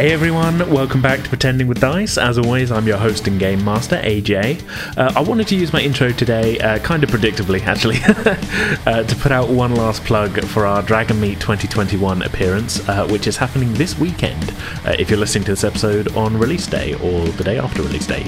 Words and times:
Hey 0.00 0.12
everyone, 0.12 0.58
welcome 0.70 1.02
back 1.02 1.22
to 1.22 1.28
Pretending 1.28 1.66
with 1.66 1.78
Dice. 1.78 2.16
As 2.16 2.38
always, 2.38 2.72
I'm 2.72 2.86
your 2.86 2.96
host 2.96 3.28
and 3.28 3.38
game 3.38 3.62
master, 3.62 3.96
AJ. 3.96 4.62
Uh, 4.96 5.12
I 5.14 5.20
wanted 5.20 5.46
to 5.48 5.56
use 5.56 5.74
my 5.74 5.82
intro 5.82 6.10
today, 6.10 6.58
uh, 6.58 6.78
kind 6.78 7.04
of 7.04 7.10
predictably 7.10 7.60
actually, 7.66 7.98
uh, 8.86 9.02
to 9.02 9.16
put 9.16 9.30
out 9.30 9.50
one 9.50 9.74
last 9.74 10.02
plug 10.04 10.42
for 10.46 10.64
our 10.64 10.80
Dragon 10.80 11.20
Meet 11.20 11.38
2021 11.40 12.22
appearance, 12.22 12.88
uh, 12.88 13.06
which 13.08 13.26
is 13.26 13.36
happening 13.36 13.74
this 13.74 13.98
weekend, 13.98 14.54
uh, 14.86 14.96
if 14.98 15.10
you're 15.10 15.18
listening 15.18 15.44
to 15.44 15.52
this 15.52 15.64
episode 15.64 16.16
on 16.16 16.34
release 16.38 16.66
day, 16.66 16.94
or 16.94 17.28
the 17.32 17.44
day 17.44 17.58
after 17.58 17.82
release 17.82 18.06
day. 18.06 18.22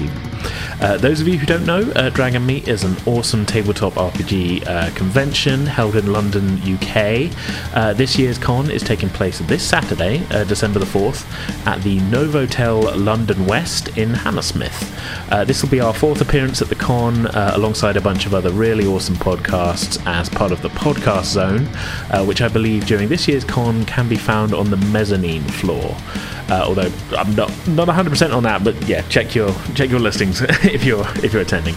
Uh, 0.81 0.97
those 0.97 1.21
of 1.21 1.27
you 1.27 1.37
who 1.37 1.45
don't 1.45 1.65
know, 1.65 1.83
Dragon 2.11 2.45
Meet 2.45 2.67
is 2.67 2.83
an 2.83 2.95
awesome 3.05 3.45
tabletop 3.45 3.93
RPG 3.93 4.95
convention 4.95 5.65
held 5.65 5.95
in 5.95 6.11
London, 6.11 6.59
UK. 6.61 7.31
this 7.95 8.17
year's 8.17 8.37
con 8.37 8.69
is 8.69 8.83
taking 8.83 9.09
place 9.09 9.39
this 9.39 9.63
Saturday, 9.67 10.19
December 10.45 10.79
the 10.79 10.85
4th 10.85 11.25
at 11.65 11.81
the 11.83 11.99
Novotel 11.99 13.03
London 13.03 13.45
West 13.45 13.97
in 13.97 14.13
Hammersmith. 14.13 14.91
Uh, 15.31 15.43
this 15.43 15.61
will 15.61 15.69
be 15.69 15.79
our 15.79 15.93
fourth 15.93 16.21
appearance 16.21 16.61
at 16.61 16.69
the 16.69 16.75
con, 16.75 17.27
uh, 17.27 17.51
alongside 17.55 17.97
a 17.97 18.01
bunch 18.01 18.25
of 18.25 18.33
other 18.33 18.51
really 18.51 18.85
awesome 18.85 19.15
podcasts 19.15 20.01
as 20.05 20.29
part 20.29 20.51
of 20.51 20.61
the 20.61 20.69
Podcast 20.69 21.25
Zone, 21.25 21.67
uh, 22.11 22.23
which 22.25 22.41
I 22.41 22.47
believe 22.47 22.85
during 22.85 23.09
this 23.09 23.27
year's 23.27 23.43
con 23.43 23.85
can 23.85 24.07
be 24.07 24.17
found 24.17 24.53
on 24.53 24.69
the 24.69 24.77
mezzanine 24.77 25.43
floor. 25.43 25.95
Uh, 26.49 26.63
although 26.67 26.91
I'm 27.17 27.33
not 27.35 27.49
not 27.67 27.87
100% 27.87 28.35
on 28.35 28.43
that, 28.43 28.63
but 28.63 28.75
yeah, 28.87 29.01
check 29.07 29.33
your 29.33 29.53
check 29.75 29.89
your 29.89 29.99
listings 29.99 30.41
if 30.73 30.83
you're 30.83 31.07
if 31.23 31.33
you're 31.33 31.41
attending. 31.41 31.75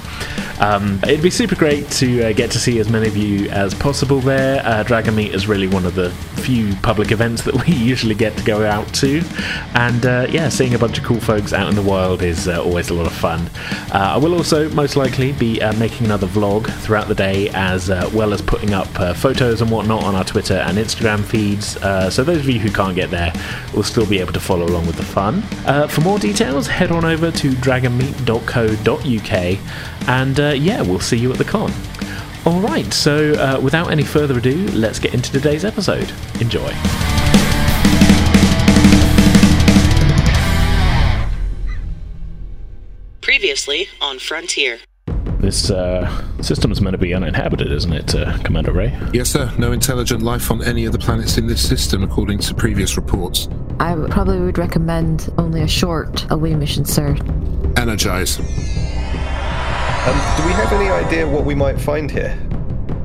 Um, 0.59 1.01
it'd 1.03 1.23
be 1.23 1.31
super 1.31 1.55
great 1.55 1.91
to 1.93 2.29
uh, 2.29 2.33
get 2.33 2.51
to 2.53 2.59
see 2.59 2.79
as 2.79 2.89
many 2.89 3.09
of 3.09 3.17
you 3.17 3.49
as 3.51 3.75
possible 3.75 4.21
there. 4.21 4.65
Uh, 4.65 4.83
Dragon 4.85 5.15
Meet 5.15 5.35
is 5.35 5.47
really 5.47 5.69
one 5.69 5.85
of 5.85 5.95
the 5.95 6.11
few 6.43 6.75
public 6.77 7.11
events 7.11 7.43
that 7.43 7.55
we 7.67 7.75
usually 7.75 8.15
get 8.15 8.37
to 8.39 8.45
go 8.45 8.65
out 8.65 8.93
to, 8.95 9.23
and 9.75 10.07
uh, 10.07 10.27
yeah, 10.31 10.49
seeing 10.49 10.75
a 10.75 10.79
bunch 10.79 10.99
of 10.99 11.05
cool 11.05 11.21
folks 11.21 11.53
out 11.53 11.69
in 11.69 11.75
the 11.75 11.83
wild 11.83 12.23
is 12.23 12.49
uh, 12.49 12.63
always 12.63 12.89
a 12.89 12.95
lot 12.95 13.07
of 13.07 13.13
fun. 13.13 13.51
Uh, 13.93 14.15
I 14.15 14.17
will 14.17 14.35
also 14.35 14.71
most 14.71 14.97
likely 14.97 15.33
be 15.33 15.61
uh, 15.61 15.73
making 15.75 16.07
another 16.07 16.27
vlog 16.27 16.67
throughout 16.81 17.09
the 17.09 17.15
day, 17.15 17.51
as 17.51 17.89
well 18.13 18.33
as 18.33 18.41
putting 18.41 18.73
up 18.73 18.89
photos 19.17 19.61
and 19.61 19.71
whatnot 19.71 20.05
on 20.05 20.15
our 20.15 20.25
Twitter 20.25 20.55
and 20.55 20.79
Instagram 20.79 21.23
feeds. 21.25 21.79
so 22.15 22.25
those 22.25 22.39
of 22.39 22.49
you 22.49 22.61
who 22.61 22.71
can't 22.71 22.95
get 22.95 23.11
there 23.11 23.33
will 23.75 23.83
still 23.83 24.07
be 24.07 24.19
able 24.21 24.33
to 24.33 24.41
follow 24.41 24.67
along 24.67 24.87
with 24.87 24.97
the 24.97 25.05
fun. 25.05 25.43
for 25.89 26.01
more 26.01 26.19
details, 26.19 26.67
head 26.67 26.91
on 26.91 27.05
over 27.05 27.31
to 27.31 27.55
dragonmeet.co.uk 28.85 30.09
and 30.09 30.41
uh, 30.41 30.49
yeah, 30.49 30.83
we'll 30.83 31.01
see 31.01 31.17
you 31.17 31.33
at 31.33 31.39
the 31.39 31.45
con. 31.45 31.73
Alright, 32.47 32.93
so 32.93 33.33
uh, 33.35 33.61
without 33.61 33.91
any 33.91 34.05
further 34.05 34.39
ado, 34.39 34.69
let's 34.69 34.99
get 34.99 35.15
into 35.15 35.33
today's 35.33 35.65
episode. 35.65 36.13
Enjoy. 36.41 36.73
Previously 43.21 43.89
on 44.01 44.21
Frontier. 44.21 44.79
This 45.41 45.71
uh, 45.71 46.41
system's 46.41 46.81
meant 46.81 46.95
to 46.95 46.99
be 46.99 47.13
uninhabited, 47.13 47.71
isn't 47.71 47.93
it, 47.93 48.15
uh, 48.15 48.39
Commander 48.39 48.73
Ray? 48.73 48.99
Yes, 49.13 49.29
sir. 49.29 49.53
No 49.59 49.73
intelligent 49.73 50.23
life 50.23 50.51
on 50.51 50.63
any 50.63 50.87
of 50.87 50.93
the 50.93 50.99
planets 50.99 51.37
in 51.37 51.47
this 51.47 51.67
system, 51.69 52.03
according 52.03 52.39
to 52.39 52.55
previous 52.55 52.97
reports. 52.97 53.49
I 53.79 53.95
probably 54.11 54.41
would 54.41 54.59
recommend 54.59 55.33
only 55.37 55.61
a 55.61 55.69
short 55.69 56.27
away 56.31 56.55
mission, 56.55 56.85
sir. 56.85 57.17
Energize. 57.77 58.39
Um, 58.39 58.45
do 60.37 60.47
we 60.47 60.53
have 60.53 60.73
any 60.73 60.89
idea 60.89 61.29
what 61.29 61.45
we 61.45 61.55
might 61.55 61.81
find 61.81 62.11
here? 62.11 62.39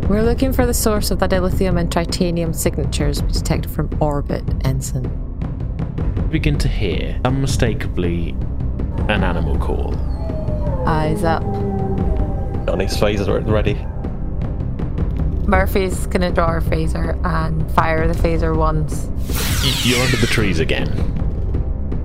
We're 0.07 0.23
looking 0.23 0.53
for 0.53 0.65
the 0.65 0.73
source 0.73 1.11
of 1.11 1.19
the 1.19 1.27
dilithium 1.27 1.79
and 1.79 1.91
titanium 1.91 2.53
signatures 2.53 3.21
we 3.21 3.31
detected 3.31 3.71
from 3.71 3.89
orbit, 4.01 4.43
Ensign. 4.63 5.09
Begin 6.31 6.57
to 6.59 6.67
hear, 6.67 7.19
unmistakably, 7.25 8.29
an 9.09 9.23
animal 9.23 9.57
call. 9.57 9.95
Eyes 10.87 11.23
up. 11.23 11.43
Johnny's 12.65 12.95
phaser 12.95 13.45
ready. 13.45 13.73
Murphy's 15.47 16.07
gonna 16.07 16.31
draw 16.31 16.47
her 16.47 16.61
phaser 16.61 17.19
and 17.25 17.69
fire 17.71 18.07
the 18.07 18.13
phaser 18.13 18.55
once. 18.55 19.07
You're 19.85 20.03
under 20.03 20.17
the 20.17 20.27
trees 20.27 20.59
again 20.59 21.21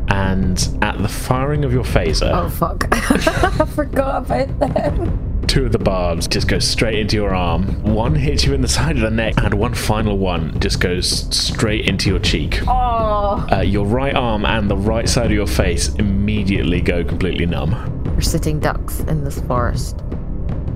and 0.08 0.78
at 0.82 0.98
the 0.98 1.08
firing 1.08 1.64
of 1.64 1.72
your 1.72 1.84
phaser. 1.84 2.30
Oh 2.32 2.48
fuck! 2.48 2.86
I 2.92 3.64
forgot 3.66 4.24
about 4.24 4.58
them. 4.58 5.44
Two 5.46 5.66
of 5.66 5.72
the 5.72 5.78
barbs 5.78 6.26
just 6.26 6.48
go 6.48 6.58
straight 6.58 6.98
into 6.98 7.16
your 7.16 7.34
arm. 7.34 7.82
One 7.82 8.14
hits 8.14 8.44
you 8.44 8.52
in 8.52 8.62
the 8.62 8.68
side 8.68 8.96
of 8.96 9.02
the 9.02 9.10
neck, 9.10 9.34
and 9.38 9.54
one 9.54 9.74
final 9.74 10.18
one 10.18 10.58
just 10.58 10.80
goes 10.80 11.34
straight 11.34 11.86
into 11.86 12.08
your 12.10 12.18
cheek. 12.18 12.60
Oh! 12.66 13.46
Uh, 13.52 13.60
your 13.60 13.86
right 13.86 14.14
arm 14.14 14.44
and 14.44 14.70
the 14.70 14.76
right 14.76 15.08
side 15.08 15.26
of 15.26 15.32
your 15.32 15.46
face 15.46 15.94
immediately 15.94 16.80
go 16.80 17.04
completely 17.04 17.46
numb. 17.46 18.02
We're 18.14 18.20
sitting 18.22 18.58
ducks 18.58 19.00
in 19.00 19.22
this 19.22 19.40
forest. 19.42 20.00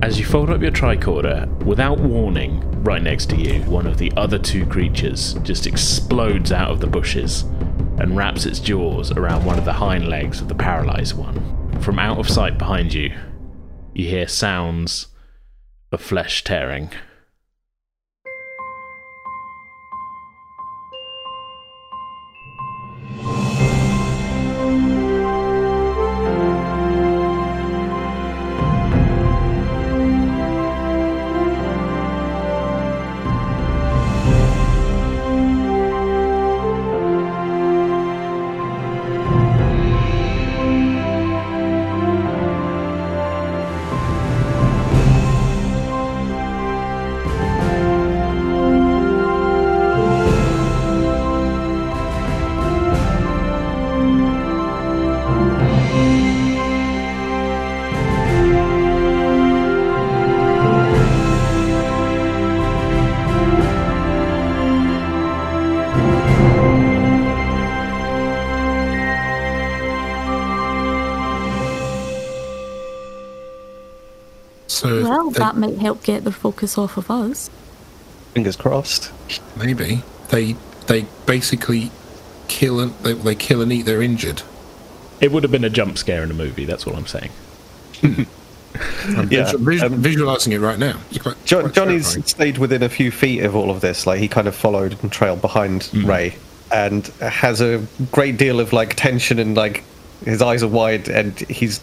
As 0.02 0.18
you 0.18 0.24
fold 0.24 0.48
up 0.48 0.62
your 0.62 0.70
tricorder, 0.70 1.46
without 1.62 2.00
warning, 2.00 2.60
right 2.82 3.02
next 3.02 3.28
to 3.30 3.36
you, 3.36 3.60
one 3.64 3.86
of 3.86 3.98
the 3.98 4.10
other 4.16 4.38
two 4.38 4.64
creatures 4.64 5.34
just 5.42 5.66
explodes 5.66 6.52
out 6.52 6.70
of 6.70 6.80
the 6.80 6.86
bushes 6.86 7.42
and 7.98 8.16
wraps 8.16 8.46
its 8.46 8.60
jaws 8.60 9.12
around 9.12 9.44
one 9.44 9.58
of 9.58 9.66
the 9.66 9.74
hind 9.74 10.08
legs 10.08 10.40
of 10.40 10.48
the 10.48 10.54
paralyzed 10.54 11.18
one. 11.18 11.78
From 11.82 11.98
out 11.98 12.16
of 12.16 12.30
sight 12.30 12.56
behind 12.56 12.94
you, 12.94 13.14
you 13.92 14.08
hear 14.08 14.26
sounds 14.26 15.08
of 15.92 16.00
flesh 16.00 16.44
tearing. 16.44 16.90
Might 75.60 75.78
help 75.78 76.02
get 76.02 76.24
the 76.24 76.32
focus 76.32 76.76
off 76.78 76.96
of 76.96 77.10
us. 77.10 77.50
Fingers 78.34 78.56
crossed. 78.56 79.12
Maybe 79.56 80.02
they 80.30 80.56
they 80.86 81.06
basically 81.26 81.90
kill 82.48 82.80
and 82.80 82.94
they, 82.98 83.12
they 83.12 83.34
kill 83.34 83.60
and 83.62 83.72
eat 83.72 83.82
their 83.82 84.02
injured. 84.02 84.42
It 85.20 85.30
would 85.30 85.42
have 85.42 85.52
been 85.52 85.64
a 85.64 85.70
jump 85.70 85.98
scare 85.98 86.22
in 86.22 86.30
a 86.30 86.34
movie. 86.34 86.64
That's 86.64 86.86
what 86.86 86.96
I'm 86.96 87.06
saying. 87.06 87.30
I'm 88.02 88.26
yeah, 89.30 89.52
vis- 89.56 89.82
um, 89.82 89.96
visualizing 89.96 90.52
it 90.52 90.60
right 90.60 90.78
now. 90.78 90.98
Quite, 91.20 91.44
jo- 91.44 91.60
quite 91.60 91.74
Johnny's 91.74 92.04
terrifying. 92.04 92.26
stayed 92.26 92.58
within 92.58 92.82
a 92.82 92.88
few 92.88 93.10
feet 93.10 93.42
of 93.42 93.54
all 93.54 93.70
of 93.70 93.80
this. 93.80 94.06
Like 94.06 94.20
he 94.20 94.28
kind 94.28 94.48
of 94.48 94.54
followed 94.54 94.96
and 95.02 95.12
trailed 95.12 95.42
behind 95.42 95.82
mm. 95.82 96.06
Ray, 96.06 96.36
and 96.72 97.06
has 97.20 97.60
a 97.60 97.86
great 98.10 98.38
deal 98.38 98.60
of 98.60 98.72
like 98.72 98.94
tension 98.94 99.38
and 99.38 99.54
like 99.56 99.84
his 100.24 100.40
eyes 100.40 100.62
are 100.62 100.68
wide, 100.68 101.08
and 101.08 101.38
he's 101.40 101.80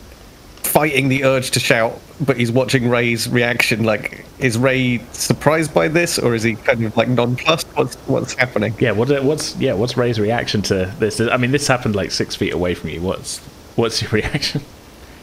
fighting 0.78 1.10
the 1.10 1.24
urge 1.24 1.50
to 1.50 1.60
shout, 1.60 2.00
but 2.22 2.38
he's 2.38 2.52
watching 2.52 2.88
Ray's 2.88 3.28
reaction. 3.28 3.84
Like, 3.84 4.24
is 4.38 4.60
Ray 4.60 5.00
surprised 5.12 5.74
by 5.74 5.88
this, 5.88 6.20
or 6.20 6.36
is 6.36 6.44
he 6.44 6.54
kind 6.54 6.86
of 6.86 6.96
like 6.96 7.08
nonplussed? 7.08 7.66
What's 7.74 7.96
what's 8.06 8.36
happening? 8.36 8.76
Yeah, 8.78 8.92
what, 8.92 9.10
what's 9.24 9.56
yeah, 9.56 9.74
what's 9.74 9.98
Ray's 9.98 10.20
reaction 10.20 10.62
to 10.64 10.94
this? 11.00 11.20
I 11.20 11.36
mean, 11.38 11.50
this 11.50 11.66
happened 11.66 11.96
like 11.96 12.12
six 12.12 12.36
feet 12.36 12.54
away 12.54 12.76
from 12.76 12.92
you. 12.92 13.02
What's 13.02 13.40
what's 13.76 14.04
your 14.04 14.12
reaction? 14.22 14.62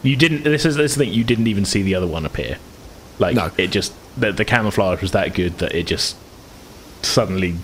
You 0.02 0.16
didn't. 0.16 0.42
This 0.42 0.64
is 0.64 0.74
this 0.74 0.96
thing. 0.96 1.12
You 1.12 1.22
didn't 1.22 1.46
even 1.46 1.64
see 1.64 1.82
the 1.82 1.94
other 1.94 2.08
one 2.08 2.26
appear. 2.26 2.58
Like 3.20 3.36
no. 3.36 3.52
it 3.56 3.68
just 3.68 3.92
the, 4.18 4.32
the 4.32 4.44
camouflage 4.44 5.02
was 5.02 5.12
that 5.12 5.34
good 5.34 5.58
that 5.58 5.72
it 5.72 5.86
just 5.86 6.16
suddenly 7.02 7.58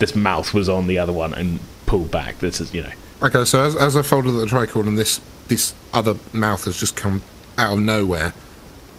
this 0.00 0.14
mouth 0.14 0.52
was 0.52 0.68
on 0.68 0.86
the 0.86 0.98
other 0.98 1.14
one 1.14 1.32
and 1.32 1.60
pulled 1.86 2.10
back. 2.10 2.40
This 2.40 2.60
is 2.60 2.74
you 2.74 2.82
know. 2.82 2.92
Okay, 3.22 3.46
so 3.46 3.62
as, 3.62 3.74
as 3.74 3.96
I 3.96 4.02
folded 4.02 4.32
the 4.32 4.44
tricorder 4.44 4.88
and 4.88 4.98
this 4.98 5.22
this 5.48 5.74
other 5.92 6.16
mouth 6.32 6.64
has 6.64 6.78
just 6.78 6.96
come 6.96 7.22
out 7.58 7.74
of 7.74 7.80
nowhere. 7.80 8.32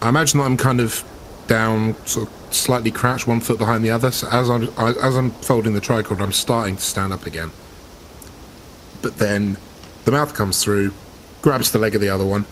I 0.02 0.08
imagine 0.08 0.38
that 0.38 0.44
I'm 0.46 0.56
kind 0.56 0.80
of 0.80 1.04
down, 1.46 1.94
sort 2.06 2.28
of 2.28 2.54
slightly 2.54 2.90
crouched, 2.90 3.26
one 3.26 3.40
foot 3.40 3.58
behind 3.58 3.84
the 3.84 3.90
other. 3.90 4.10
So 4.10 4.28
as 4.28 4.48
I'm 4.50 4.64
as 4.78 5.16
I'm 5.16 5.30
folding 5.30 5.74
the 5.74 5.80
tricorder, 5.80 6.20
I'm 6.20 6.32
starting 6.32 6.76
to 6.76 6.82
stand 6.82 7.12
up 7.12 7.26
again. 7.26 7.50
but 9.02 9.18
then 9.18 9.56
the 10.04 10.10
mouth 10.12 10.34
comes 10.34 10.62
through, 10.62 10.92
grabs 11.42 11.70
the 11.70 11.78
leg 11.78 11.94
of 11.94 12.00
the 12.00 12.08
other 12.08 12.24
one, 12.24 12.46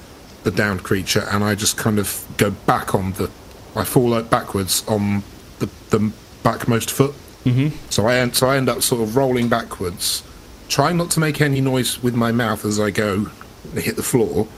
the 0.45 0.51
downed 0.51 0.83
creature, 0.85 1.27
and 1.31 1.43
I 1.43 1.55
just 1.55 1.77
kind 1.77 1.99
of 1.99 2.27
go 2.37 2.51
back 2.51 2.95
on 2.95 3.13
the. 3.13 3.31
I 3.75 3.85
fall 3.85 4.15
out 4.15 4.31
backwards 4.31 4.87
on 4.89 5.23
the, 5.59 5.69
the 5.91 6.13
backmost 6.43 6.91
foot. 6.91 7.15
Mm-hmm. 7.45 7.77
So 7.91 8.07
I 8.07 8.17
end, 8.17 8.35
so 8.37 8.49
I 8.49 8.57
end 8.57 8.69
up 8.69 8.83
sort 8.83 9.03
of 9.03 9.17
rolling 9.17 9.49
backwards, 9.49 10.23
trying 10.69 10.97
not 10.97 11.11
to 11.13 11.21
make 11.21 11.41
any 11.41 11.61
noise 11.61 12.03
with 12.03 12.15
my 12.15 12.33
mouth 12.33 12.65
as 12.65 12.81
I 12.81 12.91
go 12.91 13.31
hit 13.75 13.97
the 13.97 14.03
floor, 14.03 14.49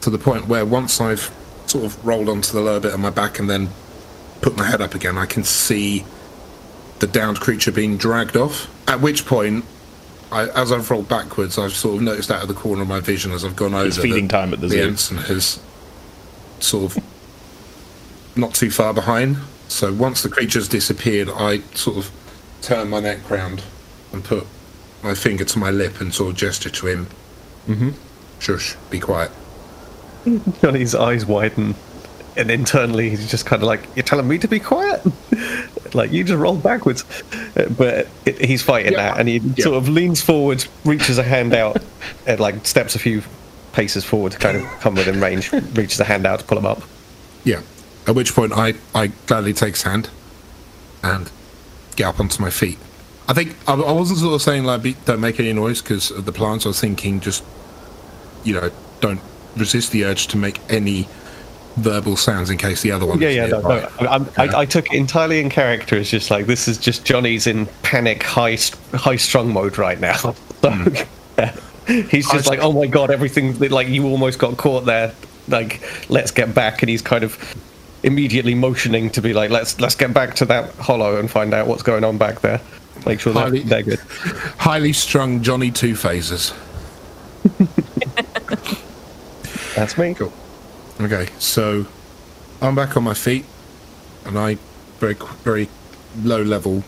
to 0.00 0.10
the 0.10 0.18
point 0.18 0.46
where 0.46 0.64
once 0.64 1.00
I've 1.00 1.32
sort 1.66 1.84
of 1.84 2.04
rolled 2.04 2.28
onto 2.28 2.52
the 2.52 2.60
lower 2.60 2.80
bit 2.80 2.92
of 2.92 3.00
my 3.00 3.10
back 3.10 3.38
and 3.38 3.48
then 3.48 3.70
put 4.42 4.56
my 4.56 4.64
head 4.66 4.80
up 4.80 4.94
again, 4.94 5.16
I 5.16 5.26
can 5.26 5.44
see 5.44 6.04
the 6.98 7.06
downed 7.06 7.40
creature 7.40 7.72
being 7.72 7.96
dragged 7.96 8.36
off. 8.36 8.70
At 8.88 9.00
which 9.00 9.26
point, 9.26 9.64
I, 10.30 10.48
as 10.48 10.72
I've 10.72 10.90
rolled 10.90 11.08
backwards, 11.08 11.58
I've 11.58 11.72
sort 11.72 11.96
of 11.96 12.02
noticed 12.02 12.30
out 12.30 12.42
of 12.42 12.48
the 12.48 12.54
corner 12.54 12.82
of 12.82 12.88
my 12.88 13.00
vision 13.00 13.32
as 13.32 13.44
I've 13.44 13.56
gone 13.56 13.74
over. 13.74 13.86
It's 13.86 13.98
feeding 13.98 14.28
time 14.28 14.52
at 14.52 14.60
the 14.60 14.68
the 14.68 14.76
zoo. 14.76 14.82
ensign 14.82 15.18
has 15.18 15.60
sort 16.60 16.96
of 16.96 17.04
not 18.36 18.54
too 18.54 18.70
far 18.70 18.92
behind. 18.92 19.38
So 19.68 19.92
once 19.92 20.22
the 20.22 20.28
creature's 20.28 20.68
disappeared, 20.68 21.28
I 21.28 21.60
sort 21.74 21.96
of 21.96 22.10
turn 22.62 22.90
my 22.90 23.00
neck 23.00 23.28
round 23.30 23.62
and 24.12 24.24
put 24.24 24.46
my 25.02 25.14
finger 25.14 25.44
to 25.44 25.58
my 25.58 25.70
lip 25.70 26.00
and 26.00 26.14
sort 26.14 26.30
of 26.30 26.36
gesture 26.36 26.70
to 26.70 26.86
him. 26.86 27.06
Mm-hmm. 27.68 27.90
Shush, 28.44 28.76
be 28.90 29.00
quiet. 29.00 29.30
Johnny's 30.60 30.94
eyes 30.94 31.24
widen, 31.24 31.74
and 32.36 32.50
internally 32.50 33.08
he's 33.08 33.30
just 33.30 33.46
kind 33.46 33.62
of 33.62 33.66
like, 33.66 33.86
"You're 33.96 34.02
telling 34.02 34.28
me 34.28 34.36
to 34.38 34.46
be 34.48 34.60
quiet? 34.60 35.02
like 35.94 36.12
you 36.12 36.24
just 36.24 36.38
rolled 36.38 36.62
backwards." 36.62 37.04
Uh, 37.56 37.70
But 37.70 38.06
it, 38.26 38.44
he's 38.44 38.60
fighting 38.60 38.92
Yeah. 38.92 39.12
that, 39.12 39.18
and 39.20 39.28
he 39.30 39.38
Yeah. 39.38 39.64
sort 39.64 39.76
of 39.76 39.88
leans 39.88 40.20
forward, 40.20 40.66
reaches 40.84 41.16
a 41.16 41.22
hand 41.22 41.54
out, 41.54 41.78
and 42.26 42.38
like 42.38 42.66
steps 42.66 42.94
a 42.94 42.98
few 42.98 43.22
paces 43.72 44.04
forward 44.04 44.32
to 44.32 44.38
kind 44.38 44.58
of 44.58 44.64
come 44.80 44.94
within 44.94 45.20
range, 45.22 45.50
reaches 45.74 45.98
a 46.00 46.04
hand 46.04 46.26
out 46.26 46.40
to 46.40 46.44
pull 46.44 46.58
him 46.58 46.66
up. 46.66 46.82
Yeah. 47.44 47.60
At 48.06 48.14
which 48.14 48.34
point, 48.34 48.52
I, 48.52 48.74
I 48.94 49.06
gladly 49.26 49.54
take 49.54 49.72
his 49.74 49.82
hand 49.82 50.10
and 51.02 51.30
get 51.96 52.04
up 52.08 52.20
onto 52.20 52.42
my 52.42 52.50
feet. 52.50 52.78
I 53.26 53.32
think 53.32 53.56
I, 53.66 53.72
I 53.72 53.92
wasn't 53.92 54.18
sort 54.18 54.34
of 54.34 54.42
saying 54.42 54.64
like 54.64 54.82
be, 54.82 54.96
don't 55.06 55.20
make 55.20 55.40
any 55.40 55.54
noise 55.54 55.80
because 55.80 56.10
of 56.10 56.26
the 56.26 56.32
plants. 56.32 56.66
I 56.66 56.68
was 56.68 56.78
thinking 56.80 57.20
just 57.20 57.42
you 58.44 58.54
know 58.54 58.70
don't 59.00 59.20
resist 59.56 59.92
the 59.92 60.04
urge 60.04 60.26
to 60.28 60.36
make 60.36 60.60
any 60.70 61.08
verbal 61.76 62.16
sounds 62.16 62.50
in 62.50 62.58
case 62.58 62.82
the 62.82 62.92
other 62.92 63.04
one. 63.06 63.20
Yeah, 63.20 63.30
yeah, 63.30 63.46
no, 63.46 63.60
no. 63.60 63.88
I'm, 64.00 64.28
I, 64.36 64.60
I 64.60 64.64
took 64.66 64.86
it 64.92 64.96
entirely 64.96 65.40
in 65.40 65.50
character. 65.50 65.96
It's 65.96 66.10
just 66.10 66.30
like 66.30 66.46
this 66.46 66.68
is 66.68 66.78
just 66.78 67.04
Johnny's 67.04 67.46
in 67.46 67.66
panic, 67.82 68.22
high, 68.22 68.58
high 68.92 69.16
strung 69.16 69.52
mode 69.52 69.76
right 69.78 69.98
now. 69.98 70.14
So 70.16 70.34
yeah. 71.38 71.50
Hmm. 71.86 72.00
he's 72.10 72.30
just 72.30 72.46
I- 72.46 72.50
like, 72.50 72.60
oh 72.60 72.72
my 72.72 72.86
god, 72.86 73.10
everything 73.10 73.58
like 73.58 73.88
you 73.88 74.06
almost 74.06 74.38
got 74.38 74.56
caught 74.56 74.84
there. 74.84 75.12
Like, 75.48 75.82
let's 76.08 76.30
get 76.30 76.54
back, 76.54 76.82
and 76.82 76.88
he's 76.88 77.02
kind 77.02 77.22
of 77.22 77.38
immediately 78.02 78.54
motioning 78.54 79.10
to 79.10 79.20
be 79.20 79.34
like, 79.34 79.50
let's 79.50 79.78
let's 79.80 79.94
get 79.94 80.14
back 80.14 80.34
to 80.36 80.44
that 80.46 80.74
hollow 80.76 81.18
and 81.18 81.30
find 81.30 81.52
out 81.52 81.66
what's 81.66 81.82
going 81.82 82.04
on 82.04 82.16
back 82.18 82.40
there. 82.40 82.60
Make 83.04 83.20
sure 83.20 83.32
they're, 83.34 83.42
Highly- 83.42 83.60
they're 83.60 83.82
good. 83.82 83.98
Highly 84.58 84.92
strung 84.94 85.42
Johnny 85.42 85.70
Two 85.70 85.92
Phasers. 85.94 86.54
That's 89.74 89.98
me. 89.98 90.14
Cool. 90.14 90.32
Okay, 91.00 91.28
so 91.38 91.86
I'm 92.62 92.74
back 92.74 92.96
on 92.96 93.02
my 93.02 93.14
feet, 93.14 93.44
and 94.24 94.38
I 94.38 94.58
very 94.98 95.14
very 95.42 95.68
low 96.22 96.42
level 96.42 96.84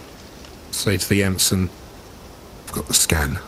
say 0.70 0.96
to 0.96 1.08
the 1.08 1.22
ensign, 1.22 1.70
"I've 2.66 2.72
got 2.72 2.86
the 2.86 2.94
scan. 2.94 3.40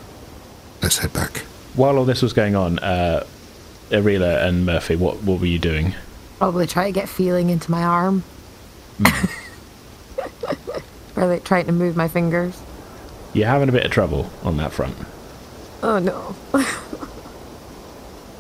Let's 0.83 0.99
head 0.99 1.13
back." 1.13 1.39
While 1.75 1.97
all 1.99 2.05
this 2.05 2.23
was 2.23 2.33
going 2.33 2.57
on, 2.57 2.81
uh, 2.81 3.25
Arila 3.91 4.45
and 4.45 4.67
Murphy, 4.67 4.97
what 4.97 5.23
what 5.23 5.41
were 5.41 5.47
you 5.47 5.59
doing? 5.59 5.95
Probably 6.39 6.67
try 6.67 6.87
to 6.87 6.93
get 6.93 7.09
feeling 7.09 7.51
into 7.51 7.71
my 7.71 7.83
arm. 7.83 8.25
or 11.17 11.27
like 11.27 11.45
trying 11.45 11.67
to 11.67 11.73
move 11.73 11.97
my 11.97 12.09
fingers. 12.09 12.61
You're 13.33 13.47
having 13.47 13.69
a 13.69 13.73
bit 13.73 13.85
of 13.85 13.91
trouble 13.93 14.31
on 14.43 14.57
that 14.57 14.73
front. 14.73 14.97
Oh 15.83 15.99
no. 15.99 16.35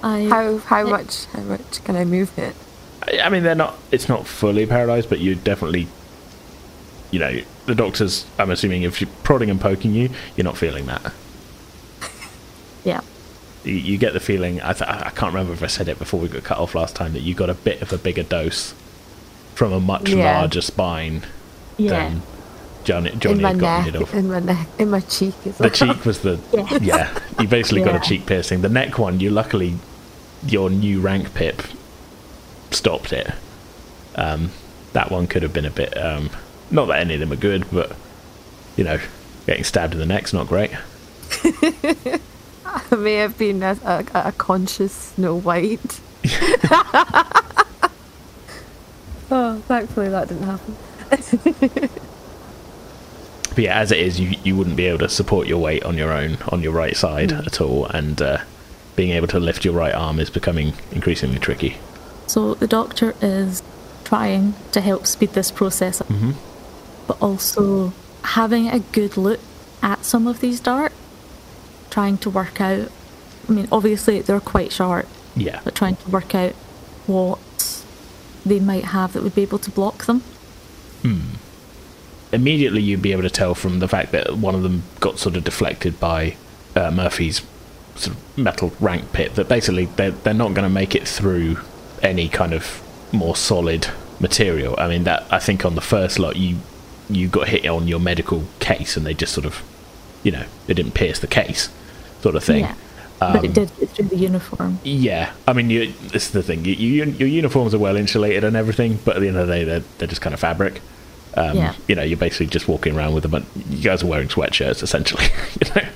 I 0.02 0.24
How 0.28 0.58
how 0.58 0.86
much 0.86 1.24
how 1.26 1.40
much 1.42 1.82
can 1.84 1.96
I 1.96 2.04
move 2.04 2.36
it? 2.38 2.54
I 3.06 3.20
I 3.20 3.28
mean, 3.28 3.42
they're 3.42 3.54
not. 3.54 3.76
It's 3.90 4.08
not 4.08 4.26
fully 4.26 4.66
paralyzed, 4.66 5.08
but 5.08 5.18
you 5.20 5.34
definitely, 5.34 5.88
you 7.10 7.18
know, 7.18 7.40
the 7.66 7.74
doctors. 7.74 8.26
I'm 8.38 8.50
assuming 8.50 8.82
if 8.82 9.00
you're 9.00 9.10
prodding 9.24 9.50
and 9.50 9.60
poking 9.60 9.94
you, 9.94 10.10
you're 10.36 10.44
not 10.44 10.56
feeling 10.56 10.86
that. 10.86 11.12
yeah. 12.84 13.00
You, 13.64 13.74
you 13.74 13.98
get 13.98 14.12
the 14.12 14.20
feeling. 14.20 14.60
I, 14.62 14.72
th- 14.72 14.88
I 14.88 15.10
can't 15.10 15.32
remember 15.32 15.52
if 15.52 15.62
I 15.62 15.66
said 15.66 15.88
it 15.88 15.98
before 15.98 16.20
we 16.20 16.28
got 16.28 16.44
cut 16.44 16.58
off 16.58 16.74
last 16.74 16.94
time 16.96 17.12
that 17.14 17.20
you 17.22 17.34
got 17.34 17.50
a 17.50 17.54
bit 17.54 17.82
of 17.82 17.92
a 17.92 17.98
bigger 17.98 18.22
dose 18.22 18.74
from 19.54 19.72
a 19.72 19.80
much 19.80 20.10
Yeah. 20.10 20.38
larger 20.38 20.60
spine 20.60 21.22
Yeah. 21.76 21.90
than 21.90 22.22
Johnny. 22.84 23.10
Johnny 23.18 23.36
in 23.36 23.42
my 23.42 23.48
had 23.50 23.58
gotten 23.60 23.84
neck, 23.84 23.94
rid 23.94 24.02
of. 24.02 24.14
in 24.14 24.28
my 24.30 24.40
neck, 24.40 24.68
in 24.78 24.90
my 24.90 25.00
cheek 25.00 25.34
as 25.46 25.58
The 25.58 25.64
well. 25.64 25.70
cheek 25.70 26.04
was 26.06 26.20
the 26.20 26.38
yeah. 26.80 27.18
You 27.40 27.48
basically 27.48 27.82
got 27.82 27.96
a 27.96 28.00
cheek 28.08 28.26
piercing. 28.26 28.62
The 28.62 28.68
neck 28.68 28.98
one, 28.98 29.18
you 29.20 29.30
luckily 29.30 29.74
your 30.46 30.70
new 30.70 31.00
rank 31.00 31.34
pip 31.34 31.62
stopped 32.70 33.12
it. 33.12 33.32
Um, 34.14 34.50
that 34.92 35.10
one 35.10 35.26
could 35.26 35.42
have 35.42 35.52
been 35.52 35.64
a 35.64 35.70
bit. 35.70 35.96
Um, 35.96 36.30
not 36.70 36.86
that 36.86 37.00
any 37.00 37.14
of 37.14 37.20
them 37.20 37.32
are 37.32 37.36
good, 37.36 37.66
but 37.72 37.94
you 38.76 38.84
know, 38.84 39.00
getting 39.46 39.64
stabbed 39.64 39.94
in 39.94 40.00
the 40.00 40.06
neck's 40.06 40.32
not 40.32 40.46
great. 40.46 40.70
I 42.64 42.94
may 42.96 43.14
have 43.14 43.36
been 43.38 43.62
a, 43.62 43.78
a, 43.84 44.04
a 44.28 44.32
conscious 44.32 44.92
Snow 44.92 45.38
White. 45.38 46.00
oh, 49.30 49.62
thankfully 49.66 50.08
that 50.08 50.28
didn't 50.28 50.44
happen. 50.44 50.76
But 53.58 53.64
yeah, 53.64 53.80
as 53.80 53.90
it 53.90 53.98
is, 53.98 54.20
you 54.20 54.36
you 54.44 54.54
wouldn't 54.54 54.76
be 54.76 54.86
able 54.86 55.00
to 55.00 55.08
support 55.08 55.48
your 55.48 55.58
weight 55.58 55.82
on 55.82 55.98
your 55.98 56.12
own 56.12 56.38
on 56.50 56.62
your 56.62 56.70
right 56.70 56.96
side 56.96 57.32
at 57.32 57.60
all, 57.60 57.86
and 57.86 58.22
uh, 58.22 58.38
being 58.98 59.12
able 59.12 59.28
to 59.28 59.38
lift 59.38 59.64
your 59.64 59.74
right 59.74 59.94
arm 59.94 60.18
is 60.18 60.28
becoming 60.28 60.72
increasingly 60.90 61.38
tricky. 61.38 61.76
So 62.26 62.54
the 62.54 62.66
doctor 62.66 63.14
is 63.22 63.62
trying 64.02 64.54
to 64.72 64.80
help 64.80 65.06
speed 65.06 65.34
this 65.34 65.52
process 65.52 66.00
up, 66.00 66.08
but 67.06 67.16
also 67.22 67.92
having 68.24 68.66
a 68.66 68.80
good 68.80 69.16
look 69.16 69.38
at 69.82 70.04
some 70.04 70.26
of 70.26 70.40
these 70.40 70.58
darts, 70.58 70.96
trying 71.90 72.18
to 72.18 72.28
work 72.28 72.60
out. 72.60 72.90
I 73.48 73.52
mean, 73.52 73.68
obviously 73.70 74.20
they're 74.20 74.40
quite 74.40 74.72
sharp, 74.72 75.06
Yeah, 75.36 75.60
but 75.62 75.76
trying 75.76 75.94
to 75.94 76.10
work 76.10 76.34
out 76.34 76.54
what 77.06 77.84
they 78.44 78.58
might 78.58 78.86
have 78.86 79.12
that 79.12 79.22
would 79.22 79.36
be 79.36 79.42
able 79.42 79.60
to 79.60 79.70
block 79.70 80.06
them. 80.06 80.22
Hmm. 81.02 81.20
Immediately 82.32 82.82
you'd 82.82 83.00
be 83.00 83.12
able 83.12 83.22
to 83.22 83.30
tell 83.30 83.54
from 83.54 83.78
the 83.78 83.86
fact 83.86 84.10
that 84.10 84.36
one 84.36 84.56
of 84.56 84.64
them 84.64 84.82
got 84.98 85.20
sort 85.20 85.36
of 85.36 85.44
deflected 85.44 86.00
by 86.00 86.34
uh, 86.74 86.90
Murphy's 86.90 87.42
sort 87.98 88.16
of 88.16 88.38
metal 88.38 88.72
rank 88.80 89.12
pip 89.12 89.34
that 89.34 89.48
basically 89.48 89.86
they're, 89.86 90.10
they're 90.10 90.34
not 90.34 90.54
going 90.54 90.62
to 90.64 90.68
make 90.68 90.94
it 90.94 91.06
through 91.06 91.58
any 92.02 92.28
kind 92.28 92.52
of 92.54 92.82
more 93.12 93.36
solid 93.36 93.88
material. 94.20 94.74
I 94.78 94.88
mean 94.88 95.04
that 95.04 95.24
I 95.30 95.38
think 95.38 95.64
on 95.64 95.74
the 95.74 95.80
first 95.80 96.18
lot 96.18 96.36
you 96.36 96.58
you 97.10 97.28
got 97.28 97.48
hit 97.48 97.66
on 97.66 97.88
your 97.88 98.00
medical 98.00 98.44
case 98.60 98.96
and 98.96 99.06
they 99.06 99.14
just 99.14 99.32
sort 99.32 99.46
of 99.46 99.62
you 100.22 100.30
know 100.32 100.44
they 100.66 100.74
didn't 100.74 100.92
pierce 100.92 101.18
the 101.18 101.26
case 101.26 101.70
sort 102.20 102.34
of 102.34 102.44
thing. 102.44 102.60
Yeah, 102.64 102.74
but 103.20 103.44
it 103.44 103.52
did 103.54 103.70
get 103.78 103.88
through 103.90 104.06
the 104.06 104.16
uniform. 104.16 104.78
Yeah, 104.84 105.32
I 105.46 105.52
mean, 105.52 105.70
you, 105.70 105.92
this 105.92 106.26
is 106.26 106.30
the 106.32 106.42
thing. 106.42 106.64
You, 106.64 106.74
you, 106.74 107.04
your 107.04 107.28
uniforms 107.28 107.74
are 107.74 107.78
well 107.78 107.96
insulated 107.96 108.44
and 108.44 108.56
everything, 108.56 108.98
but 109.04 109.16
at 109.16 109.20
the 109.22 109.28
end 109.28 109.36
of 109.36 109.46
the 109.46 109.52
day, 109.54 109.64
they're, 109.64 109.82
they're 109.98 110.08
just 110.08 110.20
kind 110.20 110.34
of 110.34 110.40
fabric. 110.40 110.80
Um, 111.36 111.56
Yeah. 111.56 111.74
You 111.88 111.94
know, 111.94 112.02
you're 112.02 112.16
basically 112.18 112.46
just 112.46 112.68
walking 112.68 112.96
around 112.96 113.14
with 113.14 113.22
them, 113.22 113.32
but 113.32 113.44
you 113.70 113.82
guys 113.82 114.02
are 114.02 114.06
wearing 114.06 114.28
sweatshirts 114.28 114.82
essentially. 114.82 115.24
you 115.60 115.70
know, 115.74 115.88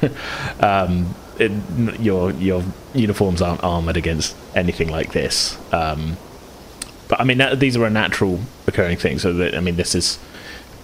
um, 0.60 1.14
it, 1.38 1.50
your 2.00 2.30
your 2.32 2.62
uniforms 2.94 3.42
aren't 3.42 3.64
armored 3.64 3.96
against 3.96 4.36
anything 4.54 4.88
like 4.88 5.12
this. 5.12 5.58
Um, 5.72 6.16
but 7.08 7.20
I 7.20 7.24
mean, 7.24 7.38
that, 7.38 7.58
these 7.58 7.76
are 7.76 7.84
a 7.84 7.90
natural 7.90 8.40
occurring 8.66 8.98
thing. 8.98 9.18
So 9.18 9.32
that 9.34 9.54
I 9.54 9.60
mean, 9.60 9.76
this 9.76 9.94
is. 9.94 10.18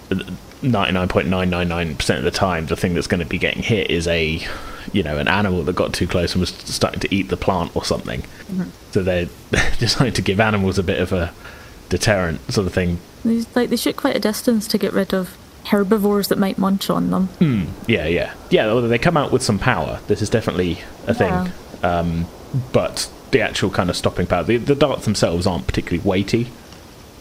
99.999% 0.09 2.17
of 2.17 2.23
the 2.23 2.31
time 2.31 2.65
the 2.65 2.75
thing 2.75 2.93
that's 2.93 3.07
going 3.07 3.19
to 3.19 3.25
be 3.25 3.37
getting 3.37 3.61
hit 3.61 3.91
is 3.91 4.07
a 4.07 4.45
you 4.91 5.03
know 5.03 5.17
an 5.17 5.27
animal 5.27 5.63
that 5.63 5.75
got 5.75 5.93
too 5.93 6.07
close 6.07 6.33
and 6.33 6.39
was 6.39 6.49
starting 6.49 6.99
to 6.99 7.13
eat 7.13 7.29
the 7.29 7.37
plant 7.37 7.75
or 7.75 7.83
something 7.83 8.23
so 8.91 9.03
they're, 9.03 9.27
they're 9.51 9.71
deciding 9.79 10.13
to 10.13 10.21
give 10.21 10.39
animals 10.39 10.79
a 10.79 10.83
bit 10.83 10.99
of 10.99 11.11
a 11.11 11.31
deterrent 11.89 12.39
sort 12.51 12.65
of 12.65 12.73
thing 12.73 12.99
like 13.53 13.69
they 13.69 13.75
shoot 13.75 13.97
quite 13.97 14.15
a 14.15 14.19
distance 14.19 14.67
to 14.67 14.77
get 14.77 14.93
rid 14.93 15.13
of 15.13 15.37
herbivores 15.67 16.27
that 16.29 16.37
might 16.37 16.57
munch 16.57 16.89
on 16.89 17.09
them. 17.11 17.29
yeah 17.87 18.05
yeah 18.05 18.33
yeah 18.49 18.73
they 18.81 18.97
come 18.97 19.17
out 19.17 19.31
with 19.31 19.41
some 19.43 19.59
power 19.59 19.99
this 20.07 20.21
is 20.21 20.29
definitely 20.29 20.79
a 21.07 21.13
thing 21.13 21.51
um, 21.83 22.25
but 22.73 23.09
the 23.31 23.41
actual 23.41 23.69
kind 23.69 23.89
of 23.89 23.95
stopping 23.95 24.25
power 24.27 24.43
the, 24.43 24.57
the 24.57 24.75
darts 24.75 25.05
themselves 25.05 25.45
aren't 25.45 25.67
particularly 25.67 26.07
weighty 26.07 26.47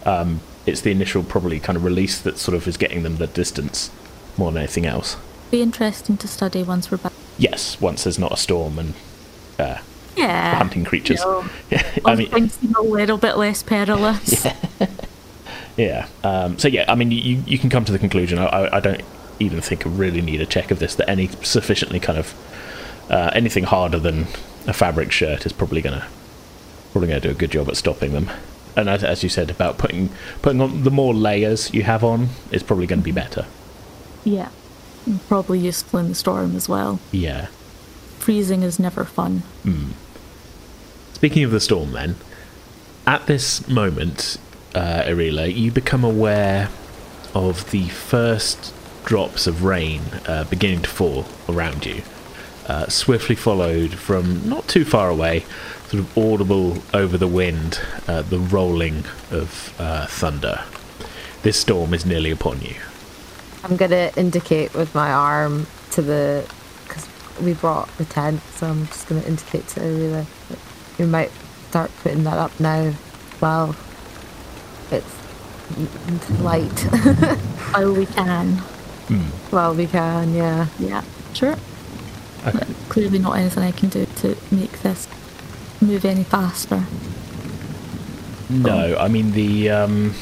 um, 0.04 0.40
it's 0.66 0.80
the 0.82 0.90
initial 0.90 1.22
probably 1.22 1.58
kind 1.60 1.76
of 1.76 1.84
release 1.84 2.20
that 2.20 2.38
sort 2.38 2.54
of 2.56 2.66
is 2.68 2.76
getting 2.76 3.02
them 3.02 3.16
the 3.16 3.26
distance 3.26 3.90
more 4.38 4.50
than 4.52 4.62
anything 4.62 4.86
else 4.86 5.16
Be 5.50 5.62
interesting 5.62 6.16
to 6.18 6.28
study 6.28 6.62
once 6.62 6.90
we're 6.90 6.98
back. 6.98 7.12
Yes, 7.38 7.80
once 7.80 8.04
there's 8.04 8.18
not 8.18 8.32
a 8.32 8.36
storm 8.36 8.78
and 8.78 8.94
uh, 9.58 9.78
Yeah. 10.16 10.56
hunting 10.56 10.84
creatures. 10.84 11.20
You 11.20 11.26
know, 11.78 11.80
I 12.04 12.12
I 12.12 12.16
mean, 12.16 12.30
things 12.30 12.54
seem 12.54 12.74
a 12.74 12.82
little 12.82 13.18
bit 13.18 13.36
less 13.36 13.62
perilous. 13.62 14.44
Yeah. 14.80 14.86
Um, 16.24 16.58
so 16.58 16.68
yeah, 16.68 16.84
I 16.88 16.94
mean, 16.94 17.10
you, 17.10 17.42
you 17.46 17.58
can 17.58 17.70
come 17.70 17.84
to 17.84 17.92
the 17.92 17.98
conclusion. 17.98 18.38
I, 18.38 18.76
I, 18.76 18.80
don't 18.80 19.02
even 19.38 19.60
think 19.60 19.86
I 19.86 19.90
really 19.90 20.22
need 20.22 20.40
a 20.40 20.46
check 20.46 20.70
of 20.70 20.78
this. 20.78 20.94
That 20.94 21.08
any 21.08 21.28
sufficiently 21.42 22.00
kind 22.00 22.18
of 22.18 22.34
uh, 23.10 23.30
anything 23.34 23.64
harder 23.64 23.98
than 23.98 24.22
a 24.66 24.72
fabric 24.72 25.12
shirt 25.12 25.46
is 25.46 25.52
probably 25.52 25.82
gonna 25.82 26.06
probably 26.92 27.08
gonna 27.08 27.20
do 27.20 27.30
a 27.30 27.34
good 27.34 27.50
job 27.50 27.68
at 27.68 27.76
stopping 27.76 28.12
them. 28.12 28.30
And 28.76 28.90
as, 28.90 29.02
as 29.02 29.22
you 29.22 29.28
said 29.28 29.50
about 29.50 29.78
putting 29.78 30.10
putting 30.42 30.60
on 30.60 30.82
the 30.82 30.90
more 30.90 31.14
layers 31.14 31.72
you 31.72 31.82
have 31.82 32.04
on 32.04 32.28
is 32.50 32.62
probably 32.62 32.86
going 32.86 33.00
to 33.00 33.04
be 33.04 33.12
better. 33.12 33.46
Yeah. 34.24 34.50
Probably 35.28 35.58
useful 35.58 36.00
in 36.00 36.08
the 36.08 36.14
storm 36.14 36.56
as 36.56 36.68
well. 36.68 37.00
Yeah. 37.10 37.46
Freezing 38.18 38.62
is 38.62 38.78
never 38.78 39.04
fun. 39.04 39.44
Speaking 41.14 41.44
of 41.44 41.52
the 41.52 41.60
storm, 41.60 41.92
then, 41.92 42.16
at 43.06 43.26
this 43.26 43.66
moment, 43.68 44.36
uh, 44.76 45.02
Irila, 45.04 45.52
you 45.52 45.72
become 45.72 46.04
aware 46.04 46.68
of 47.34 47.70
the 47.70 47.88
first 47.88 48.74
drops 49.06 49.46
of 49.46 49.64
rain 49.64 50.02
uh, 50.26 50.44
beginning 50.44 50.82
to 50.82 50.90
fall 50.90 51.24
around 51.48 51.86
you, 51.86 52.02
uh, 52.66 52.86
swiftly 52.88 53.34
followed 53.34 53.94
from 53.94 54.46
not 54.46 54.68
too 54.68 54.84
far 54.84 55.08
away, 55.08 55.46
sort 55.88 56.00
of 56.02 56.18
audible 56.18 56.76
over 56.92 57.16
the 57.16 57.26
wind, 57.26 57.80
uh, 58.06 58.20
the 58.20 58.38
rolling 58.38 59.04
of 59.30 59.74
uh, 59.78 60.06
thunder. 60.06 60.62
This 61.42 61.58
storm 61.58 61.94
is 61.94 62.04
nearly 62.04 62.30
upon 62.30 62.60
you. 62.60 62.74
I'm 63.64 63.76
gonna 63.76 64.12
indicate 64.14 64.74
with 64.74 64.94
my 64.94 65.10
arm 65.10 65.66
to 65.92 66.02
the 66.02 66.46
because 66.86 67.08
we 67.40 67.54
brought 67.54 67.88
the 67.96 68.04
tent, 68.04 68.42
so 68.56 68.66
I'm 68.66 68.86
just 68.88 69.08
gonna 69.08 69.22
indicate 69.22 69.66
to 69.68 69.80
Arila 69.80 70.26
that 70.50 70.58
we 70.98 71.06
might 71.06 71.30
start 71.70 71.90
putting 72.02 72.24
that 72.24 72.36
up 72.36 72.60
now. 72.60 72.92
Well, 73.40 73.74
it's 74.90 76.30
light. 76.40 76.86
Oh, 77.74 77.92
we 77.92 78.06
can. 78.06 78.62
well, 79.50 79.74
we 79.74 79.86
can, 79.86 80.32
yeah. 80.32 80.68
Yeah. 80.78 81.02
Sure. 81.34 81.56
Okay. 82.46 82.64
Clearly 82.88 83.18
not 83.18 83.32
anything 83.36 83.64
I 83.64 83.72
can 83.72 83.88
do 83.90 84.06
to 84.06 84.36
make 84.52 84.80
this 84.82 85.08
move 85.80 86.04
any 86.04 86.22
faster. 86.22 86.84
No, 88.48 88.96
I 88.98 89.08
mean 89.08 89.32
the. 89.32 89.68
Um, 89.70 90.14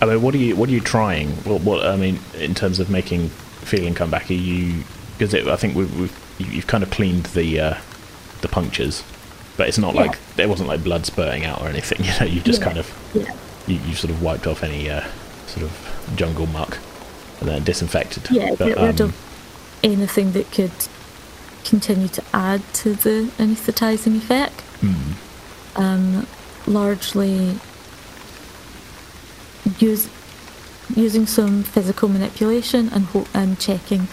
I 0.00 0.06
mean, 0.06 0.22
what 0.22 0.34
are 0.34 0.38
you? 0.38 0.56
What 0.56 0.68
are 0.70 0.72
you 0.72 0.80
trying? 0.80 1.28
What? 1.44 1.60
What? 1.60 1.84
I 1.86 1.96
mean, 1.96 2.18
in 2.34 2.54
terms 2.54 2.80
of 2.80 2.88
making 2.88 3.28
feeling 3.28 3.94
come 3.94 4.10
back, 4.10 4.30
are 4.30 4.34
you? 4.34 4.82
Because 5.18 5.34
I 5.34 5.56
think 5.56 5.76
we've, 5.76 6.00
we've 6.00 6.34
you- 6.38 6.46
you've 6.46 6.66
kind 6.66 6.82
of 6.82 6.90
cleaned 6.90 7.26
the 7.26 7.60
uh, 7.60 7.74
the 8.40 8.48
punctures, 8.48 9.04
but 9.58 9.68
it's 9.68 9.78
not 9.78 9.94
Yeah. 9.94 10.02
like 10.02 10.18
there 10.36 10.48
wasn't 10.48 10.68
like 10.70 10.82
blood 10.82 11.04
spurting 11.04 11.44
out 11.44 11.60
or 11.60 11.68
anything. 11.68 11.98
You 12.04 12.18
know, 12.18 12.26
you've 12.26 12.44
just 12.44 12.60
Yeah. 12.60 12.64
kind 12.64 12.78
of 12.78 13.10
Yeah. 13.14 13.36
You, 13.68 13.78
you 13.80 13.94
sort 13.94 14.10
of 14.10 14.22
wiped 14.22 14.46
off 14.46 14.62
any 14.62 14.90
uh, 14.90 15.06
sort 15.46 15.64
of 15.64 16.12
jungle 16.16 16.46
muck 16.46 16.78
and 17.40 17.48
then 17.48 17.64
disinfected. 17.64 18.28
Yeah, 18.30 18.50
But, 18.58 18.68
get 18.68 18.76
rid 18.78 19.00
um, 19.00 19.08
of 19.08 19.78
anything 19.82 20.32
that 20.32 20.50
could 20.50 20.72
continue 21.64 22.08
to 22.08 22.22
add 22.32 22.62
to 22.74 22.94
the 22.94 23.30
anaesthetising 23.38 24.16
effect. 24.16 24.60
hmm. 24.80 25.12
Um, 25.76 26.26
largely 26.66 27.56
use, 29.78 30.08
using 30.94 31.26
some 31.26 31.62
physical 31.62 32.08
manipulation 32.08 32.88
and, 32.88 33.04
ho- 33.04 33.28
and 33.32 33.60
checking 33.60 34.08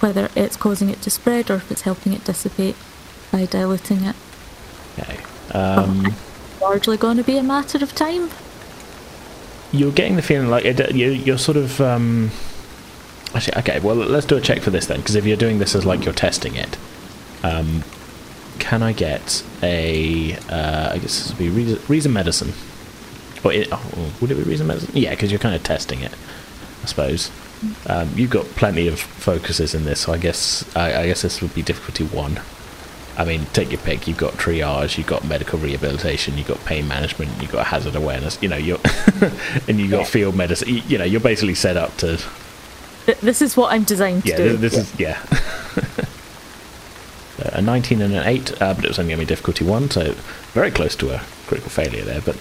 whether 0.00 0.28
it's 0.36 0.56
causing 0.56 0.90
it 0.90 1.02
to 1.02 1.10
spread 1.10 1.50
or 1.50 1.54
if 1.54 1.70
it's 1.72 1.82
helping 1.82 2.12
it 2.12 2.22
dissipate 2.24 2.76
by 3.32 3.46
diluting 3.46 4.04
it. 4.04 4.14
Okay. 4.98 5.18
Um, 5.52 6.14
Largely 6.60 6.96
going 6.96 7.16
to 7.16 7.24
be 7.24 7.36
a 7.36 7.42
matter 7.42 7.78
of 7.78 7.94
time. 7.94 8.30
You're 9.72 9.92
getting 9.92 10.16
the 10.16 10.22
feeling 10.22 10.48
like 10.48 10.64
it, 10.64 10.94
you, 10.94 11.10
you're 11.10 11.38
sort 11.38 11.56
of 11.56 11.80
um, 11.80 12.30
actually 13.34 13.56
okay 13.58 13.80
well 13.80 13.96
let's 13.96 14.26
do 14.26 14.36
a 14.36 14.40
check 14.40 14.60
for 14.60 14.70
this 14.70 14.86
then 14.86 14.98
because 14.98 15.14
if 15.14 15.26
you're 15.26 15.36
doing 15.36 15.58
this 15.58 15.74
as 15.74 15.84
like 15.84 16.04
you're 16.04 16.14
testing 16.14 16.54
it 16.54 16.76
um, 17.42 17.84
can 18.58 18.82
i 18.82 18.92
get 18.92 19.44
a 19.62 20.34
uh, 20.48 20.90
i 20.92 20.98
guess 20.98 21.18
this 21.18 21.28
would 21.28 21.38
be 21.38 21.48
reason, 21.48 21.80
reason 21.88 22.12
medicine? 22.12 22.52
Or 23.44 23.52
it, 23.52 23.68
oh, 23.70 24.12
would 24.20 24.32
it 24.32 24.34
be 24.34 24.42
reason 24.42 24.66
medicine? 24.66 24.90
Yeah 24.94 25.10
because 25.10 25.30
you're 25.30 25.38
kind 25.38 25.54
of 25.54 25.62
testing 25.62 26.00
it 26.00 26.12
i 26.82 26.86
suppose. 26.86 27.30
Um, 27.86 28.10
you've 28.14 28.30
got 28.30 28.46
plenty 28.46 28.86
of 28.86 29.00
focuses 29.00 29.74
in 29.74 29.84
this 29.84 30.00
so 30.00 30.12
i 30.12 30.16
guess 30.16 30.64
I, 30.76 31.02
I 31.02 31.06
guess 31.06 31.22
this 31.22 31.42
would 31.42 31.54
be 31.54 31.62
difficulty 31.62 32.04
one 32.04 32.40
I 33.18 33.24
mean, 33.24 33.46
take 33.52 33.70
your 33.72 33.80
pick. 33.80 34.06
You've 34.06 34.16
got 34.16 34.34
triage, 34.34 34.96
you've 34.96 35.08
got 35.08 35.24
medical 35.24 35.58
rehabilitation, 35.58 36.38
you've 36.38 36.46
got 36.46 36.64
pain 36.64 36.86
management, 36.86 37.30
you've 37.42 37.50
got 37.50 37.66
hazard 37.66 37.96
awareness. 37.96 38.40
You 38.40 38.48
know, 38.48 38.56
you're 38.56 38.78
and 39.68 39.78
you've 39.80 39.90
got 39.90 40.06
field 40.06 40.36
medicine. 40.36 40.68
You, 40.68 40.82
you 40.86 40.98
know, 40.98 41.04
you're 41.04 41.20
basically 41.20 41.56
set 41.56 41.76
up 41.76 41.96
to. 41.98 42.20
This 43.20 43.42
is 43.42 43.56
what 43.56 43.72
I'm 43.72 43.82
designed 43.84 44.22
to 44.24 44.30
Yeah, 44.30 44.36
do. 44.36 44.56
this, 44.56 44.74
this 44.76 44.92
is 44.94 45.00
yeah. 45.00 45.20
Uh, 47.40 47.50
a 47.52 47.62
19 47.62 48.02
and 48.02 48.12
an 48.14 48.26
8, 48.26 48.60
uh, 48.60 48.74
but 48.74 48.84
it 48.84 48.88
was 48.88 48.98
only 48.98 49.10
going 49.14 49.20
to 49.20 49.24
be 49.24 49.28
difficulty 49.28 49.64
one, 49.64 49.88
so 49.88 50.12
very 50.54 50.72
close 50.72 50.96
to 50.96 51.14
a 51.14 51.18
critical 51.46 51.70
failure 51.70 52.02
there. 52.02 52.20
But 52.20 52.36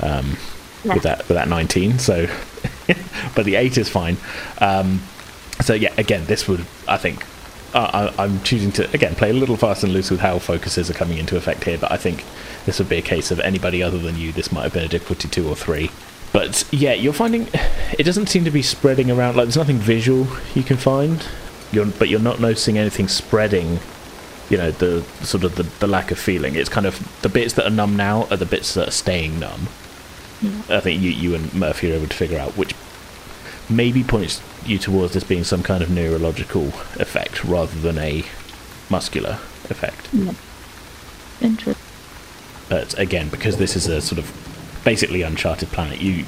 um, 0.00 0.36
Yeah. 0.82 0.94
with 0.94 1.04
that 1.04 1.18
with 1.28 1.36
that 1.36 1.46
19, 1.46 2.00
so 2.00 2.26
but 3.36 3.44
the 3.44 3.54
8 3.54 3.78
is 3.78 3.88
fine. 3.88 4.16
Um, 4.58 5.02
so 5.60 5.72
yeah, 5.72 5.94
again, 5.98 6.24
this 6.26 6.48
would 6.48 6.66
I 6.88 6.96
think 6.96 7.24
uh, 7.74 8.10
I, 8.16 8.22
I'm 8.22 8.42
choosing 8.42 8.72
to 8.72 8.90
again 8.94 9.14
play 9.14 9.30
a 9.30 9.34
little 9.34 9.56
fast 9.56 9.82
and 9.82 9.92
loose 9.92 10.10
with 10.10 10.20
how 10.20 10.38
focuses 10.38 10.88
are 10.88 10.94
coming 10.94 11.18
into 11.18 11.36
effect 11.36 11.64
here, 11.64 11.76
but 11.76 11.90
I 11.90 11.96
think 11.96 12.24
this 12.66 12.78
would 12.78 12.88
be 12.88 12.96
a 12.96 13.02
case 13.02 13.30
of 13.30 13.40
anybody 13.40 13.82
other 13.82 13.98
than 13.98 14.16
you. 14.16 14.32
This 14.32 14.52
might 14.52 14.62
have 14.62 14.72
been 14.72 14.84
a 14.84 14.88
difficulty 14.88 15.28
two 15.28 15.48
or 15.48 15.56
three. 15.56 15.90
But 16.32 16.64
yeah, 16.72 16.92
you're 16.92 17.12
finding 17.12 17.48
it 17.98 18.04
doesn't 18.04 18.28
seem 18.28 18.44
to 18.44 18.50
be 18.50 18.62
spreading 18.62 19.10
around. 19.10 19.36
Like 19.36 19.46
there's 19.46 19.56
nothing 19.56 19.78
visual 19.78 20.26
you 20.54 20.62
can 20.62 20.76
find. 20.76 21.26
You're, 21.72 21.86
but 21.86 22.08
you're 22.08 22.20
not 22.20 22.40
noticing 22.40 22.78
anything 22.78 23.08
spreading. 23.08 23.80
You 24.50 24.58
know 24.58 24.70
the 24.70 25.02
sort 25.22 25.42
of 25.42 25.56
the, 25.56 25.64
the 25.80 25.86
lack 25.86 26.10
of 26.10 26.18
feeling. 26.18 26.54
It's 26.54 26.68
kind 26.68 26.86
of 26.86 27.22
the 27.22 27.28
bits 27.28 27.54
that 27.54 27.66
are 27.66 27.70
numb 27.70 27.96
now 27.96 28.26
are 28.30 28.36
the 28.36 28.46
bits 28.46 28.74
that 28.74 28.88
are 28.88 28.92
staying 28.92 29.40
numb. 29.40 29.68
I 30.68 30.80
think 30.80 31.00
you 31.00 31.10
you 31.10 31.34
and 31.34 31.52
Murphy 31.54 31.90
are 31.90 31.94
able 31.94 32.08
to 32.08 32.16
figure 32.16 32.38
out 32.38 32.56
which 32.56 32.74
maybe 33.68 34.02
points 34.04 34.42
you 34.66 34.78
towards 34.78 35.14
this 35.14 35.24
being 35.24 35.44
some 35.44 35.62
kind 35.62 35.82
of 35.82 35.90
neurological 35.90 36.68
effect 36.98 37.44
rather 37.44 37.78
than 37.80 37.98
a 37.98 38.24
muscular 38.90 39.38
effect. 39.70 40.12
Interesting. 41.40 41.74
But 42.68 42.98
again, 42.98 43.28
because 43.28 43.56
this 43.56 43.76
is 43.76 43.86
a 43.86 44.00
sort 44.00 44.18
of 44.18 44.80
basically 44.84 45.22
uncharted 45.22 45.68
planet, 45.70 46.00
you 46.00 46.24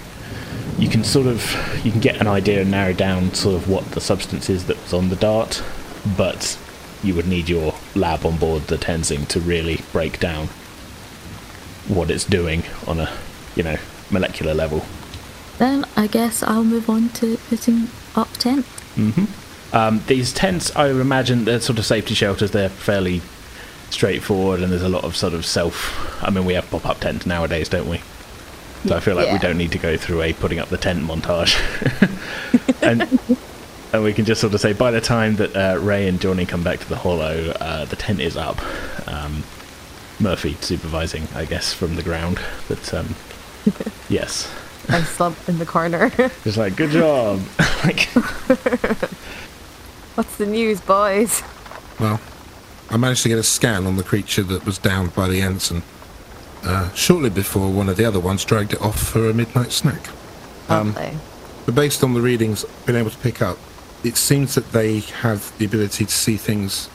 you 0.78 0.88
can 0.88 1.04
sort 1.04 1.26
of 1.26 1.42
you 1.84 1.90
can 1.90 2.00
get 2.00 2.20
an 2.20 2.26
idea 2.26 2.60
and 2.60 2.70
narrow 2.70 2.92
down 2.92 3.32
sort 3.34 3.54
of 3.54 3.68
what 3.68 3.84
the 3.92 4.00
substance 4.00 4.50
is 4.50 4.66
that 4.66 4.80
was 4.82 4.92
on 4.92 5.08
the 5.08 5.16
dart, 5.16 5.62
but 6.16 6.58
you 7.02 7.14
would 7.14 7.26
need 7.26 7.48
your 7.48 7.74
lab 7.94 8.24
on 8.26 8.36
board 8.36 8.62
the 8.64 8.76
Tenzing 8.76 9.26
to 9.28 9.40
really 9.40 9.80
break 9.92 10.18
down 10.18 10.48
what 11.88 12.10
it's 12.10 12.24
doing 12.24 12.64
on 12.86 13.00
a 13.00 13.10
you 13.54 13.62
know 13.62 13.76
molecular 14.10 14.54
level. 14.54 14.84
Then 15.58 15.84
I 15.96 16.06
guess 16.06 16.42
I'll 16.42 16.64
move 16.64 16.90
on 16.90 17.08
to 17.10 17.36
putting 17.48 17.88
up 18.14 18.32
tent. 18.32 18.66
Um, 19.72 20.02
these 20.06 20.32
tents, 20.32 20.74
I 20.76 20.92
would 20.92 21.00
imagine, 21.00 21.44
they're 21.44 21.60
sort 21.60 21.78
of 21.78 21.86
safety 21.86 22.14
shelters. 22.14 22.50
They're 22.50 22.68
fairly 22.68 23.20
straightforward, 23.90 24.62
and 24.62 24.70
there's 24.72 24.82
a 24.82 24.88
lot 24.88 25.04
of 25.04 25.16
sort 25.16 25.34
of 25.34 25.44
self. 25.44 26.22
I 26.22 26.30
mean, 26.30 26.44
we 26.44 26.54
have 26.54 26.68
pop-up 26.70 27.00
tents 27.00 27.26
nowadays, 27.26 27.68
don't 27.68 27.88
we? 27.88 28.00
So 28.86 28.96
I 28.96 29.00
feel 29.00 29.16
like 29.16 29.32
we 29.32 29.38
don't 29.38 29.58
need 29.58 29.72
to 29.72 29.78
go 29.78 29.96
through 29.96 30.22
a 30.22 30.32
putting 30.32 30.60
up 30.60 30.68
the 30.68 30.76
tent 30.76 31.02
montage, 31.02 31.56
and 32.82 33.18
and 33.92 34.04
we 34.04 34.12
can 34.12 34.24
just 34.24 34.40
sort 34.40 34.54
of 34.54 34.60
say 34.60 34.74
by 34.74 34.92
the 34.92 35.00
time 35.00 35.36
that 35.36 35.56
uh, 35.56 35.78
Ray 35.80 36.06
and 36.06 36.20
Johnny 36.20 36.46
come 36.46 36.62
back 36.62 36.78
to 36.80 36.88
the 36.88 36.96
Hollow, 36.96 37.52
uh, 37.60 37.84
the 37.86 37.96
tent 37.96 38.20
is 38.20 38.36
up. 38.36 38.60
Um, 39.08 39.42
Murphy 40.20 40.56
supervising, 40.60 41.26
I 41.34 41.44
guess, 41.46 41.72
from 41.72 41.96
the 41.96 42.02
ground, 42.02 42.40
but 42.68 42.94
um, 42.94 43.16
yes, 44.08 44.48
I 44.88 45.02
slump 45.02 45.36
in 45.48 45.58
the 45.58 45.66
corner. 45.66 46.10
just 46.44 46.56
like 46.56 46.76
good 46.76 46.90
job. 46.90 47.40
like, 47.84 48.00
What's 50.14 50.36
the 50.36 50.46
news, 50.46 50.80
boys? 50.80 51.42
Well, 52.00 52.20
I 52.88 52.96
managed 52.96 53.22
to 53.24 53.28
get 53.28 53.38
a 53.38 53.42
scan 53.42 53.86
on 53.86 53.96
the 53.96 54.04
creature 54.04 54.42
that 54.44 54.64
was 54.64 54.78
downed 54.78 55.14
by 55.14 55.28
the 55.28 55.40
ensign 55.40 55.82
uh, 56.62 56.92
shortly 56.92 57.30
before 57.30 57.70
one 57.70 57.88
of 57.88 57.96
the 57.96 58.04
other 58.04 58.20
ones 58.20 58.44
dragged 58.44 58.72
it 58.72 58.80
off 58.80 58.98
for 58.98 59.28
a 59.28 59.34
midnight 59.34 59.72
snack. 59.72 60.08
Lovely. 60.68 61.18
But 61.64 61.74
based 61.74 62.02
on 62.04 62.14
the 62.14 62.20
readings 62.20 62.64
I've 62.64 62.86
been 62.86 62.96
able 62.96 63.10
to 63.10 63.18
pick 63.18 63.42
up, 63.42 63.58
it 64.04 64.16
seems 64.16 64.54
that 64.54 64.72
they 64.72 65.00
have 65.00 65.56
the 65.58 65.64
ability 65.64 66.04
to 66.04 66.12
see 66.12 66.36
things 66.36 66.88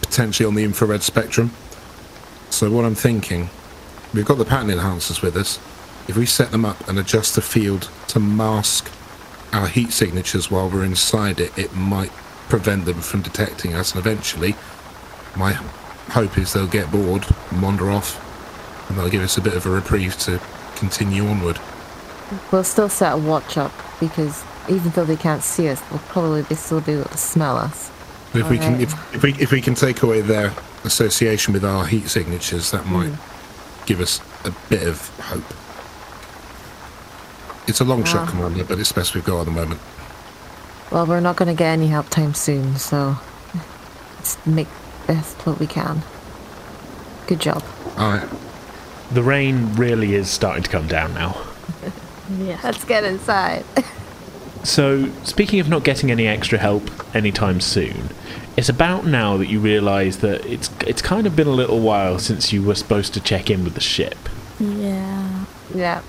potentially 0.00 0.46
on 0.46 0.54
the 0.54 0.64
infrared 0.64 1.02
spectrum. 1.02 1.50
So 2.50 2.70
what 2.70 2.84
I'm 2.84 2.94
thinking, 2.94 3.50
we've 4.12 4.24
got 4.24 4.38
the 4.38 4.44
pattern 4.44 4.70
enhancers 4.70 5.22
with 5.22 5.36
us. 5.36 5.58
If 6.08 6.16
we 6.16 6.26
set 6.26 6.50
them 6.50 6.64
up 6.64 6.88
and 6.88 6.98
adjust 6.98 7.34
the 7.34 7.42
field 7.42 7.90
to 8.08 8.20
mask 8.20 8.90
our 9.52 9.68
heat 9.68 9.92
signatures 9.92 10.50
while 10.50 10.68
we're 10.68 10.84
inside 10.84 11.40
it, 11.40 11.56
it 11.58 11.74
might 11.74 12.12
prevent 12.48 12.84
them 12.84 13.00
from 13.00 13.22
detecting 13.22 13.74
us 13.74 13.94
and 13.94 14.04
eventually 14.04 14.54
my 15.36 15.52
hope 16.10 16.38
is 16.38 16.52
they'll 16.52 16.66
get 16.66 16.90
bored 16.90 17.26
and 17.50 17.62
wander 17.62 17.90
off, 17.90 18.20
and 18.88 18.98
they'll 18.98 19.10
give 19.10 19.22
us 19.22 19.36
a 19.36 19.40
bit 19.40 19.54
of 19.54 19.66
a 19.66 19.70
reprieve 19.70 20.16
to 20.18 20.40
continue 20.76 21.26
onward. 21.26 21.58
We'll 22.50 22.64
still 22.64 22.88
set 22.88 23.12
a 23.12 23.16
watch 23.16 23.56
up 23.56 23.72
because 24.00 24.44
even 24.68 24.90
though 24.92 25.04
they 25.04 25.16
can't 25.16 25.42
see 25.42 25.68
us, 25.68 25.80
they'll 25.82 25.98
probably 26.00 26.42
be 26.42 26.54
still 26.54 26.80
be 26.80 26.92
able 26.92 27.04
to 27.04 27.18
smell 27.18 27.56
us. 27.56 27.90
If 28.34 28.50
we 28.50 28.58
can, 28.58 28.80
if, 28.80 29.14
if 29.14 29.22
we 29.22 29.32
if 29.34 29.52
we 29.52 29.60
can 29.60 29.74
take 29.74 30.02
away 30.02 30.20
their 30.20 30.52
association 30.82 31.52
with 31.52 31.64
our 31.64 31.86
heat 31.86 32.08
signatures, 32.08 32.72
that 32.72 32.86
might 32.86 33.10
hmm. 33.10 33.86
give 33.86 34.00
us 34.00 34.20
a 34.44 34.50
bit 34.68 34.86
of 34.86 35.08
hope. 35.20 35.44
It's 37.66 37.80
a 37.80 37.84
long 37.84 38.04
shot, 38.04 38.28
Ah. 38.28 38.30
Commander, 38.30 38.64
but 38.64 38.78
it's 38.78 38.92
best 38.92 39.14
we've 39.14 39.24
got 39.24 39.40
at 39.40 39.46
the 39.46 39.52
moment. 39.52 39.80
Well, 40.90 41.06
we're 41.06 41.20
not 41.20 41.36
going 41.36 41.48
to 41.48 41.54
get 41.54 41.68
any 41.72 41.88
help 41.88 42.08
time 42.10 42.34
soon, 42.34 42.76
so 42.76 43.16
let's 44.16 44.36
make 44.46 44.68
best 45.06 45.34
what 45.46 45.58
we 45.58 45.66
can. 45.66 46.02
Good 47.26 47.40
job. 47.40 47.62
All 47.96 48.10
right. 48.12 48.28
The 49.12 49.22
rain 49.22 49.74
really 49.76 50.14
is 50.14 50.28
starting 50.28 50.62
to 50.62 50.70
come 50.70 50.86
down 50.88 51.14
now. 51.14 51.36
Yeah. 52.38 52.58
Let's 52.64 52.84
get 52.84 53.04
inside. 53.04 53.64
So, 54.64 55.10
speaking 55.24 55.60
of 55.60 55.68
not 55.68 55.84
getting 55.84 56.10
any 56.10 56.26
extra 56.26 56.56
help 56.58 56.90
anytime 57.14 57.60
soon, 57.60 58.08
it's 58.56 58.70
about 58.70 59.04
now 59.04 59.36
that 59.36 59.48
you 59.48 59.60
realise 59.60 60.16
that 60.16 60.42
it's 60.46 60.70
it's 60.86 61.02
kind 61.02 61.26
of 61.26 61.36
been 61.36 61.46
a 61.46 61.50
little 61.52 61.80
while 61.80 62.18
since 62.18 62.50
you 62.50 62.62
were 62.62 62.74
supposed 62.74 63.12
to 63.12 63.20
check 63.20 63.50
in 63.50 63.62
with 63.62 63.74
the 63.74 63.82
ship. 63.82 64.16
Yeah. 64.58 65.44
yeah. 65.74 66.00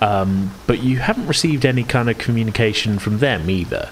Um, 0.00 0.52
but 0.66 0.82
you 0.82 0.98
haven't 0.98 1.26
received 1.26 1.64
any 1.64 1.82
kind 1.82 2.10
of 2.10 2.18
communication 2.18 2.98
from 2.98 3.18
them 3.18 3.48
either. 3.48 3.90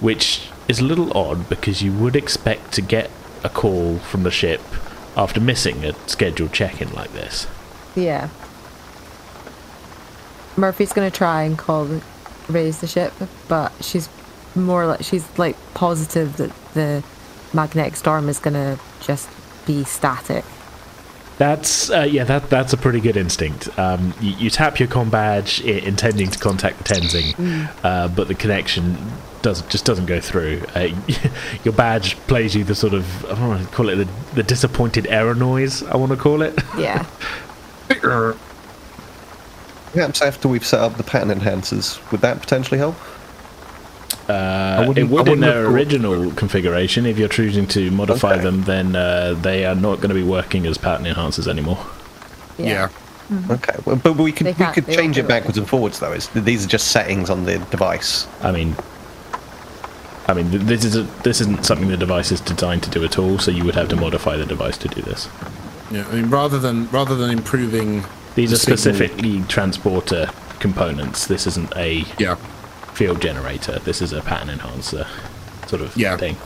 Which 0.00 0.48
is 0.66 0.80
a 0.80 0.84
little 0.84 1.16
odd 1.16 1.48
because 1.48 1.82
you 1.82 1.92
would 1.92 2.16
expect 2.16 2.72
to 2.72 2.82
get 2.82 3.10
a 3.44 3.48
call 3.48 3.98
from 3.98 4.22
the 4.22 4.30
ship 4.30 4.60
after 5.16 5.40
missing 5.40 5.84
a 5.84 5.92
scheduled 6.08 6.52
check 6.52 6.80
in 6.80 6.92
like 6.92 7.12
this. 7.12 7.46
Yeah. 7.94 8.28
Murphy's 10.56 10.92
gonna 10.92 11.10
try 11.10 11.42
and 11.42 11.58
call 11.58 11.84
the, 11.84 12.02
raise 12.48 12.80
the 12.80 12.86
ship, 12.86 13.12
but 13.48 13.72
she's 13.80 14.08
more 14.54 14.86
like 14.86 15.02
she's 15.02 15.26
like 15.38 15.56
positive 15.74 16.36
that 16.38 16.52
the 16.74 17.04
magnetic 17.52 17.96
storm 17.96 18.28
is 18.28 18.38
gonna 18.38 18.78
just 19.00 19.28
be 19.66 19.84
static. 19.84 20.44
That's 21.40 21.88
uh, 21.88 22.02
yeah, 22.02 22.24
that 22.24 22.50
that's 22.50 22.74
a 22.74 22.76
pretty 22.76 23.00
good 23.00 23.16
instinct. 23.16 23.66
Um, 23.78 24.12
you, 24.20 24.32
you 24.32 24.50
tap 24.50 24.78
your 24.78 24.88
com 24.88 25.08
badge 25.08 25.62
I- 25.64 25.68
intending 25.70 26.28
to 26.30 26.38
contact 26.38 26.76
the 26.76 26.84
Tenzing, 26.84 27.70
uh, 27.82 28.08
but 28.08 28.28
the 28.28 28.34
connection 28.34 28.98
does 29.40 29.62
just 29.62 29.86
doesn't 29.86 30.04
go 30.04 30.20
through. 30.20 30.62
Uh, 30.74 30.88
your 31.64 31.72
badge 31.72 32.16
plays 32.26 32.54
you 32.54 32.62
the 32.62 32.74
sort 32.74 32.92
of 32.92 33.24
I 33.24 33.28
don't 33.36 33.48
want 33.48 33.66
to 33.66 33.74
call 33.74 33.88
it 33.88 33.96
the, 33.96 34.08
the 34.34 34.42
disappointed 34.42 35.06
error 35.06 35.34
noise. 35.34 35.82
I 35.82 35.96
want 35.96 36.12
to 36.12 36.18
call 36.18 36.42
it. 36.42 36.58
Yeah. 36.78 37.06
Perhaps 39.94 40.20
after 40.20 40.46
we've 40.46 40.66
set 40.66 40.80
up 40.80 40.98
the 40.98 41.02
pattern 41.02 41.30
enhancers, 41.30 41.98
would 42.12 42.20
that 42.20 42.38
potentially 42.40 42.76
help? 42.76 42.96
Uh, 44.30 44.92
it 44.96 45.04
would 45.08 45.28
in 45.28 45.40
their 45.40 45.64
thought- 45.64 45.72
original 45.72 46.30
configuration. 46.32 47.06
If 47.06 47.18
you're 47.18 47.28
choosing 47.28 47.66
to 47.68 47.90
modify 47.90 48.34
Okay. 48.34 48.42
them, 48.44 48.62
then 48.64 48.94
uh, 48.96 49.34
they 49.40 49.64
are 49.66 49.74
not 49.74 49.96
going 49.96 50.08
to 50.10 50.14
be 50.14 50.22
working 50.22 50.66
as 50.66 50.78
pattern 50.78 51.06
enhancers 51.06 51.46
anymore. 51.48 51.78
Yeah. 52.58 52.88
Okay, 53.48 53.76
well, 53.84 53.94
but 53.96 54.16
we 54.16 54.32
could 54.32 54.46
we 54.48 54.52
could 54.74 54.88
change 54.88 55.16
it 55.16 55.22
do 55.22 55.26
it. 55.26 55.28
backwards 55.28 55.56
and 55.56 55.68
forwards 55.68 56.00
though. 56.00 56.12
Is 56.12 56.28
these 56.30 56.64
are 56.64 56.68
just 56.68 56.88
settings 56.88 57.30
on 57.30 57.44
the 57.44 57.58
device? 57.70 58.26
I 58.42 58.50
mean, 58.50 58.74
I 60.26 60.34
mean, 60.34 60.50
this 60.50 60.84
is 60.84 60.96
a, 60.96 61.02
this 61.22 61.40
isn't 61.40 61.64
something 61.64 61.88
the 61.88 61.96
device 61.96 62.32
is 62.32 62.40
designed 62.40 62.82
to 62.84 62.90
do 62.90 63.04
at 63.04 63.18
all. 63.20 63.38
So 63.38 63.50
you 63.52 63.64
would 63.64 63.76
have 63.76 63.88
to 63.90 63.96
modify 63.96 64.36
the 64.36 64.46
device 64.46 64.76
to 64.78 64.88
do 64.88 65.00
this. 65.02 65.28
Yeah. 65.92 66.06
I 66.10 66.14
mean, 66.16 66.28
rather 66.30 66.58
than 66.58 66.88
rather 66.90 67.14
than 67.14 67.30
improving 67.30 68.04
These 68.34 68.50
the 68.50 68.56
are 68.56 68.58
signal- 68.58 68.78
specifically 68.78 69.42
transporter 69.48 70.28
components. 70.58 71.26
This 71.28 71.46
isn't 71.46 71.72
a 71.76 72.04
Yeah. 72.18 72.36
Field 73.00 73.22
generator. 73.22 73.78
This 73.78 74.02
is 74.02 74.12
a 74.12 74.20
pattern 74.20 74.50
enhancer 74.50 75.06
sort 75.66 75.80
of 75.80 75.96
Yeah. 75.96 76.18
thing. 76.18 76.36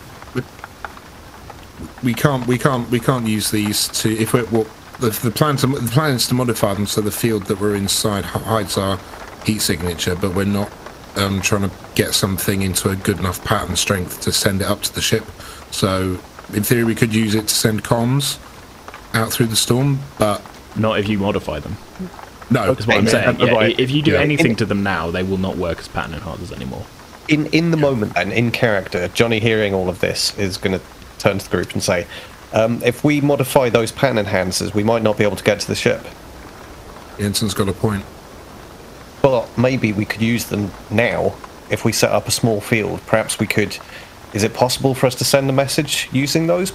we 2.05 2.14
can't 2.14 2.47
we 2.47 2.57
can't 2.57 2.88
we 2.90 3.01
can't 3.01 3.27
use 3.27 3.51
these 3.51 3.88
to 3.88 4.09
if 4.17 4.33
we're 4.33 4.45
well, 4.53 4.67
the, 5.01 5.11
the 5.25 5.33
plan 5.33 5.57
to 5.57 5.67
the 5.67 5.90
plan 5.90 6.12
is 6.14 6.29
to 6.29 6.35
modify 6.35 6.73
them 6.73 6.87
so 6.87 7.01
the 7.01 7.11
field 7.11 7.47
that 7.47 7.61
we're 7.61 7.75
inside 7.75 8.25
hides 8.25 8.79
our 8.79 9.01
heat 9.45 9.59
signature 9.61 10.14
but 10.14 10.33
we're 10.33 10.45
not 10.45 10.71
um, 11.17 11.40
trying 11.40 11.69
to 11.69 11.71
get 11.97 12.14
something 12.14 12.62
into 12.62 12.88
a 12.88 12.95
good 12.95 13.19
enough 13.19 13.45
pattern 13.45 13.75
strength 13.75 14.21
to 14.21 14.31
send 14.31 14.61
it 14.62 14.69
up 14.69 14.81
to 14.83 14.95
the 14.95 15.01
ship 15.03 15.25
so 15.73 16.17
in 16.53 16.62
theory 16.62 16.85
we 16.85 16.95
could 16.95 17.12
use 17.12 17.35
it 17.35 17.49
to 17.49 17.55
send 17.55 17.83
comms 17.83 18.38
out 19.12 19.33
through 19.33 19.47
the 19.47 19.57
storm 19.57 19.99
but 20.19 20.40
Not 20.77 21.01
if 21.01 21.09
you 21.09 21.19
modify 21.19 21.59
them. 21.59 21.77
No 22.50 22.72
Is 22.72 22.87
what 22.87 22.96
I'm 22.98 23.07
saying. 23.09 23.38
yeah, 23.40 23.46
Yeah, 23.46 23.52
right. 23.52 23.78
If 23.80 23.90
you 23.90 24.02
do 24.02 24.12
Yeah. 24.12 24.20
anything 24.20 24.50
In- 24.52 24.57
to 24.57 24.66
them 24.66 24.83
now, 24.83 25.11
they 25.11 25.22
will 25.22 25.38
not 25.38 25.57
work 25.57 25.78
as 25.78 25.88
pattern 25.88 26.14
enhancers 26.18 26.52
anymore. 26.52 26.85
In 27.28 27.46
in 27.46 27.70
the 27.70 27.76
moment 27.76 28.12
and 28.16 28.33
in 28.33 28.50
character, 28.50 29.09
Johnny 29.14 29.38
hearing 29.40 29.72
all 29.74 29.88
of 29.88 30.00
this 30.00 30.33
is 30.37 30.57
going 30.59 30.78
to 30.78 30.85
turn 31.18 31.38
to 31.38 31.44
the 31.44 31.50
group 31.57 31.72
and 31.72 31.83
say, 31.83 32.07
um, 32.52 32.83
"If 32.85 33.02
we 33.02 33.20
modify 33.20 33.70
those 33.70 33.90
pattern 33.92 34.24
enhancers, 34.24 34.74
we 34.74 34.85
might 34.85 35.02
not 35.02 35.16
be 35.16 35.24
able 35.24 35.37
to 35.37 35.44
get 35.44 35.61
to 35.61 35.66
the 35.66 35.74
ship. 35.74 36.04
Jensen's 37.18 37.54
got 37.54 37.68
a 37.68 37.72
point 37.72 38.04
But 39.22 39.57
maybe 39.57 39.90
we 39.92 40.04
could 40.04 40.20
use 40.20 40.44
them 40.44 40.70
now 40.90 41.33
if 41.70 41.83
we 41.83 41.92
set 41.92 42.11
up 42.11 42.28
a 42.28 42.30
small 42.30 42.61
field. 42.61 43.00
Perhaps 43.07 43.38
we 43.38 43.46
could. 43.46 43.78
Is 44.35 44.42
it 44.42 44.52
possible 44.52 44.94
for 44.94 45.07
us 45.07 45.14
to 45.14 45.24
send 45.24 45.48
a 45.48 45.52
message 45.52 46.11
using 46.12 46.46
those? 46.46 46.72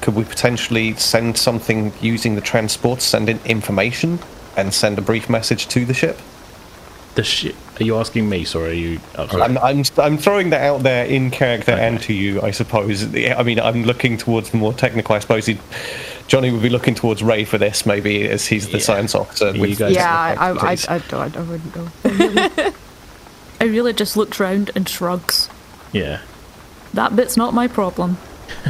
Could 0.00 0.16
we 0.16 0.24
potentially 0.24 0.94
send 0.96 1.36
something 1.38 1.92
using 2.00 2.34
the 2.34 2.40
transport, 2.40 3.02
send 3.02 3.28
in 3.28 3.38
information, 3.44 4.18
and 4.56 4.72
send 4.74 4.98
a 4.98 5.02
brief 5.02 5.28
message 5.28 5.66
to 5.68 5.84
the 5.84 5.94
ship? 5.94 6.18
The 7.14 7.24
ship. 7.24 7.56
Are 7.80 7.84
you 7.84 7.96
asking 7.96 8.28
me? 8.28 8.44
Sorry, 8.44 8.70
are 8.70 8.74
you? 8.74 9.00
Oh, 9.16 9.26
sorry. 9.26 9.42
I'm, 9.42 9.56
I'm, 9.58 9.82
I'm 9.98 10.18
throwing 10.18 10.50
that 10.50 10.62
out 10.62 10.82
there 10.82 11.04
in 11.06 11.30
character 11.30 11.72
Okay. 11.72 11.86
and 11.88 12.00
to 12.02 12.12
you, 12.12 12.42
I 12.42 12.50
suppose. 12.50 13.04
I 13.14 13.42
mean, 13.42 13.58
I'm 13.58 13.84
looking 13.84 14.18
towards 14.18 14.50
the 14.50 14.58
more 14.58 14.74
technical. 14.74 15.14
I 15.14 15.20
suppose 15.20 15.46
he, 15.46 15.58
Johnny 16.26 16.50
would 16.50 16.60
be 16.62 16.68
looking 16.68 16.94
towards 16.94 17.22
Ray 17.22 17.44
for 17.44 17.56
this, 17.56 17.86
maybe, 17.86 18.28
as 18.28 18.46
he's 18.46 18.66
the 18.68 18.78
Yeah. 18.78 18.84
science 18.84 19.14
officer. 19.14 19.50
You 19.56 19.74
guys- 19.76 19.94
Yeah, 19.94 20.10
I, 20.14 20.34
I, 20.50 20.50
I. 20.72 20.76
I, 20.88 20.98
don't, 21.08 21.36
I 21.36 21.40
wouldn't 21.42 21.76
know. 21.76 21.88
I 23.60 23.64
really 23.64 23.94
just 23.94 24.16
looks 24.18 24.38
round 24.38 24.70
and 24.74 24.86
shrugs. 24.88 25.48
yeah. 25.92 26.20
That 26.94 27.14
bit's 27.16 27.36
not 27.36 27.52
my 27.54 27.66
problem. 27.68 28.16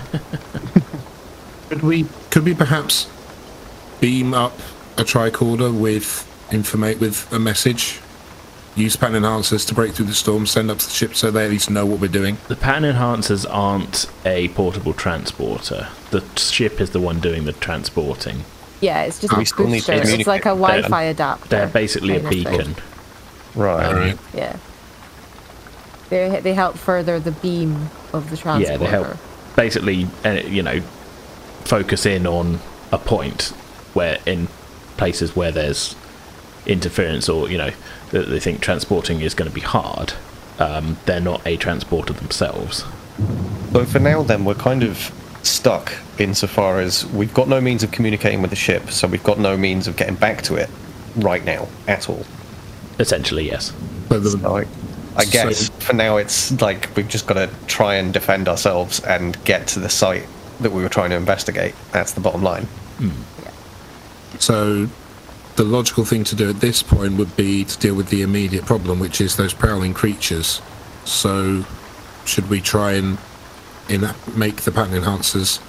could 1.68 1.82
we 1.82 2.06
could 2.30 2.44
we 2.44 2.54
perhaps 2.54 3.08
beam 4.00 4.34
up 4.34 4.58
a 4.98 5.02
tricorder 5.04 5.72
with 5.78 6.24
informate 6.50 7.00
with 7.00 7.30
a 7.32 7.38
message 7.38 8.00
use 8.76 8.94
pattern 8.94 9.22
enhancers 9.22 9.66
to 9.66 9.74
break 9.74 9.92
through 9.92 10.06
the 10.06 10.14
storm 10.14 10.46
send 10.46 10.70
up 10.70 10.78
to 10.78 10.86
the 10.86 10.92
ship 10.92 11.14
so 11.14 11.30
they 11.30 11.44
at 11.44 11.50
least 11.50 11.70
know 11.70 11.84
what 11.86 11.98
we're 11.98 12.06
doing 12.08 12.36
The 12.48 12.56
pattern 12.56 12.84
enhancers 12.84 13.46
aren't 13.48 14.06
a 14.24 14.48
portable 14.48 14.92
transporter. 14.92 15.88
The 16.10 16.22
ship 16.36 16.80
is 16.80 16.90
the 16.90 17.00
one 17.00 17.20
doing 17.20 17.46
the 17.46 17.52
transporting. 17.54 18.44
Yeah, 18.80 19.02
it's 19.04 19.20
just 19.20 19.34
We 19.36 19.42
a 19.42 19.46
still 19.46 19.66
need 19.68 19.82
to 19.84 19.92
booster. 19.92 20.14
It's 20.18 20.26
like 20.26 20.42
a. 20.44 20.50
Wi-Fi 20.50 21.02
adapter. 21.04 21.48
They're 21.48 21.66
basically 21.66 22.16
a 22.16 22.20
kind 22.20 22.32
thing. 22.32 22.44
beacon. 22.44 22.74
right. 23.54 23.86
Alright. 23.86 24.18
Yeah. 24.34 24.56
They 26.10 26.40
they 26.40 26.54
help 26.54 26.76
further 26.76 27.18
the 27.18 27.32
beam 27.32 27.88
of 28.12 28.30
the 28.30 28.36
transporter. 28.36 28.72
Yeah, 28.72 28.78
they 28.78 28.86
help 28.86 29.16
basically, 29.56 30.06
uh, 30.24 30.32
you 30.46 30.62
know, 30.62 30.80
focus 31.64 32.06
in 32.06 32.26
on 32.26 32.60
a 32.92 32.98
point 32.98 33.48
where 33.94 34.18
in 34.26 34.46
places 34.96 35.34
where 35.36 35.52
there's 35.52 35.94
interference 36.66 37.28
or 37.28 37.48
you 37.48 37.56
know 37.58 37.70
that 38.10 38.28
they 38.28 38.40
think 38.40 38.60
transporting 38.60 39.20
is 39.20 39.34
going 39.34 39.48
to 39.50 39.54
be 39.54 39.60
hard. 39.60 40.12
Um, 40.58 40.96
they're 41.06 41.20
not 41.20 41.46
a 41.46 41.56
transporter 41.56 42.12
themselves. 42.12 42.84
So 43.72 43.84
for 43.84 43.98
now, 43.98 44.22
then, 44.22 44.44
we're 44.44 44.54
kind 44.54 44.82
of 44.82 45.12
stuck 45.42 45.94
insofar 46.18 46.80
as 46.80 47.04
we've 47.06 47.32
got 47.34 47.48
no 47.48 47.60
means 47.60 47.82
of 47.82 47.90
communicating 47.90 48.40
with 48.40 48.50
the 48.50 48.56
ship, 48.56 48.90
so 48.90 49.06
we've 49.06 49.22
got 49.22 49.38
no 49.38 49.56
means 49.56 49.86
of 49.86 49.96
getting 49.96 50.14
back 50.14 50.42
to 50.42 50.54
it 50.56 50.70
right 51.16 51.44
now 51.44 51.68
at 51.86 52.08
all. 52.08 52.24
Essentially, 52.98 53.46
yes. 53.46 53.72
so 54.08 54.18
the, 54.18 54.30
So 54.30 54.56
I, 54.56 54.66
I 55.16 55.24
So- 55.24 55.30
guess 55.30 55.68
for 55.80 55.92
now, 55.92 56.16
it's 56.16 56.58
like 56.60 56.88
we've 56.96 57.08
just 57.08 57.26
got 57.26 57.34
to 57.34 57.50
try 57.66 57.96
and 57.96 58.12
defend 58.12 58.48
ourselves 58.48 59.00
and 59.00 59.42
get 59.44 59.66
to 59.68 59.80
the 59.80 59.88
site 59.90 60.26
that 60.60 60.72
we 60.72 60.82
were 60.82 60.88
trying 60.88 61.10
to 61.10 61.16
investigate. 61.16 61.74
That's 61.92 62.12
the 62.12 62.20
bottom 62.20 62.42
line. 62.42 62.66
So 64.38 64.88
the 65.56 65.64
logical 65.64 66.04
thing 66.04 66.24
to 66.24 66.36
do 66.36 66.50
at 66.50 66.60
this 66.60 66.82
point 66.82 67.16
would 67.16 67.34
be 67.36 67.64
to 67.64 67.78
deal 67.78 67.94
with 67.94 68.08
the 68.10 68.22
immediate 68.22 68.64
problem 68.64 68.98
which 69.00 69.20
is 69.20 69.36
those 69.36 69.54
prowling 69.54 69.94
creatures 69.94 70.60
so 71.04 71.64
should 72.24 72.48
we 72.50 72.60
try 72.60 72.92
and 72.92 73.18
in 73.88 74.04
make 74.34 74.62
the 74.62 74.72
pattern 74.72 75.00
enhancers 75.00 75.60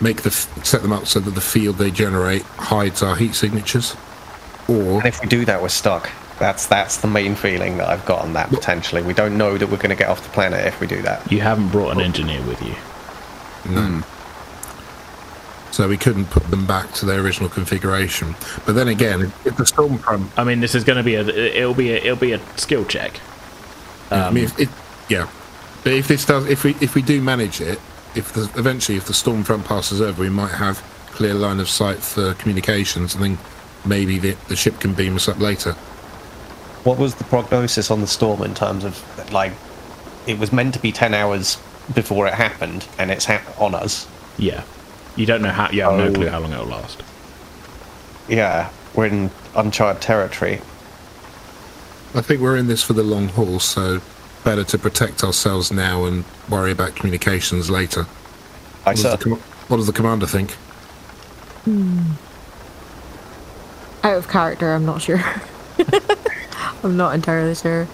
make 0.00 0.22
the 0.22 0.30
f- 0.30 0.64
set 0.64 0.82
them 0.82 0.92
up 0.92 1.06
so 1.06 1.18
that 1.20 1.30
the 1.32 1.40
field 1.40 1.76
they 1.76 1.90
generate 1.90 2.42
hides 2.42 3.02
our 3.02 3.16
heat 3.16 3.34
signatures 3.34 3.96
or 4.68 4.98
And 4.98 5.06
if 5.06 5.20
we 5.20 5.28
do 5.28 5.44
that, 5.44 5.60
we're 5.60 5.68
stuck. 5.68 6.10
That's 6.38 6.66
that's 6.66 6.96
the 6.98 7.06
main 7.06 7.34
feeling 7.34 7.76
that 7.78 7.88
I've 7.88 8.04
got 8.06 8.22
on 8.22 8.32
that 8.32 8.48
potentially. 8.48 9.02
We 9.02 9.14
don't 9.14 9.38
know 9.38 9.56
that 9.56 9.68
we're 9.68 9.76
going 9.76 9.90
to 9.90 9.96
get 9.96 10.08
off 10.08 10.22
the 10.22 10.30
planet 10.30 10.66
if 10.66 10.80
we 10.80 10.86
do 10.86 11.00
that. 11.02 11.30
You 11.30 11.40
haven't 11.40 11.68
brought 11.68 11.92
an 11.92 12.00
engineer 12.00 12.42
with 12.42 12.60
you. 12.62 12.74
No. 13.72 13.80
Hmm. 13.80 14.13
So 15.74 15.88
we 15.88 15.96
couldn't 15.96 16.26
put 16.26 16.44
them 16.50 16.64
back 16.66 16.92
to 16.92 17.04
their 17.04 17.20
original 17.20 17.48
configuration. 17.48 18.36
But 18.64 18.74
then 18.76 18.86
again, 18.86 19.32
if 19.44 19.56
the 19.56 19.66
storm 19.66 19.98
front, 19.98 20.30
I 20.38 20.44
mean, 20.44 20.60
this 20.60 20.76
is 20.76 20.84
going 20.84 20.98
to 20.98 21.02
be 21.02 21.16
a. 21.16 21.22
It'll 21.26 21.74
be 21.74 21.90
a. 21.90 21.96
It'll 21.96 22.16
be 22.16 22.32
a 22.32 22.38
skill 22.56 22.84
check. 22.84 23.20
I 24.12 24.30
mean, 24.30 24.44
um, 24.44 24.52
if 24.52 24.60
it, 24.60 24.68
yeah, 25.08 25.28
but 25.82 25.92
if 25.92 26.06
this 26.06 26.24
does, 26.24 26.46
if 26.46 26.62
we 26.62 26.76
if 26.80 26.94
we 26.94 27.02
do 27.02 27.20
manage 27.20 27.60
it, 27.60 27.80
if 28.14 28.32
the, 28.32 28.42
eventually 28.56 28.96
if 28.96 29.06
the 29.06 29.14
storm 29.14 29.42
front 29.42 29.64
passes 29.64 30.00
over, 30.00 30.22
we 30.22 30.30
might 30.30 30.52
have 30.52 30.80
clear 31.08 31.34
line 31.34 31.58
of 31.58 31.68
sight 31.68 31.98
for 31.98 32.34
communications, 32.34 33.16
and 33.16 33.24
then 33.24 33.38
maybe 33.84 34.18
the, 34.20 34.36
the 34.46 34.54
ship 34.54 34.78
can 34.78 34.94
beam 34.94 35.16
us 35.16 35.28
up 35.28 35.40
later. 35.40 35.72
What 36.84 36.98
was 36.98 37.16
the 37.16 37.24
prognosis 37.24 37.90
on 37.90 38.00
the 38.00 38.06
storm 38.06 38.42
in 38.42 38.54
terms 38.54 38.84
of 38.84 39.32
like 39.32 39.52
it 40.28 40.38
was 40.38 40.52
meant 40.52 40.74
to 40.74 40.80
be 40.80 40.92
ten 40.92 41.14
hours 41.14 41.58
before 41.92 42.28
it 42.28 42.34
happened, 42.34 42.86
and 42.96 43.10
it's 43.10 43.24
ha- 43.24 43.42
on 43.58 43.74
us. 43.74 44.06
Yeah. 44.38 44.62
You 45.16 45.26
don't 45.26 45.42
know 45.42 45.50
how. 45.50 45.70
You 45.70 45.82
have 45.82 45.94
no 45.94 46.06
Oh. 46.08 46.12
clue 46.12 46.28
how 46.28 46.40
long 46.40 46.52
it'll 46.52 46.66
last. 46.66 47.02
Yeah, 48.28 48.70
we're 48.94 49.06
in 49.06 49.30
uncharted 49.54 50.02
territory. 50.02 50.60
I 52.14 52.20
think 52.20 52.40
we're 52.40 52.56
in 52.56 52.66
this 52.68 52.82
for 52.82 52.92
the 52.92 53.02
long 53.02 53.28
haul, 53.28 53.58
so 53.60 54.00
better 54.44 54.64
to 54.64 54.78
protect 54.78 55.24
ourselves 55.24 55.72
now 55.72 56.04
and 56.04 56.24
worry 56.48 56.70
about 56.72 56.94
communications 56.96 57.70
later. 57.70 58.06
I 58.86 58.90
What 58.90 58.96
does, 58.96 59.02
the, 59.02 59.16
com- 59.18 59.38
what 59.68 59.76
does 59.78 59.86
the 59.86 59.92
commander 59.92 60.26
think? 60.26 60.52
Hmm. 61.64 62.02
Out 64.02 64.16
of 64.18 64.28
character, 64.28 64.72
I'm 64.74 64.84
not 64.84 65.00
sure. 65.00 65.22
I'm 66.84 66.96
not 66.96 67.14
entirely 67.14 67.54
sure. 67.54 67.88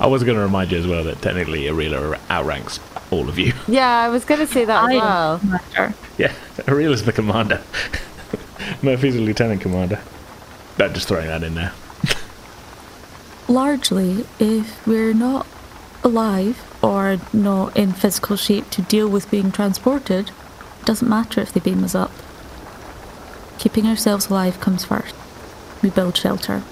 I 0.00 0.06
was 0.06 0.24
going 0.24 0.36
to 0.36 0.42
remind 0.42 0.72
you 0.72 0.78
as 0.78 0.86
well 0.86 1.04
that 1.04 1.20
technically 1.20 1.64
Arela 1.64 2.18
outranks 2.30 2.80
all 3.12 3.28
of 3.28 3.38
you. 3.38 3.52
Yeah, 3.68 3.88
I 4.00 4.08
was 4.08 4.24
gonna 4.24 4.46
say 4.46 4.64
that 4.64 4.84
as 4.84 4.90
I 4.90 4.94
well. 4.96 5.40
matter. 5.44 5.94
Yeah, 6.18 6.32
Arela's 6.66 7.04
the 7.04 7.12
commander. 7.12 7.62
Murphy's 8.82 9.16
a 9.16 9.20
lieutenant 9.20 9.60
commander. 9.60 10.00
No, 10.78 10.88
just 10.88 11.08
throwing 11.08 11.26
that 11.26 11.42
in 11.42 11.54
there. 11.54 11.72
Largely, 13.48 14.24
if 14.38 14.86
we're 14.86 15.12
not 15.12 15.46
alive 16.02 16.62
or 16.82 17.18
not 17.32 17.76
in 17.76 17.92
physical 17.92 18.36
shape 18.36 18.70
to 18.70 18.82
deal 18.82 19.08
with 19.08 19.30
being 19.30 19.52
transported, 19.52 20.30
it 20.80 20.86
doesn't 20.86 21.08
matter 21.08 21.40
if 21.40 21.52
they 21.52 21.60
beam 21.60 21.84
us 21.84 21.94
up. 21.94 22.10
Keeping 23.58 23.86
ourselves 23.86 24.28
alive 24.30 24.58
comes 24.60 24.84
first. 24.84 25.14
We 25.82 25.90
build 25.90 26.16
shelter. 26.16 26.62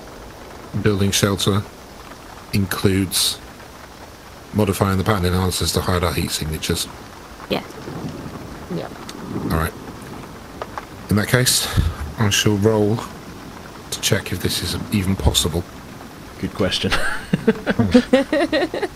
Building 0.83 1.11
shelter 1.11 1.63
includes 2.53 3.39
modifying 4.55 4.99
the 4.99 5.05
pattern 5.05 5.33
enhancers 5.33 5.73
to 5.75 5.81
hide 5.81 6.05
our 6.05 6.13
heat 6.13 6.31
signatures. 6.31 6.89
Yeah. 7.49 7.63
Yeah. 8.75 8.89
All 9.45 9.59
right. 9.59 9.73
In 11.09 11.17
that 11.17 11.29
case, 11.29 11.67
I 12.19 12.31
shall 12.31 12.57
roll 12.57 12.99
to 13.91 14.01
check 14.01 14.33
if 14.33 14.41
this 14.41 14.63
is 14.63 14.77
even 14.93 15.17
possible. 15.17 15.65
Good 16.41 16.55
question. 16.55 16.93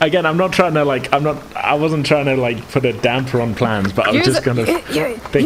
Again, 0.00 0.26
I'm 0.26 0.36
not 0.36 0.52
trying 0.52 0.74
to 0.74 0.84
like. 0.84 1.12
I'm 1.12 1.24
not. 1.24 1.42
I 1.56 1.74
wasn't 1.74 2.06
trying 2.06 2.26
to 2.26 2.36
like 2.36 2.66
put 2.70 2.84
a 2.84 2.92
damper 2.92 3.40
on 3.40 3.56
plans, 3.56 3.92
but 3.92 4.06
I 4.06 4.12
was 4.12 4.24
just 4.24 4.44
kind 4.44 4.60
of 4.60 4.66
thinking. 4.66 4.94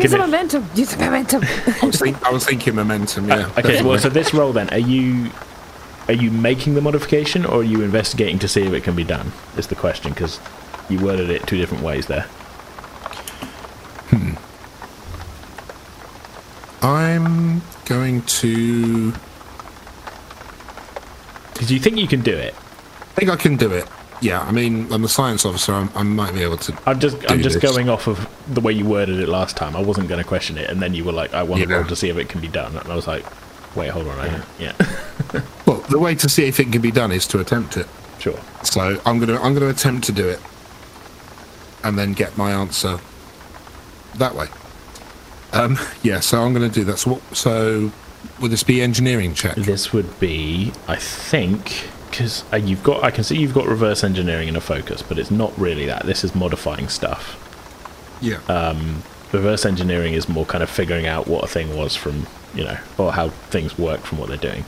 use 0.03 0.11
the 0.11 0.17
it- 0.17 0.21
momentum. 0.21 0.69
Use 0.75 0.91
the 0.95 1.05
momentum. 1.05 1.43
I 1.43 1.87
was, 1.87 1.99
think, 1.99 2.23
I 2.23 2.31
was 2.31 2.45
thinking 2.45 2.75
momentum. 2.75 3.29
Yeah. 3.29 3.47
Uh, 3.57 3.61
okay, 3.61 3.83
well, 3.83 3.99
so 3.99 4.11
this 4.11 4.35
roll 4.35 4.53
then, 4.53 4.69
are 4.69 4.79
you 4.79 5.31
are 6.09 6.15
you 6.15 6.31
making 6.31 6.75
the 6.75 6.81
modification 6.81 7.45
or 7.45 7.61
are 7.61 7.65
you 7.65 7.83
investigating 7.83 8.39
to 8.41 8.49
see 8.49 8.63
if 8.63 8.73
it 8.73 8.83
can 8.83 8.95
be 8.97 9.05
done? 9.05 9.33
Is 9.57 9.69
the 9.69 9.75
question 9.77 10.13
because 10.13 10.41
you 10.89 10.99
worded 10.99 11.31
it 11.31 11.47
two 11.47 11.57
different 11.57 11.83
ways 11.83 12.07
there. 12.07 12.23
Hmm. 14.11 14.35
I'm 16.85 17.63
going 17.87 18.23
to. 18.23 19.13
Because 21.53 21.71
you 21.71 21.79
think 21.79 21.97
you 21.99 22.09
can 22.09 22.23
do 22.23 22.37
it. 22.37 22.55
I 22.55 23.15
think 23.15 23.31
I 23.31 23.37
can 23.37 23.57
do 23.57 23.71
it. 23.71 23.87
Yeah, 24.21 24.41
I 24.41 24.53
mean, 24.53 24.93
I'm 24.93 25.05
a 25.05 25.09
science 25.09 25.45
officer. 25.45 25.73
I'm, 25.73 25.91
I 25.95 26.03
might 26.03 26.33
be 26.35 26.43
able 26.43 26.57
to. 26.59 26.79
I'm 26.87 27.01
just 27.01 27.17
I'm 27.31 27.41
just 27.43 27.61
this. 27.61 27.71
going 27.73 27.89
off 27.89 28.07
of 28.07 28.29
the 28.53 28.61
way 28.61 28.73
you 28.73 28.85
worded 28.85 29.19
it 29.21 29.29
last 29.29 29.57
time. 29.57 29.75
I 29.77 29.83
wasn't 29.83 30.09
going 30.09 30.23
to 30.23 30.27
question 30.29 30.59
it, 30.59 30.71
and 30.71 30.81
then 30.81 30.95
you 30.95 31.05
were 31.05 31.13
like, 31.13 31.35
"I 31.35 31.43
want 31.43 31.63
to 31.63 31.69
Yeah. 31.69 31.83
to 31.83 31.97
see 31.97 32.09
if 32.09 32.17
it 32.17 32.29
can 32.29 32.41
be 32.41 32.49
done," 32.49 32.77
and 32.77 32.91
I 32.91 32.95
was 32.95 33.07
like, 33.09 33.25
"Wait, 33.77 33.89
hold 33.91 34.07
on, 34.09 34.43
yeah, 34.61 34.73
Well, 35.33 35.43
the 35.93 35.99
way 35.99 36.15
to 36.15 36.29
see 36.29 36.45
if 36.47 36.59
it 36.59 36.73
can 36.73 36.81
be 36.81 36.91
done 36.91 37.13
is 37.13 37.27
to 37.29 37.41
attempt 37.41 37.77
it. 37.77 37.87
sure." 38.19 38.39
So 38.65 39.01
I'm 39.05 39.19
gonna 39.21 39.41
I'm 39.41 39.55
gonna 39.55 39.69
attempt 39.69 40.05
to 40.07 40.13
do 40.13 40.29
it, 40.29 40.41
and 41.85 41.99
then 41.99 42.13
get 42.13 42.37
my 42.37 42.51
answer 42.53 42.99
that 44.17 44.35
way. 44.35 44.47
Um, 45.53 45.79
yeah, 46.03 46.21
so 46.21 46.43
I'm 46.43 46.53
gonna 46.53 46.69
do 46.69 46.85
that. 46.85 46.99
So 46.99 47.13
what? 47.13 47.37
So 47.37 47.93
would 48.41 48.51
this 48.51 48.63
be 48.63 48.81
engineering 48.81 49.35
check? 49.35 49.57
This 49.57 49.93
would 49.93 50.19
be, 50.21 50.73
I 50.89 50.97
think, 50.97 51.89
because 52.11 52.45
uh, 52.53 52.57
you've 52.57 52.83
got 52.83 53.05
I 53.05 53.11
can 53.11 53.25
see 53.25 53.39
you've 53.39 53.55
got 53.55 53.67
reverse 53.67 54.03
engineering 54.03 54.49
in 54.49 54.57
a 54.57 54.61
focus, 54.61 55.03
but 55.03 55.19
it's 55.19 55.31
not 55.31 55.57
really 55.59 55.87
that. 55.87 56.07
This 56.07 56.25
is 56.25 56.35
modifying 56.35 56.89
stuff. 56.89 57.39
Yeah. 58.21 58.39
Um, 58.49 59.03
reverse 59.33 59.65
engineering 59.65 60.15
is 60.15 60.29
more 60.29 60.45
kind 60.47 60.63
of 60.63 60.71
figuring 60.71 61.07
out 61.07 61.27
what 61.27 61.43
a 61.43 61.47
thing 61.47 61.77
was 61.77 61.97
from 61.97 62.27
you 62.55 62.65
know 62.65 62.79
or 62.99 63.13
how 63.13 63.29
things 63.51 63.79
work 63.79 64.01
from 64.01 64.19
what 64.19 64.29
they're 64.29 64.37
doing 64.37 64.65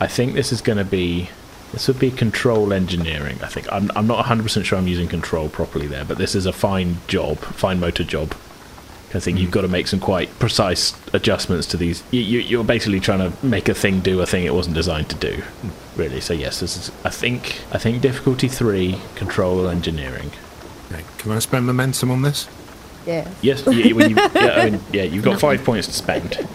i 0.00 0.06
think 0.06 0.34
this 0.34 0.52
is 0.52 0.60
going 0.60 0.78
to 0.78 0.84
be 0.84 1.28
this 1.72 1.88
would 1.88 1.98
be 1.98 2.10
control 2.10 2.72
engineering 2.72 3.38
i 3.42 3.46
think 3.46 3.70
i'm, 3.72 3.90
I'm 3.94 4.06
not 4.06 4.24
100% 4.24 4.64
sure 4.64 4.78
i'm 4.78 4.88
using 4.88 5.08
control 5.08 5.48
properly 5.48 5.86
there 5.86 6.04
but 6.04 6.18
this 6.18 6.34
is 6.34 6.46
a 6.46 6.52
fine 6.52 6.98
job 7.06 7.38
fine 7.38 7.80
motor 7.80 8.04
job 8.04 8.34
i 9.14 9.20
think 9.20 9.38
you've 9.38 9.50
mm. 9.50 9.54
got 9.54 9.62
to 9.62 9.68
make 9.68 9.86
some 9.86 10.00
quite 10.00 10.30
precise 10.38 10.94
adjustments 11.12 11.66
to 11.68 11.76
these 11.76 12.02
you, 12.10 12.20
you, 12.20 12.40
you're 12.40 12.64
basically 12.64 13.00
trying 13.00 13.18
to 13.18 13.46
make 13.46 13.68
a 13.68 13.74
thing 13.74 14.00
do 14.00 14.20
a 14.20 14.26
thing 14.26 14.44
it 14.44 14.54
wasn't 14.54 14.74
designed 14.74 15.08
to 15.08 15.16
do 15.16 15.42
really 15.96 16.20
so 16.20 16.34
yes 16.34 16.60
this 16.60 16.76
is 16.76 16.92
i 17.04 17.10
think 17.10 17.60
i 17.72 17.78
think 17.78 18.02
difficulty 18.02 18.48
3 18.48 18.98
control 19.14 19.68
engineering 19.68 20.30
Okay. 20.92 21.04
Can 21.18 21.32
I 21.32 21.38
spend 21.40 21.66
momentum 21.66 22.10
on 22.10 22.22
this? 22.22 22.48
Yeah. 23.06 23.28
Yes, 23.40 23.64
yeah, 23.66 23.92
when 23.92 24.10
you, 24.10 24.16
yeah, 24.16 24.54
I 24.56 24.70
mean, 24.70 24.80
yeah, 24.92 25.02
you've 25.04 25.24
got 25.24 25.40
five 25.40 25.64
points 25.64 25.86
to 25.86 25.92
spend. 25.92 26.46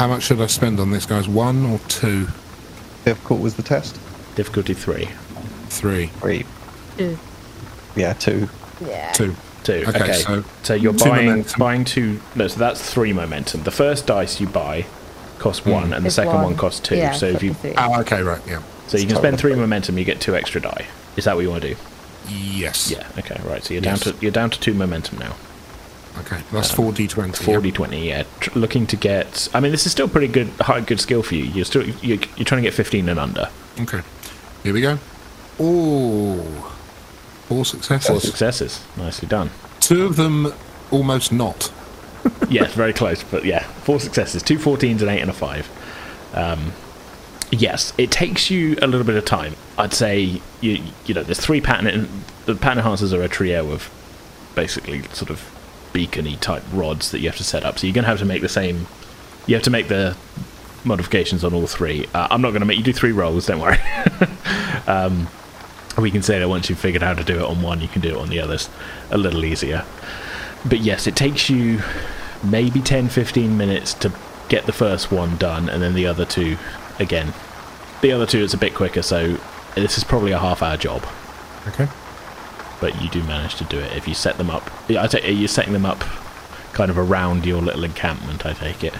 How 0.00 0.08
much 0.08 0.22
should 0.22 0.40
I 0.40 0.46
spend 0.46 0.80
on 0.80 0.92
this, 0.92 1.04
guys? 1.04 1.28
One 1.28 1.66
or 1.66 1.78
two? 1.80 2.26
difficult 3.04 3.42
was 3.42 3.56
the 3.56 3.62
test. 3.62 4.00
Difficulty 4.34 4.72
three, 4.72 5.10
Three. 5.68 6.06
Three. 6.06 6.46
Two. 6.96 7.18
Yeah, 7.94 8.14
two. 8.14 8.48
Yeah. 8.80 9.12
Two. 9.12 9.36
two. 9.62 9.84
Okay, 9.86 10.02
Okay, 10.02 10.12
so 10.14 10.42
so, 10.62 10.72
you're 10.72 10.94
two 10.94 11.04
buying 11.04 11.26
momentum. 11.26 11.58
buying 11.58 11.84
two. 11.84 12.18
No, 12.34 12.48
so 12.48 12.58
that's 12.58 12.80
three 12.90 13.12
momentum. 13.12 13.64
The 13.64 13.70
first 13.70 14.06
dice 14.06 14.40
you 14.40 14.46
buy 14.46 14.86
costs 15.38 15.64
hmm. 15.64 15.70
one, 15.70 15.92
and 15.92 16.02
the 16.02 16.06
It's 16.06 16.16
second 16.16 16.32
one, 16.32 16.44
one. 16.44 16.56
costs 16.56 16.80
two. 16.80 16.96
Yeah, 16.96 17.12
so 17.12 17.26
if 17.26 17.42
you, 17.42 17.52
53. 17.52 17.74
Oh, 17.76 18.00
okay, 18.00 18.22
right, 18.22 18.40
yeah. 18.48 18.62
so 18.86 18.96
you 18.96 19.06
can 19.06 19.16
spend 19.16 19.38
three 19.38 19.54
momentum, 19.54 19.98
you 19.98 20.06
get 20.06 20.18
two 20.18 20.34
extra 20.34 20.62
die. 20.62 20.86
Is 21.18 21.26
that 21.26 21.36
what 21.36 21.42
you 21.42 21.50
want 21.50 21.60
to 21.60 21.74
do? 21.74 21.80
Yes. 22.30 22.90
Yeah. 22.90 23.06
Okay. 23.18 23.38
Right. 23.44 23.62
So 23.62 23.74
you're 23.74 23.82
Yes. 23.82 24.02
down 24.02 24.14
to 24.14 24.22
you're 24.22 24.32
down 24.32 24.48
to 24.48 24.58
two 24.60 24.72
momentum 24.72 25.18
now. 25.18 25.36
Okay, 26.18 26.40
that's 26.52 26.70
four 26.72 26.92
d20. 26.92 27.36
Four 27.36 27.60
d 27.60 27.70
twenty. 27.70 28.08
Yeah. 28.08 28.24
Tr- 28.40 28.58
looking 28.58 28.86
to 28.88 28.96
get. 28.96 29.48
I 29.54 29.60
mean, 29.60 29.72
this 29.72 29.86
is 29.86 29.92
still 29.92 30.08
pretty 30.08 30.28
good. 30.28 30.48
High 30.60 30.80
good 30.80 31.00
skill 31.00 31.22
for 31.22 31.34
you. 31.34 31.44
You're 31.44 31.64
still 31.64 31.86
you're, 31.86 32.18
you're 32.36 32.44
trying 32.44 32.62
to 32.62 32.66
get 32.68 32.74
fifteen 32.74 33.08
and 33.08 33.18
under. 33.18 33.48
Okay, 33.80 34.00
here 34.62 34.74
we 34.74 34.80
go. 34.80 34.98
Oh, 35.58 36.42
four 37.46 37.64
successes. 37.64 38.08
Four 38.08 38.20
successes. 38.20 38.84
Nicely 38.96 39.28
done. 39.28 39.50
Two 39.78 40.04
of 40.04 40.16
them 40.16 40.52
almost 40.90 41.32
not. 41.32 41.72
yes, 42.50 42.74
very 42.74 42.92
close, 42.92 43.22
but 43.22 43.44
yeah, 43.44 43.62
four 43.62 43.98
successes, 44.00 44.42
two 44.42 44.58
14s, 44.58 45.00
an 45.00 45.08
eight, 45.08 45.20
and 45.20 45.30
a 45.30 45.34
five. 45.34 45.70
Um, 46.34 46.72
yes, 47.50 47.92
it 47.96 48.10
takes 48.10 48.50
you 48.50 48.76
a 48.82 48.86
little 48.86 49.06
bit 49.06 49.16
of 49.16 49.24
time. 49.24 49.54
I'd 49.78 49.94
say 49.94 50.40
you 50.60 50.82
you 51.06 51.14
know 51.14 51.22
there's 51.22 51.40
three 51.40 51.60
pattern 51.60 52.08
the 52.46 52.54
pattern 52.54 52.84
enhancers 52.84 53.16
are 53.16 53.22
a 53.22 53.28
trio 53.28 53.70
of 53.70 53.90
basically 54.54 55.02
sort 55.12 55.30
of 55.30 55.40
beacony 55.92 56.38
type 56.40 56.62
rods 56.72 57.10
that 57.10 57.20
you 57.20 57.28
have 57.28 57.36
to 57.36 57.44
set 57.44 57.64
up. 57.64 57.78
So 57.78 57.86
you're 57.86 57.94
going 57.94 58.04
to 58.04 58.10
have 58.10 58.18
to 58.20 58.24
make 58.24 58.42
the 58.42 58.48
same. 58.48 58.86
You 59.46 59.54
have 59.54 59.64
to 59.64 59.70
make 59.70 59.88
the 59.88 60.16
modifications 60.84 61.44
on 61.44 61.54
all 61.54 61.66
three. 61.66 62.06
Uh, 62.14 62.28
I'm 62.30 62.40
not 62.40 62.50
going 62.50 62.60
to 62.60 62.66
make 62.66 62.78
you 62.78 62.84
do 62.84 62.92
three 62.92 63.12
rolls. 63.12 63.46
Don't 63.46 63.60
worry. 63.60 63.78
um, 64.86 65.28
we 65.98 66.10
can 66.10 66.22
say 66.22 66.38
that 66.38 66.48
once 66.48 66.70
you've 66.70 66.78
figured 66.78 67.02
out 67.02 67.16
how 67.16 67.22
to 67.22 67.32
do 67.32 67.40
it 67.40 67.44
on 67.44 67.62
one, 67.62 67.80
you 67.80 67.88
can 67.88 68.00
do 68.00 68.10
it 68.10 68.16
on 68.16 68.28
the 68.28 68.40
others 68.40 68.68
a 69.10 69.18
little 69.18 69.44
easier. 69.44 69.84
But 70.64 70.80
yes, 70.80 71.06
it 71.06 71.16
takes 71.16 71.50
you 71.50 71.80
maybe 72.42 72.80
10 72.80 73.08
15 73.08 73.56
minutes 73.56 73.94
to 73.94 74.12
get 74.48 74.66
the 74.66 74.72
first 74.72 75.12
one 75.12 75.36
done, 75.36 75.68
and 75.68 75.82
then 75.82 75.94
the 75.94 76.06
other 76.06 76.24
two 76.24 76.56
again. 76.98 77.32
The 78.02 78.12
other 78.12 78.26
two, 78.26 78.42
it's 78.42 78.54
a 78.54 78.58
bit 78.58 78.74
quicker, 78.74 79.02
so 79.02 79.38
this 79.74 79.98
is 79.98 80.04
probably 80.04 80.32
a 80.32 80.38
half 80.38 80.62
hour 80.62 80.76
job. 80.76 81.04
Okay. 81.68 81.88
But 82.80 83.00
you 83.02 83.08
do 83.10 83.22
manage 83.24 83.56
to 83.56 83.64
do 83.64 83.78
it 83.78 83.96
if 83.96 84.08
you 84.08 84.14
set 84.14 84.38
them 84.38 84.50
up. 84.50 84.70
I 84.88 85.06
take 85.06 85.24
you're 85.26 85.48
setting 85.48 85.72
them 85.72 85.84
up 85.84 86.00
kind 86.72 86.90
of 86.90 86.98
around 86.98 87.44
your 87.44 87.60
little 87.60 87.84
encampment. 87.84 88.46
I 88.46 88.54
take 88.54 88.82
it. 88.84 88.94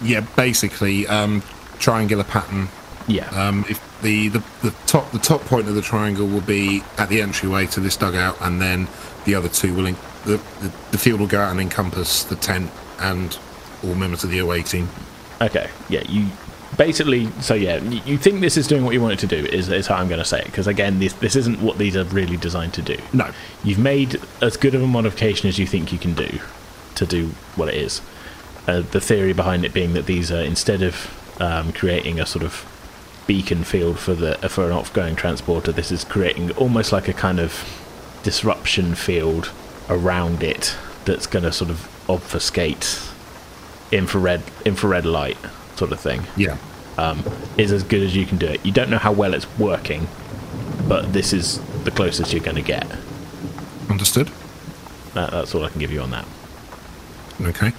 Yeah, 0.00 0.20
basically, 0.36 1.06
um, 1.06 1.42
triangular 1.78 2.24
pattern. 2.24 2.68
Yeah. 3.08 3.28
Um, 3.30 3.64
if 3.68 3.80
the, 4.02 4.28
the 4.28 4.44
the 4.62 4.70
top 4.86 5.10
the 5.10 5.18
top 5.18 5.40
point 5.42 5.68
of 5.68 5.74
the 5.74 5.82
triangle 5.82 6.26
will 6.26 6.42
be 6.42 6.82
at 6.98 7.08
the 7.08 7.20
entryway 7.20 7.66
to 7.66 7.80
this 7.80 7.96
dugout, 7.96 8.36
and 8.40 8.60
then 8.60 8.86
the 9.24 9.34
other 9.34 9.48
two 9.48 9.74
will 9.74 9.86
in, 9.86 9.96
the, 10.24 10.40
the 10.60 10.72
the 10.92 10.98
field 10.98 11.20
will 11.20 11.26
go 11.26 11.40
out 11.40 11.50
and 11.50 11.60
encompass 11.60 12.24
the 12.24 12.36
tent 12.36 12.70
and 13.00 13.38
all 13.82 13.94
members 13.94 14.24
of 14.24 14.30
the 14.30 14.38
away 14.38 14.62
team. 14.62 14.88
Okay, 15.40 15.70
yeah, 15.88 16.02
you 16.08 16.28
basically. 16.76 17.30
So 17.40 17.54
yeah, 17.54 17.78
you 17.82 18.18
think 18.18 18.40
this 18.40 18.56
is 18.56 18.66
doing 18.66 18.84
what 18.84 18.94
you 18.94 19.00
want 19.00 19.14
it 19.14 19.18
to 19.20 19.26
do? 19.26 19.46
Is, 19.46 19.68
is 19.68 19.86
how 19.86 19.96
I'm 19.96 20.08
going 20.08 20.18
to 20.18 20.24
say 20.24 20.40
it? 20.40 20.46
Because 20.46 20.66
again, 20.66 20.98
this 20.98 21.12
this 21.14 21.36
isn't 21.36 21.60
what 21.60 21.78
these 21.78 21.96
are 21.96 22.04
really 22.04 22.36
designed 22.36 22.74
to 22.74 22.82
do. 22.82 22.96
No. 23.12 23.30
You've 23.64 23.78
made 23.78 24.20
as 24.42 24.56
good 24.56 24.74
of 24.74 24.82
a 24.82 24.86
modification 24.86 25.48
as 25.48 25.58
you 25.58 25.66
think 25.66 25.92
you 25.92 25.98
can 25.98 26.14
do 26.14 26.40
to 26.96 27.06
do 27.06 27.28
what 27.56 27.68
it 27.68 27.74
is. 27.74 28.00
Uh, 28.66 28.80
the 28.80 29.00
theory 29.00 29.32
behind 29.32 29.64
it 29.64 29.72
being 29.72 29.94
that 29.94 30.06
these 30.06 30.30
are 30.30 30.42
instead 30.42 30.82
of 30.82 31.40
um, 31.40 31.72
creating 31.72 32.20
a 32.20 32.26
sort 32.26 32.44
of 32.44 32.66
beacon 33.26 33.62
field 33.64 33.98
for 33.98 34.14
the 34.14 34.34
for 34.48 34.66
an 34.66 34.72
off-going 34.72 35.16
transporter, 35.16 35.72
this 35.72 35.90
is 35.90 36.04
creating 36.04 36.50
almost 36.52 36.92
like 36.92 37.08
a 37.08 37.12
kind 37.12 37.40
of 37.40 37.64
disruption 38.22 38.94
field 38.94 39.50
around 39.88 40.42
it 40.42 40.76
that's 41.04 41.26
going 41.26 41.44
to 41.44 41.52
sort 41.52 41.70
of 41.70 41.88
obfuscate 42.10 43.00
infrared 43.90 44.42
infrared 44.66 45.06
light 45.06 45.38
sort 45.78 45.92
of 45.92 46.00
thing 46.00 46.22
Yeah. 46.36 46.56
um, 46.98 47.22
is 47.56 47.72
as 47.72 47.82
good 47.84 48.02
as 48.02 48.14
you 48.14 48.26
can 48.26 48.36
do 48.36 48.46
it. 48.46 48.64
You 48.66 48.72
don't 48.72 48.90
know 48.90 48.98
how 48.98 49.12
well 49.12 49.32
it's 49.32 49.46
working, 49.58 50.08
but 50.88 51.12
this 51.12 51.32
is 51.32 51.60
the 51.84 51.90
closest 51.90 52.32
you're 52.32 52.42
going 52.42 52.56
to 52.56 52.62
get. 52.62 52.86
Understood. 53.88 54.30
That, 55.14 55.30
that's 55.30 55.54
all 55.54 55.64
I 55.64 55.70
can 55.70 55.80
give 55.80 55.92
you 55.92 56.00
on 56.02 56.10
that. 56.10 56.26
Okay. 57.40 57.72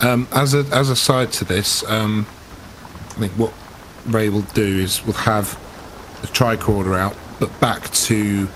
Um, 0.00 0.26
as 0.32 0.52
a 0.52 0.64
as 0.72 0.90
a 0.90 0.96
side 0.96 1.32
to 1.34 1.44
this, 1.44 1.82
um, 1.88 2.26
I 3.10 3.20
think 3.20 3.32
what 3.32 3.52
Ray 4.04 4.28
will 4.28 4.42
do 4.52 4.62
is 4.80 5.02
we'll 5.04 5.14
have 5.14 5.58
the 6.20 6.26
tricorder 6.26 6.98
out, 6.98 7.16
but 7.40 7.58
back 7.60 7.88
to 8.08 8.48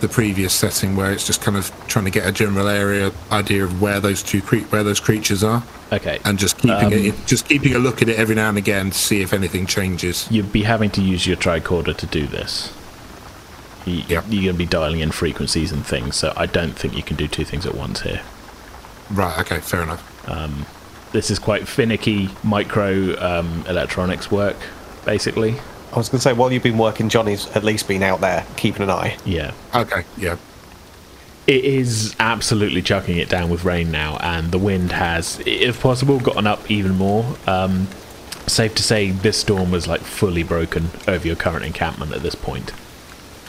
the 0.00 0.08
previous 0.08 0.52
setting 0.54 0.96
where 0.96 1.12
it's 1.12 1.26
just 1.26 1.40
kind 1.42 1.56
of 1.56 1.70
trying 1.86 2.04
to 2.06 2.10
get 2.10 2.26
a 2.26 2.32
general 2.32 2.68
area 2.68 3.12
idea 3.30 3.64
of 3.64 3.80
where 3.80 4.00
those 4.00 4.22
two 4.22 4.40
cre- 4.40 4.66
where 4.70 4.82
those 4.82 4.98
creatures 5.00 5.44
are, 5.44 5.62
Okay. 5.92 6.18
and 6.24 6.38
just 6.38 6.56
keeping 6.58 6.72
Um, 6.86 6.92
it 6.92 7.14
just 7.26 7.48
keeping 7.48 7.74
a 7.74 7.78
look 7.78 8.00
at 8.02 8.08
it 8.08 8.16
every 8.18 8.34
now 8.34 8.48
and 8.48 8.58
again 8.58 8.90
to 8.90 8.98
see 8.98 9.20
if 9.20 9.32
anything 9.32 9.66
changes. 9.66 10.26
You'd 10.30 10.52
be 10.52 10.62
having 10.64 10.90
to 10.90 11.02
use 11.02 11.26
your 11.26 11.36
tricorder 11.36 11.96
to 11.96 12.06
do 12.06 12.26
this. 12.26 12.70
You, 13.84 14.02
Yep. 14.08 14.24
You're 14.28 14.42
going 14.44 14.54
to 14.54 14.58
be 14.58 14.66
dialing 14.66 15.00
in 15.00 15.10
frequencies 15.10 15.72
and 15.72 15.86
things, 15.86 16.16
so 16.16 16.32
I 16.36 16.46
don't 16.46 16.76
think 16.78 16.96
you 16.96 17.02
can 17.02 17.16
do 17.16 17.26
two 17.28 17.44
things 17.44 17.64
at 17.66 17.74
once 17.74 18.00
here. 18.02 18.20
Right. 19.10 19.38
Okay. 19.40 19.60
Fair 19.60 19.82
enough. 19.82 20.02
This 21.12 21.30
is 21.30 21.38
quite 21.40 21.66
finicky 21.66 22.30
micro 22.44 23.18
um, 23.20 23.64
electronics 23.68 24.30
work, 24.30 24.56
basically. 25.04 25.56
I 25.92 25.96
was 25.96 26.08
going 26.08 26.18
to 26.18 26.22
say, 26.22 26.32
while 26.32 26.52
you've 26.52 26.62
been 26.62 26.78
working, 26.78 27.08
Johnny's 27.08 27.48
at 27.48 27.64
least 27.64 27.88
been 27.88 28.02
out 28.02 28.20
there 28.20 28.46
keeping 28.56 28.82
an 28.82 28.90
eye. 28.90 29.16
Yeah. 29.24 29.52
Okay. 29.74 30.04
Yeah. 30.16 30.36
It 31.46 31.64
is 31.64 32.14
absolutely 32.20 32.80
chucking 32.80 33.16
it 33.16 33.28
down 33.28 33.50
with 33.50 33.64
rain 33.64 33.90
now, 33.90 34.18
and 34.20 34.52
the 34.52 34.58
wind 34.58 34.92
has, 34.92 35.42
if 35.46 35.80
possible, 35.80 36.20
gotten 36.20 36.46
up 36.46 36.70
even 36.70 36.96
more. 36.96 37.36
Um, 37.46 37.88
safe 38.46 38.74
to 38.76 38.82
say, 38.84 39.10
this 39.10 39.38
storm 39.38 39.72
was 39.72 39.88
like 39.88 40.02
fully 40.02 40.44
broken 40.44 40.90
over 41.08 41.26
your 41.26 41.36
current 41.36 41.64
encampment 41.64 42.12
at 42.12 42.22
this 42.22 42.36
point. 42.36 42.72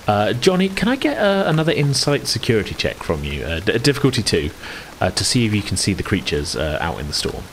Uh, 0.08 0.34
Johnny, 0.34 0.68
can 0.68 0.88
I 0.88 0.96
get 0.96 1.18
uh, 1.20 1.44
another 1.46 1.72
insight 1.72 2.26
security 2.26 2.74
check 2.74 2.96
from 2.98 3.24
you? 3.24 3.44
Uh, 3.44 3.60
d- 3.60 3.78
difficulty 3.78 4.24
two, 4.24 4.50
uh, 5.00 5.12
to 5.12 5.24
see 5.24 5.46
if 5.46 5.54
you 5.54 5.62
can 5.62 5.78
see 5.78 5.94
the 5.94 6.02
creatures 6.02 6.56
uh, 6.56 6.80
out 6.82 7.00
in 7.00 7.06
the 7.06 7.14
storm. 7.14 7.44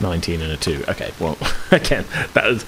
19 0.00 0.40
and 0.40 0.52
a 0.52 0.56
2. 0.56 0.84
Okay, 0.88 1.12
well, 1.18 1.36
again, 1.70 2.04
that 2.34 2.46
is 2.46 2.62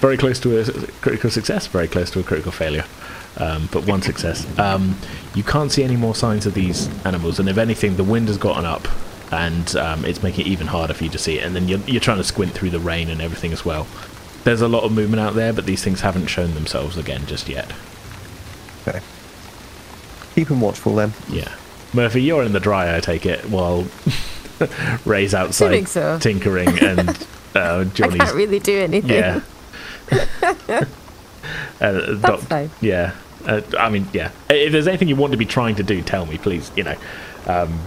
very 0.00 0.16
close 0.16 0.38
to 0.40 0.58
a 0.58 0.64
critical 1.00 1.30
success, 1.30 1.66
very 1.66 1.88
close 1.88 2.10
to 2.12 2.20
a 2.20 2.22
critical 2.22 2.52
failure. 2.52 2.84
Um, 3.38 3.68
but 3.70 3.86
one 3.86 4.00
success. 4.00 4.46
Um, 4.58 4.96
you 5.34 5.42
can't 5.42 5.70
see 5.70 5.84
any 5.84 5.96
more 5.96 6.14
signs 6.14 6.46
of 6.46 6.54
these 6.54 6.88
animals, 7.04 7.38
and 7.38 7.48
if 7.48 7.58
anything, 7.58 7.96
the 7.96 8.04
wind 8.04 8.28
has 8.28 8.38
gotten 8.38 8.64
up, 8.64 8.88
and 9.30 9.76
um, 9.76 10.04
it's 10.06 10.22
making 10.22 10.46
it 10.46 10.48
even 10.48 10.66
harder 10.66 10.94
for 10.94 11.04
you 11.04 11.10
to 11.10 11.18
see 11.18 11.38
it. 11.38 11.44
And 11.44 11.54
then 11.54 11.68
you're, 11.68 11.80
you're 11.80 12.00
trying 12.00 12.16
to 12.16 12.24
squint 12.24 12.52
through 12.52 12.70
the 12.70 12.80
rain 12.80 13.10
and 13.10 13.20
everything 13.20 13.52
as 13.52 13.64
well. 13.64 13.86
There's 14.44 14.62
a 14.62 14.68
lot 14.68 14.84
of 14.84 14.92
movement 14.92 15.20
out 15.20 15.34
there, 15.34 15.52
but 15.52 15.66
these 15.66 15.82
things 15.82 16.00
haven't 16.00 16.28
shown 16.28 16.54
themselves 16.54 16.96
again 16.96 17.26
just 17.26 17.48
yet. 17.48 17.72
Okay. 18.86 19.00
Keep 20.34 20.48
him 20.48 20.60
watchful 20.60 20.94
then. 20.94 21.12
Yeah. 21.28 21.54
Murphy, 21.92 22.22
you're 22.22 22.42
in 22.42 22.52
the 22.52 22.60
dry, 22.60 22.96
I 22.96 23.00
take 23.00 23.26
it, 23.26 23.44
while 23.46 23.86
Ray's 25.04 25.34
outside 25.34 25.88
so. 25.88 26.18
tinkering 26.18 26.68
and 26.80 27.10
uh, 27.54 27.84
I 27.84 28.08
can't 28.08 28.34
really 28.34 28.58
do 28.58 28.78
anything. 28.78 29.10
Yeah. 29.10 29.40
uh, 31.80 32.14
doc- 32.14 32.40
fine. 32.40 32.70
Yeah. 32.80 33.14
Uh, 33.46 33.62
I 33.78 33.90
mean, 33.90 34.08
yeah. 34.12 34.30
If 34.50 34.72
there's 34.72 34.88
anything 34.88 35.08
you 35.08 35.16
want 35.16 35.32
to 35.32 35.36
be 35.36 35.46
trying 35.46 35.76
to 35.76 35.82
do, 35.82 36.02
tell 36.02 36.26
me, 36.26 36.38
please. 36.38 36.70
You 36.76 36.84
know, 36.84 36.96
um, 37.46 37.78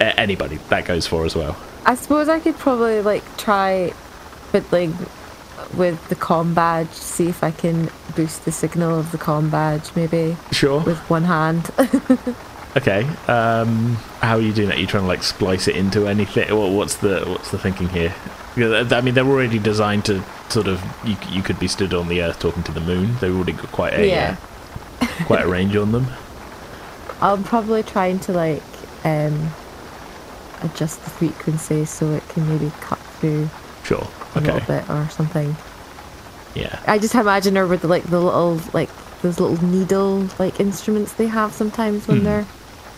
anybody 0.00 0.56
that 0.68 0.84
goes 0.84 1.06
for 1.06 1.24
as 1.24 1.36
well. 1.36 1.56
I 1.84 1.94
suppose 1.94 2.28
I 2.28 2.40
could 2.40 2.56
probably 2.56 3.00
like 3.02 3.22
try 3.36 3.90
fiddling 4.50 4.96
with 5.76 6.08
the 6.08 6.14
com 6.16 6.54
badge, 6.54 6.90
see 6.90 7.28
if 7.28 7.42
I 7.44 7.50
can 7.50 7.90
boost 8.14 8.44
the 8.44 8.52
signal 8.52 8.98
of 8.98 9.12
the 9.12 9.18
com 9.18 9.50
badge 9.50 9.94
maybe 9.94 10.36
Sure. 10.50 10.80
with 10.80 10.98
one 11.10 11.24
hand. 11.24 11.70
Okay. 12.76 13.04
Um, 13.26 13.94
how 14.20 14.36
are 14.36 14.40
you 14.40 14.52
doing 14.52 14.68
that? 14.68 14.78
you 14.78 14.86
trying 14.86 15.04
to 15.04 15.08
like 15.08 15.22
splice 15.22 15.66
it 15.66 15.76
into 15.76 16.06
anything? 16.06 16.54
What's 16.54 16.96
the 16.96 17.24
what's 17.26 17.50
the 17.50 17.58
thinking 17.58 17.88
here? 17.88 18.14
I 18.56 19.00
mean, 19.02 19.14
they're 19.14 19.26
already 19.26 19.58
designed 19.58 20.04
to 20.06 20.22
sort 20.48 20.66
of 20.66 20.82
you, 21.04 21.16
you 21.30 21.42
could 21.42 21.58
be 21.58 21.68
stood 21.68 21.92
on 21.94 22.08
the 22.08 22.22
Earth 22.22 22.38
talking 22.38 22.62
to 22.64 22.72
the 22.72 22.80
Moon. 22.80 23.16
They've 23.20 23.34
already 23.34 23.52
got 23.52 23.72
quite 23.72 23.94
a 23.94 24.06
yeah. 24.06 24.36
uh, 25.00 25.06
quite 25.24 25.42
a 25.42 25.48
range 25.48 25.74
on 25.76 25.92
them. 25.92 26.06
I'm 27.20 27.44
probably 27.44 27.82
trying 27.82 28.18
to 28.20 28.32
like 28.32 28.62
um 29.04 29.50
adjust 30.62 31.02
the 31.04 31.10
frequency 31.10 31.84
so 31.84 32.10
it 32.12 32.26
can 32.28 32.48
maybe 32.48 32.70
cut 32.80 32.98
through 32.98 33.48
Sure. 33.84 34.06
Okay. 34.36 34.50
a 34.50 34.54
little 34.54 34.60
bit 34.66 34.90
or 34.90 35.08
something. 35.10 35.56
Yeah. 36.54 36.82
I 36.86 36.98
just 36.98 37.14
imagine 37.14 37.56
her 37.56 37.66
with 37.66 37.84
like 37.84 38.04
the 38.04 38.20
little 38.20 38.60
like 38.74 38.90
those 39.22 39.40
little 39.40 39.62
needle 39.64 40.28
like 40.38 40.60
instruments 40.60 41.12
they 41.14 41.26
have 41.26 41.52
sometimes 41.52 42.06
when 42.06 42.18
Hmm. 42.18 42.24
they're 42.24 42.46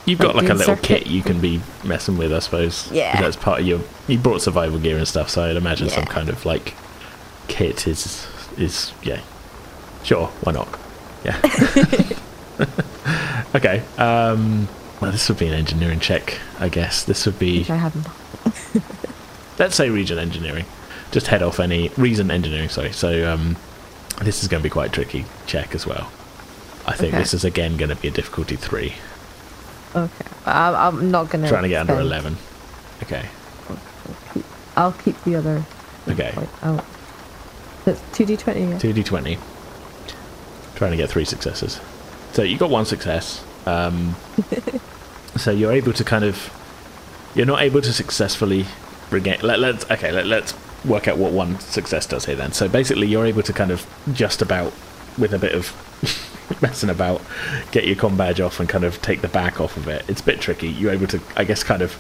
You've 0.09 0.19
got 0.19 0.35
like 0.35 0.49
a 0.49 0.55
little 0.55 0.77
kit 0.77 1.07
you 1.07 1.23
can 1.23 1.41
be 1.41 1.61
messing 1.85 2.17
with, 2.17 2.33
I 2.33 2.39
suppose. 2.39 2.91
Yeah. 2.91 3.21
That's 3.21 3.37
part 3.37 3.61
of 3.61 3.67
your. 3.67 3.81
You 4.07 4.19
brought 4.19 4.43
survival 4.43 4.79
gear 4.79 4.97
and 4.97 5.07
stuff, 5.07 5.31
so 5.31 5.43
I'd 5.43 5.57
imagine 5.57 5.91
some 5.91 6.07
kind 6.07 6.29
of 6.29 6.47
like 6.47 6.75
kit 7.49 7.87
is 7.87 8.27
is 8.57 8.93
yeah. 9.03 9.21
Sure, 10.05 10.29
why 10.43 10.53
not? 10.53 10.69
Yeah. 11.25 11.39
okay. 13.55 13.83
Um. 13.99 14.69
Well, 15.01 15.13
this 15.13 15.29
would 15.29 15.39
be 15.39 15.47
an 15.47 15.55
engineering 15.55 16.01
check, 16.01 16.39
I 16.59 16.69
guess. 16.69 17.05
This 17.05 17.25
would 17.27 17.39
be 17.39 17.61
which 17.61 17.71
I 17.71 17.77
haven't. 17.77 18.07
let's 19.59 19.77
say 19.77 19.91
reason 19.91 20.19
engineering. 20.19 20.65
Just 21.11 21.29
head 21.29 21.43
off 21.43 21.61
any 21.61 21.91
reason 21.97 22.31
engineering. 22.31 22.69
Sorry. 22.69 22.93
So 22.93 23.33
um, 23.33 23.57
this 24.23 24.43
is 24.43 24.49
going 24.49 24.61
to 24.61 24.65
be 24.65 24.71
quite 24.71 24.89
a 24.89 24.93
tricky 24.93 25.25
check 25.47 25.75
as 25.75 25.87
well. 25.87 26.11
I 26.87 26.95
think 26.95 27.15
Okay. 27.15 27.19
this 27.23 27.35
is 27.35 27.45
again 27.45 27.77
going 27.77 27.91
to 27.91 27.97
be 27.97 28.09
a 28.09 28.11
difficulty 28.11 28.57
three. 28.57 28.95
Okay, 29.95 30.27
I'm, 30.47 30.75
I'm 30.75 31.11
not 31.11 31.31
gonna 31.31 31.49
Trying 31.49 31.63
to 31.65 31.69
get 31.69 31.81
under 31.81 31.99
eleven. 32.01 32.37
Okay. 33.03 33.27
I'll 34.77 34.93
keep 34.93 35.21
the 35.25 35.35
other. 35.37 35.65
Okay. 36.09 36.33
out. 36.63 36.85
That's 37.85 38.01
two 38.13 38.25
d 38.25 38.37
twenty. 38.37 38.61
Yeah. 38.61 38.79
Two 38.79 38.93
d 38.93 39.03
twenty. 39.03 39.39
Trying 40.75 40.93
to 40.93 40.97
get 40.97 41.11
three 41.11 41.25
successes. 41.25 41.81
So 42.33 42.43
you 42.43 42.57
got 42.59 42.71
one 42.71 42.85
success. 42.85 43.45
Um, 43.67 44.15
so 45.37 45.51
you're 45.51 45.73
able 45.73 45.93
to 45.93 46.05
kind 46.05 46.25
of. 46.25 46.55
You're 47.35 47.47
not 47.47 47.63
able 47.63 47.83
to 47.83 47.93
successfully 47.93 48.67
regain. 49.11 49.41
Let, 49.43 49.59
let's 49.59 49.91
okay. 49.91 50.13
Let, 50.13 50.27
let's 50.27 50.55
work 50.85 51.09
out 51.09 51.19
what 51.19 51.33
one 51.33 51.59
success 51.61 52.07
does 52.07 52.27
here. 52.27 52.37
Then. 52.37 52.53
So 52.53 52.69
basically, 52.69 53.09
you're 53.09 53.27
able 53.27 53.43
to 53.43 53.53
kind 53.53 53.71
of 53.71 53.87
just 54.13 54.43
about, 54.43 54.73
with 55.19 55.33
a 55.33 55.39
bit 55.39 55.55
of 55.55 55.73
messing 56.63 56.91
about, 56.91 57.23
get 57.73 57.87
your 57.87 57.97
com 57.97 58.17
badge 58.17 58.41
off 58.41 58.61
and 58.61 58.69
kind 58.69 58.85
of 58.85 59.01
take 59.03 59.21
the 59.21 59.29
back 59.29 59.61
off 59.61 59.77
of 59.77 59.89
it. 59.89 60.05
It's 60.09 60.21
a 60.21 60.25
bit 60.25 60.41
tricky. 60.41 60.69
You're 60.69 60.93
able 60.93 61.07
to, 61.09 61.21
I 61.37 61.45
guess, 61.45 61.63
kind 61.63 61.83
of 61.83 61.99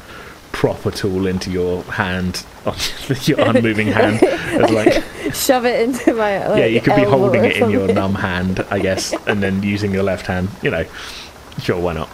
prop 0.52 0.86
a 0.86 0.90
tool 0.90 1.26
into 1.26 1.50
your 1.50 1.82
hand, 1.84 2.44
your 3.22 3.40
unmoving 3.40 3.88
hand, 3.88 4.22
as 4.22 4.70
like 4.70 5.04
Shove 5.34 5.64
it 5.66 5.80
into 5.80 6.14
my. 6.14 6.46
Like, 6.48 6.58
yeah, 6.58 6.66
you 6.66 6.80
could 6.80 6.96
be 6.96 7.04
holding 7.04 7.44
it 7.44 7.56
in 7.56 7.70
your 7.70 7.92
numb 7.92 8.14
hand, 8.14 8.60
I 8.70 8.78
guess, 8.78 9.14
and 9.26 9.42
then 9.42 9.62
using 9.62 9.92
your 9.92 10.02
left 10.02 10.26
hand. 10.26 10.48
You 10.62 10.70
know, 10.70 10.84
sure, 11.60 11.78
why 11.78 11.92
not? 11.94 12.10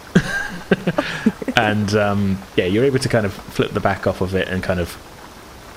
and 1.57 1.95
um, 1.95 2.39
yeah, 2.55 2.65
you're 2.65 2.83
able 2.83 2.99
to 2.99 3.09
kind 3.09 3.25
of 3.25 3.33
flip 3.33 3.71
the 3.71 3.79
back 3.79 4.07
off 4.07 4.21
of 4.21 4.35
it 4.35 4.47
and 4.47 4.61
kind 4.61 4.79
of 4.79 4.97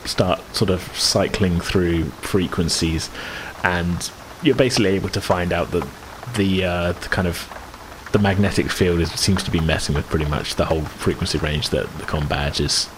start 0.05 0.40
sort 0.55 0.71
of 0.71 0.81
cycling 0.97 1.61
through 1.61 2.05
frequencies, 2.07 3.11
and 3.62 4.11
you're 4.42 4.57
basically 4.57 4.90
able 4.90 5.11
to 5.11 5.21
find 5.21 5.53
out 5.53 5.71
that 5.71 5.87
the 6.35 6.64
uh, 6.64 6.93
the 6.93 7.09
kind 7.09 7.29
of 7.29 7.49
the 8.12 8.19
magnetic 8.19 8.71
field 8.71 9.01
is, 9.01 9.11
seems 9.12 9.43
to 9.43 9.51
be 9.51 9.61
messing 9.61 9.95
with 9.95 10.07
pretty 10.07 10.25
much 10.25 10.55
the 10.55 10.64
whole 10.64 10.83
frequency 10.83 11.38
range 11.38 11.71
that 11.71 11.87
the 11.99 12.05
com 12.05 12.27
badge 12.27 12.61
is 12.61 12.88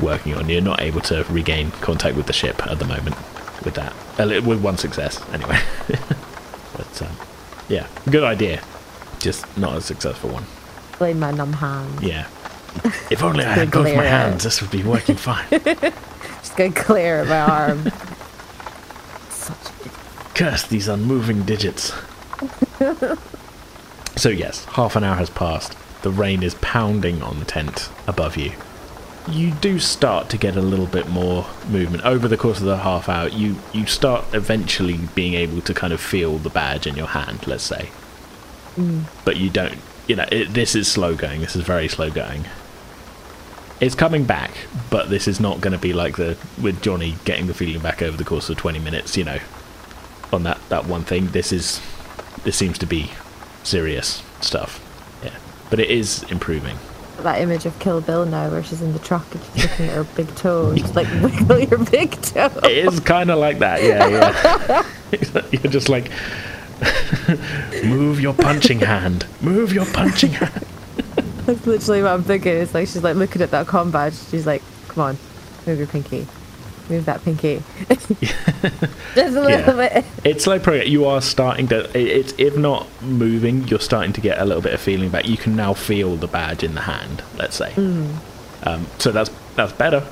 working 0.00 0.34
on. 0.34 0.48
You're 0.48 0.60
not 0.60 0.80
able 0.80 1.00
to 1.02 1.24
regain 1.30 1.70
contact 1.70 2.16
with 2.16 2.26
the 2.26 2.32
ship 2.32 2.66
at 2.66 2.78
the 2.78 2.84
moment 2.84 3.16
with 3.64 3.74
that. 3.74 3.94
With 4.44 4.62
one 4.62 4.76
success, 4.78 5.20
anyway. 5.32 5.58
but 5.88 7.02
um, 7.02 7.16
yeah, 7.68 7.86
good 8.10 8.24
idea. 8.24 8.62
Just 9.18 9.56
not 9.56 9.76
a 9.76 9.80
successful 9.80 10.30
one. 10.30 10.44
wiggling 10.92 11.18
my 11.18 11.30
numb 11.30 11.54
hand. 11.54 12.02
Yeah. 12.02 12.26
If 13.10 13.22
only 13.22 13.44
I 13.44 13.52
had 13.52 13.70
both 13.70 13.94
my 13.94 14.04
hands, 14.04 14.42
this 14.42 14.60
would 14.60 14.70
be 14.70 14.82
working 14.82 15.16
fine. 15.16 15.46
Just 15.50 16.56
glare 16.86 17.20
at 17.20 17.28
my 17.28 17.38
arm. 17.38 17.92
Such 19.30 19.56
Curse 20.34 20.66
these 20.66 20.88
unmoving 20.88 21.44
digits. 21.44 21.92
so, 24.16 24.28
yes, 24.28 24.64
half 24.66 24.96
an 24.96 25.04
hour 25.04 25.16
has 25.16 25.30
passed. 25.30 25.76
The 26.02 26.10
rain 26.10 26.42
is 26.42 26.54
pounding 26.56 27.22
on 27.22 27.38
the 27.38 27.44
tent 27.44 27.88
above 28.06 28.36
you. 28.36 28.52
You 29.26 29.52
do 29.52 29.78
start 29.78 30.28
to 30.30 30.36
get 30.36 30.54
a 30.54 30.60
little 30.60 30.86
bit 30.86 31.08
more 31.08 31.46
movement 31.66 32.04
over 32.04 32.28
the 32.28 32.36
course 32.36 32.60
of 32.60 32.66
the 32.66 32.76
half 32.78 33.08
hour. 33.08 33.28
You 33.28 33.56
you 33.72 33.86
start 33.86 34.26
eventually 34.34 34.98
being 35.14 35.32
able 35.32 35.62
to 35.62 35.72
kind 35.72 35.94
of 35.94 36.00
feel 36.00 36.36
the 36.36 36.50
badge 36.50 36.86
in 36.86 36.94
your 36.94 37.06
hand, 37.06 37.46
let's 37.46 37.64
say. 37.64 37.88
Mm. 38.76 39.04
But 39.24 39.38
you 39.38 39.48
don't. 39.48 39.78
You 40.06 40.16
know, 40.16 40.26
it, 40.30 40.52
this 40.52 40.74
is 40.74 40.88
slow 40.88 41.14
going. 41.14 41.40
This 41.40 41.56
is 41.56 41.62
very 41.62 41.88
slow 41.88 42.10
going. 42.10 42.44
It's 43.80 43.94
coming 43.94 44.24
back, 44.24 44.50
but 44.90 45.08
this 45.08 45.26
is 45.26 45.40
not 45.40 45.62
going 45.62 45.72
to 45.72 45.78
be 45.78 45.94
like 45.94 46.16
the 46.16 46.36
with 46.60 46.82
Johnny 46.82 47.16
getting 47.24 47.46
the 47.46 47.54
feeling 47.54 47.80
back 47.80 48.02
over 48.02 48.18
the 48.18 48.24
course 48.24 48.50
of 48.50 48.58
20 48.58 48.78
minutes. 48.78 49.16
You 49.16 49.24
know, 49.24 49.38
on 50.34 50.42
that 50.42 50.58
that 50.68 50.84
one 50.84 51.04
thing. 51.04 51.28
This 51.28 51.50
is 51.50 51.80
this 52.42 52.56
seems 52.56 52.78
to 52.78 52.86
be 52.86 53.10
serious 53.62 54.22
stuff. 54.40 54.80
Yeah, 55.24 55.36
but 55.70 55.78
it 55.80 55.90
is 55.90 56.22
improving. 56.24 56.76
that 57.22 57.40
image 57.40 57.64
of 57.64 57.78
Kill 57.78 58.00
Bill 58.00 58.26
now, 58.26 58.50
where 58.50 58.62
she's 58.62 58.82
in 58.82 58.92
the 58.92 58.98
truck 58.98 59.26
and 59.34 59.42
she's 59.44 59.62
looking 59.64 59.86
at 59.86 59.92
her 59.94 60.04
big 60.04 60.34
toe, 60.34 60.70
and 60.70 60.78
she's 60.80 60.94
like, 60.94 61.08
"Wiggle 61.22 61.58
your 61.60 61.78
big 61.90 62.10
toe." 62.22 62.50
It 62.64 62.86
is 62.86 63.00
kind 63.00 63.30
of 63.30 63.38
like 63.38 63.60
that. 63.60 63.82
Yeah, 63.82 64.08
yeah. 64.08 65.42
You're 65.52 65.72
just 65.72 65.88
like 65.88 66.10
move 67.84 68.20
your 68.20 68.34
punching 68.34 68.80
hand. 68.80 69.26
Move 69.40 69.72
your 69.72 69.86
punching 69.86 70.32
hand. 70.32 70.64
That's 71.46 71.66
literally 71.66 72.02
what 72.02 72.12
I'm 72.12 72.22
thinking. 72.24 72.52
It's 72.56 72.74
like 72.74 72.88
she's 72.88 73.02
like 73.02 73.16
looking 73.16 73.42
at 73.42 73.50
that 73.52 73.66
com 73.66 73.90
badge. 73.90 74.14
She's 74.30 74.46
like, 74.46 74.62
"Come 74.88 75.04
on, 75.04 75.18
move 75.66 75.78
your 75.78 75.86
pinky, 75.86 76.26
move 76.90 77.04
that 77.06 77.22
pinky." 77.24 77.62
Just 77.88 78.10
a 79.16 79.40
little 79.40 79.50
Yeah. 79.50 79.72
bit. 79.72 80.04
It's 80.24 80.44
slow 80.44 80.58
progress. 80.58 80.88
You 80.88 81.04
are 81.06 81.20
starting 81.20 81.68
to. 81.68 81.84
it- 81.98 82.06
It's 82.18 82.34
if 82.38 82.56
not 82.56 82.86
moving, 83.02 83.66
you're 83.68 83.80
starting 83.80 84.12
to 84.14 84.20
get 84.20 84.38
a 84.40 84.44
little 84.44 84.62
bit 84.62 84.72
of 84.74 84.80
feeling 84.80 85.10
back. 85.10 85.28
You 85.28 85.36
can 85.36 85.54
now 85.56 85.74
feel 85.74 86.16
the 86.16 86.26
badge 86.28 86.62
in 86.62 86.74
the 86.74 86.82
hand. 86.82 87.22
Let's 87.36 87.56
say. 87.56 87.72
Um, 88.64 88.86
so 88.98 89.12
that's 89.12 89.30
that's 89.56 89.72
better. 89.72 90.04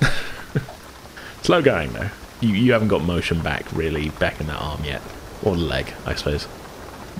slow 1.42 1.62
going 1.62 1.92
though. 1.92 2.10
You 2.40 2.50
you 2.54 2.72
haven't 2.72 2.88
got 2.88 3.02
motion 3.02 3.40
back 3.42 3.64
really 3.72 4.10
back 4.10 4.40
in 4.40 4.46
that 4.48 4.60
arm 4.60 4.84
yet, 4.84 5.00
or 5.42 5.54
the 5.56 5.62
leg, 5.62 5.92
I 6.04 6.14
suppose. 6.14 6.46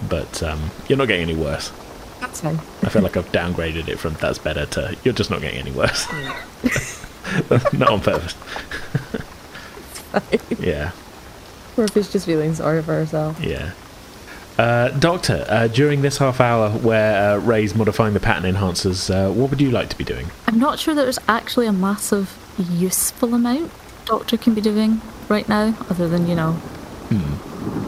But 0.09 0.43
um, 0.43 0.71
you're 0.89 0.99
not 0.99 1.09
getting 1.09 1.23
any 1.23 1.35
worse. 1.35 1.73
That's 2.21 2.41
fine. 2.41 2.59
I 2.83 2.89
feel 2.91 3.03
like 3.03 3.17
I've 3.17 3.31
downgraded 3.33 3.89
it 3.89 3.99
from 3.99 4.15
that's 4.15 4.39
better 4.39 4.67
to 4.67 4.97
you're 5.05 5.15
just 5.15 5.31
not 5.31 5.41
getting 5.41 5.59
any 5.61 5.71
worse. 5.71 6.07
not 7.73 7.89
on 7.89 8.01
purpose. 8.01 8.35
yeah, 10.59 10.93
Murphy's 11.77 12.11
just 12.11 12.27
feeling 12.27 12.55
sorry 12.55 12.83
for 12.83 12.95
herself. 12.95 13.41
yeah. 13.41 13.73
Uh, 14.59 14.89
Doctor, 14.89 15.45
uh, 15.51 15.69
during 15.69 16.01
this 16.01 16.17
half 16.17 16.41
hour 16.41 16.71
where 16.71 17.35
uh, 17.35 17.37
Ray's 17.37 17.75
modifying 17.75 18.15
the 18.15 18.21
pattern 18.21 18.51
enhancers, 18.55 19.11
uh, 19.15 19.31
what 19.31 19.51
would 19.51 19.61
you 19.61 19.71
like 19.71 19.91
to 19.91 19.99
be 19.99 20.05
doing? 20.05 20.31
I'm 20.47 20.59
not 20.59 20.79
sure 20.79 20.95
there's 20.95 21.19
actually 21.29 21.67
a 21.67 21.75
massive 21.75 22.39
useful 22.57 23.35
amount 23.35 23.71
Doctor 24.07 24.37
can 24.37 24.55
be 24.55 24.61
doing 24.61 25.03
right 25.29 25.47
now, 25.49 25.75
other 25.91 26.09
than, 26.09 26.29
you 26.29 26.37
know, 26.37 26.59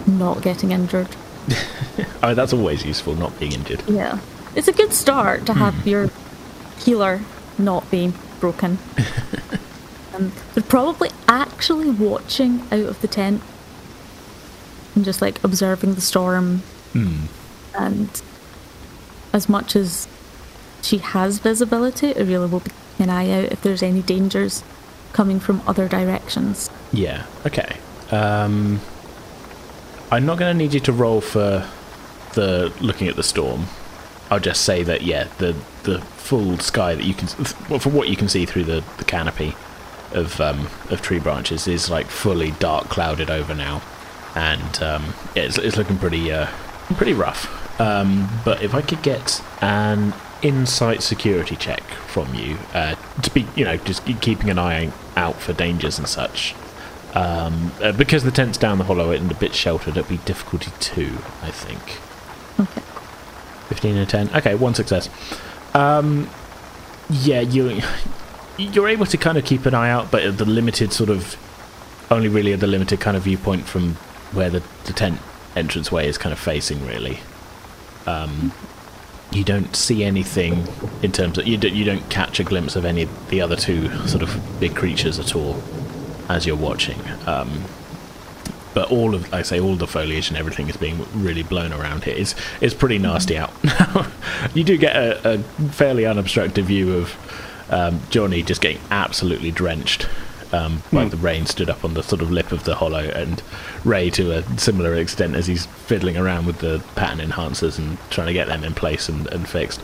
not 0.07 0.42
getting 0.42 0.72
injured. 0.72 1.09
Oh, 2.20 2.35
that's 2.35 2.53
always 2.53 2.85
useful, 2.85 3.14
not 3.14 3.38
being 3.38 3.53
injured. 3.53 3.83
Yeah. 3.88 4.18
It's 4.57 4.66
a 4.66 4.72
good 4.72 4.92
start 4.92 5.46
to 5.46 5.55
have 5.55 5.87
your 5.87 6.11
healer 6.81 7.20
not 7.59 7.88
be 7.92 8.12
broken. 8.40 8.79
um, 10.14 10.33
they're 10.55 10.62
probably 10.64 11.11
actually 11.27 11.90
watching 11.90 12.61
out 12.72 12.81
of 12.81 13.01
the 13.01 13.09
tent 13.09 13.42
and 14.94 15.05
just 15.05 15.22
like 15.22 15.42
observing 15.44 15.94
the 15.94 16.01
storm. 16.01 16.62
And 17.74 18.22
as 19.33 19.48
much 19.48 19.77
as 19.77 20.09
she 20.83 20.98
has 20.98 21.38
visibility, 21.38 22.09
it 22.09 22.27
really 22.27 22.48
will 22.48 22.61
be 22.61 22.70
an 22.98 23.11
eye 23.11 23.31
out 23.31 23.53
if 23.53 23.62
there's 23.62 23.83
any 23.83 24.03
dangers 24.03 24.64
coming 25.12 25.40
from 25.40 25.62
other 25.66 25.88
directions. 25.88 26.70
Yeah. 26.92 27.27
Okay. 27.46 27.77
Um, 28.11 28.81
I'm 30.11 30.27
not 30.27 30.38
going 30.38 30.57
to 30.57 30.59
need 30.59 30.74
you 30.74 30.81
to 30.81 30.92
roll 30.92 31.20
for 31.20 31.68
the 32.35 32.72
looking 32.81 33.09
at 33.09 33.16
the 33.16 33.22
storm. 33.22 33.66
I'll 34.30 34.40
just 34.40 34.62
say 34.62 34.82
that 34.82 35.02
yeah, 35.02 35.28
the 35.38 35.56
the 35.84 36.00
full 36.00 36.58
sky 36.58 36.94
that 36.94 37.04
you 37.04 37.14
can, 37.14 37.28
well, 37.70 37.80
what 37.80 38.08
you 38.08 38.16
can 38.16 38.28
see 38.28 38.44
through 38.44 38.64
the, 38.64 38.84
the 38.98 39.04
canopy 39.04 39.54
of 40.12 40.40
um, 40.40 40.68
of 40.90 41.00
tree 41.00 41.18
branches 41.18 41.66
is 41.66 41.90
like 41.90 42.06
fully 42.06 42.50
dark 42.52 42.88
clouded 42.88 43.30
over 43.30 43.54
now, 43.54 43.82
and 44.34 44.82
um, 44.82 45.14
yeah, 45.34 45.44
it's, 45.44 45.58
it's 45.58 45.76
looking 45.76 45.98
pretty 45.98 46.30
uh, 46.30 46.46
pretty 46.96 47.14
rough. 47.14 47.80
Um, 47.80 48.28
but 48.44 48.62
if 48.62 48.74
I 48.74 48.82
could 48.82 49.02
get 49.02 49.42
an 49.62 50.12
insight 50.42 51.02
security 51.02 51.56
check 51.56 51.82
from 51.82 52.34
you 52.34 52.58
uh, 52.74 52.94
to 53.22 53.30
be, 53.30 53.46
you 53.56 53.64
know, 53.64 53.76
just 53.76 54.04
keeping 54.20 54.50
an 54.50 54.58
eye 54.58 54.92
out 55.16 55.36
for 55.36 55.52
dangers 55.52 55.98
and 55.98 56.08
such. 56.08 56.54
Um, 57.14 57.72
uh, 57.82 57.92
because 57.92 58.22
the 58.22 58.30
tent's 58.30 58.58
down 58.58 58.78
the 58.78 58.84
hollow 58.84 59.10
and 59.10 59.30
a 59.30 59.34
bit 59.34 59.54
sheltered, 59.54 59.96
it'd 59.96 60.08
be 60.08 60.18
difficulty 60.18 60.70
two, 60.78 61.18
I 61.42 61.50
think. 61.50 62.00
Okay. 62.60 62.82
15 63.68 63.96
and 63.96 64.09
10. 64.09 64.37
Okay, 64.37 64.54
one 64.54 64.74
success. 64.74 65.09
Um, 65.74 66.28
yeah, 67.11 67.40
you, 67.40 67.81
you're 68.57 68.88
able 68.88 69.07
to 69.07 69.16
kind 69.16 69.38
of 69.38 69.44
keep 69.44 69.66
an 69.66 69.74
eye 69.74 69.90
out, 69.90 70.11
but 70.11 70.37
the 70.38 70.44
limited 70.44 70.92
sort 70.92 71.11
of, 71.11 71.37
only 72.11 72.28
really 72.28 72.52
at 72.52 72.61
the 72.61 72.66
limited 72.66 73.00
kind 73.00 73.16
of 73.16 73.24
viewpoint 73.24 73.66
from 73.66 73.94
where 74.33 74.50
the, 74.50 74.62
the 74.85 74.92
tent 74.92 75.20
entranceway 75.57 76.07
is 76.07 76.18
kind 76.18 76.33
of 76.33 76.38
facing, 76.38 76.85
really. 76.87 77.20
Um, 78.07 78.52
you 79.31 79.44
don't 79.44 79.76
see 79.76 80.04
anything 80.04 80.66
in 81.02 81.12
terms 81.12 81.37
of, 81.37 81.46
you 81.46 81.59
don't, 81.59 81.74
you 81.74 81.85
don't 81.85 82.09
catch 82.09 82.40
a 82.40 82.44
glimpse 82.44 82.76
of 82.76 82.85
any 82.85 83.02
of 83.02 83.28
the 83.28 83.42
other 83.42 83.57
two 83.57 83.90
sort 84.07 84.22
of 84.22 84.59
big 84.59 84.74
creatures 84.74 85.18
at 85.18 85.37
all 85.37 85.62
as 86.28 86.46
you're 86.46 86.57
watching. 86.57 86.98
Um, 87.26 87.64
but 88.74 88.90
all 88.90 89.14
of, 89.14 89.22
like 89.24 89.35
I 89.35 89.42
say, 89.42 89.61
all 89.61 89.76
the 89.76 89.87
foliage 89.87 90.28
and 90.28 90.37
everything 90.37 90.68
is 90.68 90.76
being 90.76 91.04
really 91.14 91.42
blown 91.42 91.72
around 91.72 92.04
here. 92.04 92.14
It's, 92.16 92.35
it's 92.61 92.74
pretty 92.74 92.98
nasty 92.98 93.37
out. 93.37 93.52
you 94.54 94.64
do 94.64 94.76
get 94.76 94.96
a, 94.96 95.35
a 95.35 95.38
fairly 95.70 96.07
unobstructed 96.07 96.64
view 96.64 96.94
of 96.94 97.66
um, 97.70 98.00
Johnny 98.11 98.42
just 98.42 98.61
getting 98.61 98.81
absolutely 98.90 99.50
drenched 99.50 100.09
um, 100.52 100.83
by 100.92 101.04
the 101.04 101.16
rain 101.16 101.46
stood 101.46 101.68
up 101.68 101.85
on 101.85 101.94
the 101.94 102.02
sort 102.02 102.22
of 102.22 102.31
lip 102.31 102.52
of 102.52 102.64
the 102.64 102.76
hollow, 102.76 103.04
and 103.04 103.42
Ray 103.85 104.11
to 104.11 104.33
a 104.33 104.59
similar 104.59 104.94
extent 104.94 105.35
as 105.35 105.46
he's 105.46 105.66
fiddling 105.66 106.16
around 106.16 106.46
with 106.46 106.59
the 106.59 106.82
pattern 106.95 107.18
enhancers 107.18 107.78
and 107.78 107.99
trying 108.11 108.28
to 108.28 108.32
get 108.32 108.49
them 108.49 108.64
in 108.64 108.74
place 108.74 109.09
and, 109.09 109.26
and 109.28 109.49
fixed. 109.49 109.82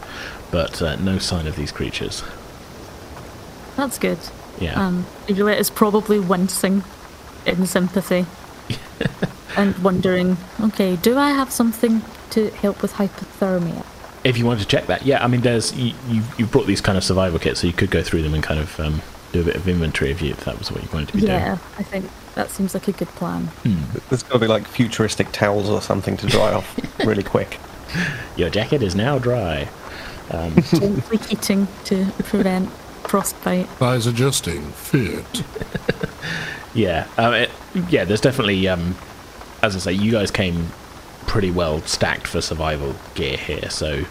But 0.50 0.80
uh, 0.80 0.96
no 0.96 1.18
sign 1.18 1.46
of 1.46 1.56
these 1.56 1.72
creatures. 1.72 2.22
That's 3.76 3.98
good. 3.98 4.18
Yeah. 4.58 4.80
Um, 4.80 5.06
Juliet 5.26 5.58
is 5.58 5.68
probably 5.68 6.20
wincing 6.20 6.84
in 7.44 7.66
sympathy 7.66 8.24
and 9.56 9.76
wondering, 9.78 10.36
okay, 10.60 10.96
do 10.96 11.18
I 11.18 11.30
have 11.30 11.50
something 11.50 12.02
to 12.30 12.50
help 12.50 12.82
with 12.82 12.94
hypothermia? 12.94 13.84
If 14.24 14.38
you 14.38 14.46
want 14.46 14.60
to 14.60 14.66
check 14.66 14.86
that, 14.86 15.04
yeah, 15.04 15.22
I 15.22 15.28
mean, 15.28 15.42
there's 15.42 15.72
you, 15.74 15.94
you 16.08 16.22
you've 16.38 16.50
brought 16.50 16.66
these 16.66 16.80
kind 16.80 16.96
of 16.96 17.04
survival 17.04 17.38
kits, 17.38 17.60
so 17.60 17.66
you 17.66 17.74
could 17.74 17.90
go 17.90 18.02
through 18.02 18.22
them 18.22 18.32
and 18.34 18.42
kind 18.42 18.58
of 18.58 18.80
um, 18.80 19.02
do 19.32 19.42
a 19.42 19.44
bit 19.44 19.56
of 19.56 19.68
inventory 19.68 20.10
of 20.10 20.22
you 20.22 20.30
if 20.30 20.44
that 20.44 20.58
was 20.58 20.72
what 20.72 20.82
you 20.82 20.88
wanted 20.92 21.08
to 21.08 21.14
be 21.14 21.20
doing. 21.20 21.32
Yeah, 21.32 21.58
I 21.76 21.82
think 21.82 22.10
that 22.34 22.50
seems 22.50 22.72
like 22.72 22.88
a 22.88 22.92
good 22.92 23.08
plan. 23.08 23.48
There's 24.08 24.22
got 24.22 24.34
to 24.34 24.38
be 24.38 24.46
like 24.46 24.66
futuristic 24.66 25.30
towels 25.32 25.68
or 25.68 25.82
something 25.82 26.16
to 26.16 26.26
dry 26.26 26.52
off 26.52 26.78
really 27.06 27.22
quick. 27.22 27.58
Your 28.36 28.48
jacket 28.48 28.82
is 28.82 28.94
now 28.94 29.18
dry. 29.18 29.68
Gently 30.30 31.18
heating 31.28 31.68
to 31.84 32.06
prevent 32.24 32.70
frostbite. 33.08 33.68
Thighs 33.68 34.06
adjusting. 34.06 34.62
Fit. 34.72 35.42
Yeah, 36.74 37.06
um, 37.16 37.34
it, 37.34 37.50
yeah. 37.88 38.04
There's 38.04 38.20
definitely, 38.20 38.66
um, 38.68 38.96
as 39.62 39.76
I 39.76 39.78
say, 39.78 39.92
you 39.92 40.10
guys 40.10 40.30
came 40.30 40.68
pretty 41.26 41.50
well 41.50 41.80
stacked 41.82 42.26
for 42.26 42.40
survival 42.40 42.94
gear 43.14 43.36
here. 43.36 43.70
So 43.70 44.04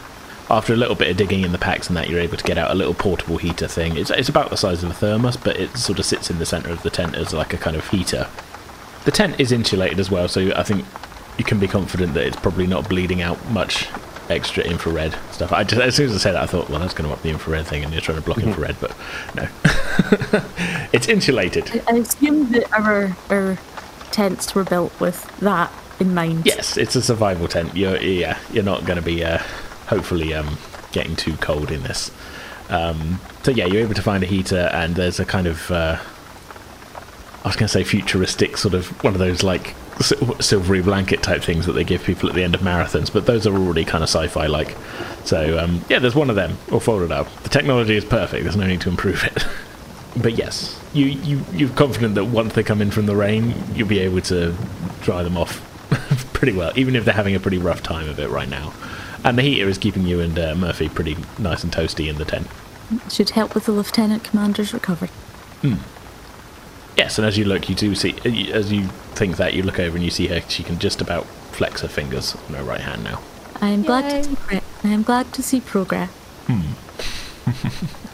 after 0.50 0.74
a 0.74 0.78
little 0.78 0.96
bit 0.96 1.10
of 1.10 1.18
digging 1.18 1.44
in 1.44 1.52
the 1.52 1.58
packs 1.58 1.88
and 1.88 1.98
that, 1.98 2.10
you're 2.10 2.22
able 2.22 2.38
to 2.38 2.44
get 2.44 2.58
out 2.58 2.72
a 2.72 2.76
little 2.76 2.94
portable 2.94 3.38
heater 3.38 3.68
thing. 3.68 3.98
It's 3.98 4.10
it's 4.10 4.30
about 4.30 4.50
the 4.50 4.58
size 4.58 4.84
of 4.84 4.90
a 4.90 4.94
thermos, 4.94 5.38
but 5.38 5.58
it 5.58 5.78
sort 5.78 6.00
of 6.00 6.06
sits 6.06 6.30
in 6.30 6.40
the 6.40 6.46
center 6.46 6.70
of 6.70 6.82
the 6.84 6.90
tent 6.90 7.16
as 7.16 7.34
like 7.34 7.54
a 7.54 7.58
kind 7.58 7.76
of 7.76 7.88
heater. 7.90 8.28
The 9.04 9.12
tent 9.12 9.40
is 9.40 9.52
insulated 9.52 10.00
as 10.00 10.10
well, 10.10 10.30
so 10.30 10.54
I 10.56 10.64
think 10.64 10.86
you 11.38 11.44
can 11.44 11.60
be 11.60 11.68
confident 11.68 12.14
that 12.14 12.26
it's 12.26 12.38
probably 12.38 12.68
not 12.68 12.88
bleeding 12.88 13.22
out 13.22 13.44
much 13.50 13.90
extra 14.30 14.64
infrared 14.64 15.18
stuff. 15.32 15.52
I 15.52 15.64
just, 15.64 15.82
as 15.82 15.96
soon 15.96 16.10
as 16.10 16.16
I 16.16 16.18
said 16.18 16.34
that, 16.34 16.44
I 16.44 16.46
thought, 16.46 16.70
well, 16.70 16.80
that's 16.80 16.94
going 16.94 17.08
to 17.08 17.14
up 17.14 17.22
the 17.22 17.30
infrared 17.30 17.68
thing, 17.68 17.84
and 17.84 17.92
you're 17.92 18.02
trying 18.02 18.18
to 18.18 18.24
block 18.24 18.40
infrared, 18.40 18.78
but 18.80 18.96
no, 19.36 19.48
it's 20.94 21.08
insulated. 21.08 21.70
I, 21.88 21.94
I 21.94 21.98
assume 21.98 22.52
that 22.52 22.72
our, 22.74 23.16
our 23.30 23.58
tents 24.12 24.56
were 24.56 24.64
built 24.64 24.98
with 25.00 25.26
that 25.40 25.72
in 26.00 26.14
mind. 26.14 26.46
Yes, 26.46 26.78
it's 26.78 26.96
a 26.96 27.02
survival 27.02 27.48
tent. 27.48 27.76
You're 27.76 27.98
yeah, 27.98 28.40
you're 28.52 28.64
not 28.64 28.86
going 28.86 28.98
to 28.98 29.06
be 29.06 29.24
uh, 29.24 29.40
hopefully 29.88 30.34
um, 30.34 30.58
getting 30.92 31.16
too 31.16 31.36
cold 31.38 31.72
in 31.72 31.84
this. 31.84 32.12
Um, 32.70 33.20
so 33.44 33.52
yeah, 33.52 33.66
you're 33.66 33.82
able 33.82 33.94
to 33.94 34.02
find 34.02 34.24
a 34.24 34.28
heater, 34.28 34.70
and 34.74 34.96
there's 34.96 35.20
a 35.20 35.26
kind 35.26 35.48
of 35.48 35.70
uh, 35.72 36.00
I 37.44 37.48
was 37.48 37.56
going 37.56 37.68
to 37.68 37.74
say 37.74 37.84
futuristic 37.84 38.58
sort 38.58 38.74
of 38.74 39.04
one 39.04 39.14
of 39.14 39.20
those 39.20 39.44
like 39.44 39.76
sil- 39.76 39.83
silvery 40.02 40.82
blanket 40.82 41.22
type 41.22 41.44
things 41.44 41.66
that 41.66 41.74
they 41.74 41.84
give 41.84 42.04
people 42.04 42.30
at 42.30 42.36
the 42.36 42.44
end 42.44 42.56
of 42.56 42.62
marathons, 42.62 43.12
but 43.12 43.26
those 43.26 43.46
are 43.46 43.56
already 43.56 43.86
kind 43.86 44.04
of 44.04 44.10
sci-fi 44.10 44.48
like. 44.48 44.76
So 45.24 45.60
um, 45.60 45.84
yeah, 45.90 46.00
there's 46.00 46.16
one 46.16 46.30
of 46.30 46.36
them 46.36 46.58
all 46.72 46.80
folded 46.80 47.12
up. 47.12 47.34
The 47.44 47.50
technology 47.50 47.96
is 47.96 48.06
perfect. 48.06 48.44
There's 48.44 48.58
no 48.58 48.68
need 48.68 48.82
to 48.82 48.90
improve 48.90 49.24
it. 49.24 49.46
but 50.22 50.34
yes, 50.34 50.80
you 50.94 51.06
you 51.06 51.46
you're 51.54 51.70
confident 51.70 52.16
that 52.16 52.26
once 52.26 52.54
they 52.54 52.64
come 52.64 52.82
in 52.82 52.92
from 52.92 53.06
the 53.06 53.16
rain, 53.16 53.54
you'll 53.74 53.88
be 53.88 54.00
able 54.00 54.22
to 54.22 54.56
dry 55.02 55.24
them 55.24 55.38
off 55.38 55.62
pretty 56.34 56.56
well, 56.56 56.72
even 56.76 56.96
if 56.96 57.06
they're 57.06 57.14
having 57.14 57.36
a 57.36 57.40
pretty 57.40 57.58
rough 57.58 57.84
time 57.84 58.10
of 58.10 58.20
it 58.20 58.30
right 58.30 58.50
now. 58.50 58.74
And 59.24 59.38
the 59.38 59.42
heater 59.42 59.70
is 59.70 59.78
keeping 59.78 60.06
you 60.06 60.20
and 60.20 60.38
uh, 60.38 60.56
Murphy 60.56 60.90
pretty 60.90 61.16
nice 61.40 61.64
and 61.64 61.72
toasty 61.72 62.10
in 62.10 62.18
the 62.18 62.26
tent. 62.26 62.48
Should 63.10 63.32
help 63.32 63.56
with 63.56 63.66
the 63.66 63.72
lieutenant 63.72 64.24
commander's 64.24 64.74
recovery. 64.74 65.10
Yes, 66.98 67.18
and 67.18 67.26
as 67.28 67.38
you 67.38 67.46
look, 67.46 67.70
you 67.70 67.76
do 67.76 67.96
see, 67.96 68.16
as 68.52 68.72
you 68.72 68.88
think 69.16 69.38
that, 69.38 69.54
you 69.54 69.64
look 69.64 69.80
over 69.80 69.96
and 69.96 70.04
you 70.06 70.12
see 70.12 70.28
her. 70.28 70.42
She 70.48 70.64
can 70.64 70.78
just 70.80 71.02
about 71.02 71.26
flex 71.52 71.82
her 71.82 71.88
fingers 71.88 72.36
on 72.48 72.56
her 72.56 72.64
right 72.64 72.82
hand 72.82 73.04
now. 73.04 73.22
I 73.62 73.70
am 73.70 73.84
glad 73.84 74.10
to 74.10 74.24
see 74.24 74.36
pro- 74.36 74.60
I 74.84 74.88
am 74.94 75.04
glad 75.04 75.34
to 75.34 75.44
see 75.44 75.62
progress. 75.62 76.12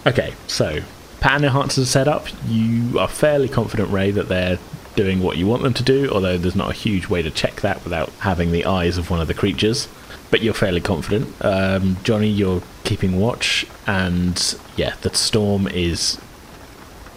Okay, 0.08 0.34
so 0.48 0.82
pattern 1.20 1.48
enhancers 1.50 1.84
are 1.84 1.86
set 1.86 2.08
up. 2.08 2.28
You 2.48 2.98
are 3.00 3.08
fairly 3.08 3.50
confident, 3.50 3.92
Ray, 3.92 4.12
that 4.12 4.30
they're 4.30 4.58
doing 4.96 5.20
what 5.22 5.38
you 5.38 5.46
want 5.46 5.62
them 5.62 5.74
to 5.74 5.84
do, 5.84 6.10
although 6.10 6.38
there's 6.38 6.56
not 6.56 6.70
a 6.72 6.74
huge 6.74 7.10
way 7.10 7.22
to 7.22 7.30
check 7.30 7.62
that 7.62 7.84
without 7.84 8.10
having 8.20 8.52
the 8.52 8.66
eyes 8.66 8.98
of 8.98 9.10
one 9.10 9.20
of 9.20 9.28
the 9.28 9.34
creatures. 9.34 9.88
But 10.32 10.42
you're 10.42 10.54
fairly 10.54 10.80
confident. 10.82 11.34
Um, 11.44 11.98
Johnny, 12.04 12.30
you're 12.30 12.64
keeping 12.86 13.20
watch, 13.20 13.66
and 13.86 14.56
yeah, 14.78 14.96
the 15.02 15.14
storm 15.14 15.68
is 15.68 16.20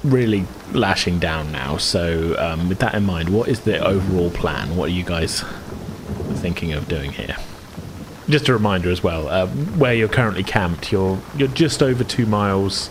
really 0.05 0.45
lashing 0.73 1.19
down 1.19 1.53
now. 1.53 1.77
So, 1.77 2.37
um, 2.39 2.69
with 2.69 2.79
that 2.79 2.95
in 2.95 3.05
mind, 3.05 3.29
what 3.29 3.49
is 3.49 3.61
the 3.61 3.79
overall 3.85 4.31
plan? 4.31 4.77
What 4.77 4.89
are 4.89 4.93
you 4.93 5.05
guys 5.05 5.43
thinking 6.35 6.73
of 6.73 6.89
doing 6.89 7.13
here? 7.13 7.37
Just 8.29 8.49
a 8.49 8.53
reminder 8.53 8.91
as 8.91 9.03
well, 9.03 9.29
uh, 9.29 9.47
where 9.47 9.95
you're 9.95 10.09
currently 10.09 10.45
camped, 10.45 10.93
you're 10.93 11.21
you're 11.37 11.49
just 11.49 11.83
over 11.83 12.05
two 12.05 12.27
miles 12.27 12.89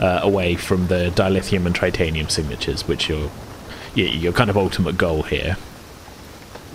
uh, 0.00 0.20
away 0.22 0.54
from 0.54 0.86
the 0.86 1.12
dilithium 1.14 1.66
and 1.66 1.74
titanium 1.74 2.28
signatures, 2.28 2.86
which 2.86 3.10
are 3.10 3.30
your, 3.94 4.08
your 4.08 4.32
kind 4.32 4.50
of 4.50 4.56
ultimate 4.56 4.96
goal 4.96 5.22
here. 5.22 5.56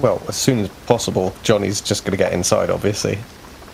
Well, 0.02 0.22
as 0.28 0.36
soon 0.36 0.60
as 0.60 0.70
possible, 0.86 1.36
Johnny's 1.44 1.80
just 1.80 2.04
going 2.04 2.12
to 2.12 2.18
get 2.18 2.34
inside, 2.34 2.70
obviously. 2.70 3.20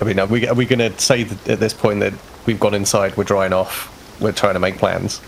I 0.01 0.05
mean, 0.05 0.19
are 0.19 0.27
we, 0.27 0.47
are 0.47 0.53
we 0.53 0.65
going 0.65 0.79
to 0.79 0.97
say 0.99 1.23
that 1.23 1.49
at 1.49 1.59
this 1.59 1.73
point 1.73 2.01
that 2.01 2.13
we've 2.45 2.59
gone 2.59 2.73
inside, 2.73 3.17
we're 3.17 3.23
drying 3.23 3.53
off, 3.53 3.89
we're 4.21 4.31
trying 4.31 4.53
to 4.53 4.59
make 4.59 4.77
plans? 4.77 5.21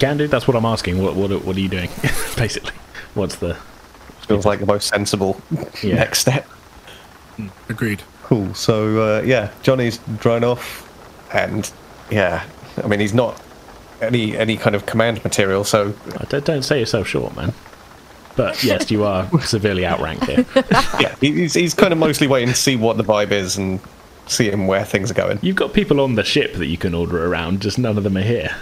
Can 0.00 0.16
do. 0.16 0.26
That's 0.26 0.48
what 0.48 0.56
I'm 0.56 0.64
asking. 0.64 1.00
What 1.02 1.14
what 1.14 1.30
are- 1.30 1.38
what 1.38 1.56
are 1.56 1.60
you 1.60 1.68
doing, 1.68 1.90
basically? 2.36 2.72
What's 3.14 3.36
the 3.36 3.56
Feels 4.26 4.46
like 4.46 4.60
the 4.60 4.66
most 4.66 4.88
sensible 4.88 5.40
Yeah. 5.82 5.96
next 5.96 6.20
step. 6.20 6.46
Agreed. 7.68 8.02
Cool. 8.24 8.54
So, 8.54 9.00
uh, 9.18 9.22
yeah, 9.22 9.50
Johnny's 9.62 9.98
drying 10.20 10.44
off, 10.44 10.86
and 11.34 11.68
yeah, 12.10 12.44
I 12.82 12.86
mean, 12.86 13.00
he's 13.00 13.14
not 13.14 13.40
any 14.00 14.36
any 14.36 14.56
kind 14.56 14.76
of 14.76 14.86
command 14.86 15.22
material, 15.24 15.64
so 15.64 15.92
don't, 16.28 16.44
don't 16.44 16.62
say 16.62 16.78
yourself 16.78 17.08
short, 17.08 17.34
man. 17.36 17.52
But 18.36 18.62
yes, 18.62 18.90
you 18.90 19.04
are 19.04 19.28
severely 19.40 19.84
outranked 19.84 20.24
here. 20.26 20.46
yeah, 21.00 21.14
he's, 21.20 21.54
he's 21.54 21.74
kind 21.74 21.92
of 21.92 21.98
mostly 21.98 22.26
waiting 22.28 22.48
to 22.50 22.54
see 22.54 22.76
what 22.76 22.96
the 22.96 23.04
vibe 23.04 23.32
is 23.32 23.56
and 23.56 23.80
seeing 24.26 24.66
where 24.68 24.84
things 24.84 25.10
are 25.10 25.14
going. 25.14 25.40
You've 25.42 25.56
got 25.56 25.72
people 25.72 26.00
on 26.00 26.14
the 26.14 26.22
ship 26.22 26.54
that 26.54 26.66
you 26.66 26.76
can 26.78 26.94
order 26.94 27.26
around, 27.26 27.60
just 27.60 27.78
none 27.78 27.98
of 27.98 28.04
them 28.04 28.16
are 28.16 28.22
here. 28.22 28.54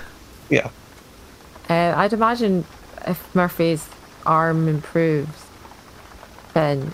Yeah. 0.49 0.71
Uh, 1.69 1.95
I'd 1.97 2.13
imagine 2.13 2.65
if 3.07 3.35
Murphy's 3.35 3.89
arm 4.25 4.69
improves, 4.69 5.47
then 6.55 6.93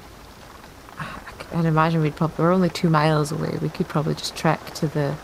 I 0.98 1.32
can 1.50 1.66
imagine 1.66 2.02
we'd 2.02 2.16
probably 2.16 2.44
we're 2.44 2.52
only 2.52 2.70
two 2.70 2.90
miles 2.90 3.30
away. 3.30 3.56
We 3.60 3.68
could 3.68 3.88
probably 3.88 4.14
just 4.14 4.34
trek 4.36 4.74
to 4.74 4.88
the 4.88 5.16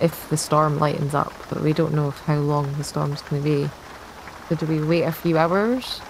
if 0.00 0.28
the 0.30 0.36
storm 0.36 0.78
lightens 0.78 1.14
up, 1.14 1.32
but 1.48 1.60
we 1.60 1.72
don't 1.72 1.94
know 1.94 2.10
how 2.10 2.36
long 2.36 2.72
the 2.74 2.84
storm's 2.84 3.22
going 3.22 3.42
to 3.42 3.48
be. 3.48 3.70
So 4.48 4.54
do 4.54 4.66
we 4.66 4.82
wait 4.82 5.02
a 5.02 5.12
few 5.12 5.36
hours? 5.36 6.00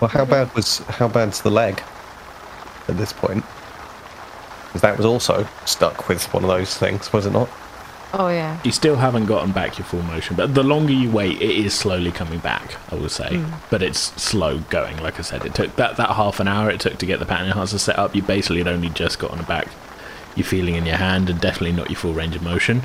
Well, 0.00 0.08
how 0.08 0.24
bad 0.24 0.54
was 0.54 0.78
how 0.78 1.08
bad's 1.08 1.42
the 1.42 1.50
leg 1.50 1.82
at 2.88 2.96
this 2.96 3.12
point? 3.12 3.44
Because 4.66 4.82
that 4.82 4.96
was 4.96 5.06
also 5.06 5.46
stuck 5.66 6.08
with 6.08 6.32
one 6.32 6.44
of 6.44 6.48
those 6.48 6.76
things, 6.76 7.12
was 7.12 7.26
it 7.26 7.32
not? 7.32 7.48
Oh 8.14 8.28
yeah. 8.28 8.60
You 8.62 8.72
still 8.72 8.96
haven't 8.96 9.26
gotten 9.26 9.52
back 9.52 9.78
your 9.78 9.86
full 9.86 10.02
motion, 10.02 10.36
but 10.36 10.54
the 10.54 10.62
longer 10.62 10.92
you 10.92 11.10
wait, 11.10 11.40
it 11.40 11.50
is 11.50 11.72
slowly 11.72 12.12
coming 12.12 12.40
back. 12.40 12.76
I 12.92 12.96
will 12.96 13.08
say, 13.08 13.42
but 13.70 13.82
it's 13.82 13.98
slow 14.22 14.58
going. 14.70 14.98
Like 14.98 15.18
I 15.18 15.22
said, 15.22 15.46
it 15.46 15.54
took 15.54 15.76
that 15.76 15.96
that 15.96 16.10
half 16.10 16.38
an 16.38 16.46
hour 16.48 16.70
it 16.70 16.80
took 16.80 16.98
to 16.98 17.06
get 17.06 17.20
the 17.20 17.26
pattern 17.26 17.46
enhancer 17.46 17.78
set 17.78 17.98
up. 17.98 18.14
You 18.14 18.22
basically 18.22 18.58
had 18.58 18.68
only 18.68 18.90
just 18.90 19.18
gotten 19.18 19.42
back 19.44 19.68
your 20.36 20.44
feeling 20.44 20.74
in 20.74 20.84
your 20.84 20.96
hand, 20.96 21.30
and 21.30 21.40
definitely 21.40 21.72
not 21.72 21.88
your 21.88 21.98
full 21.98 22.12
range 22.12 22.36
of 22.36 22.42
motion. 22.42 22.82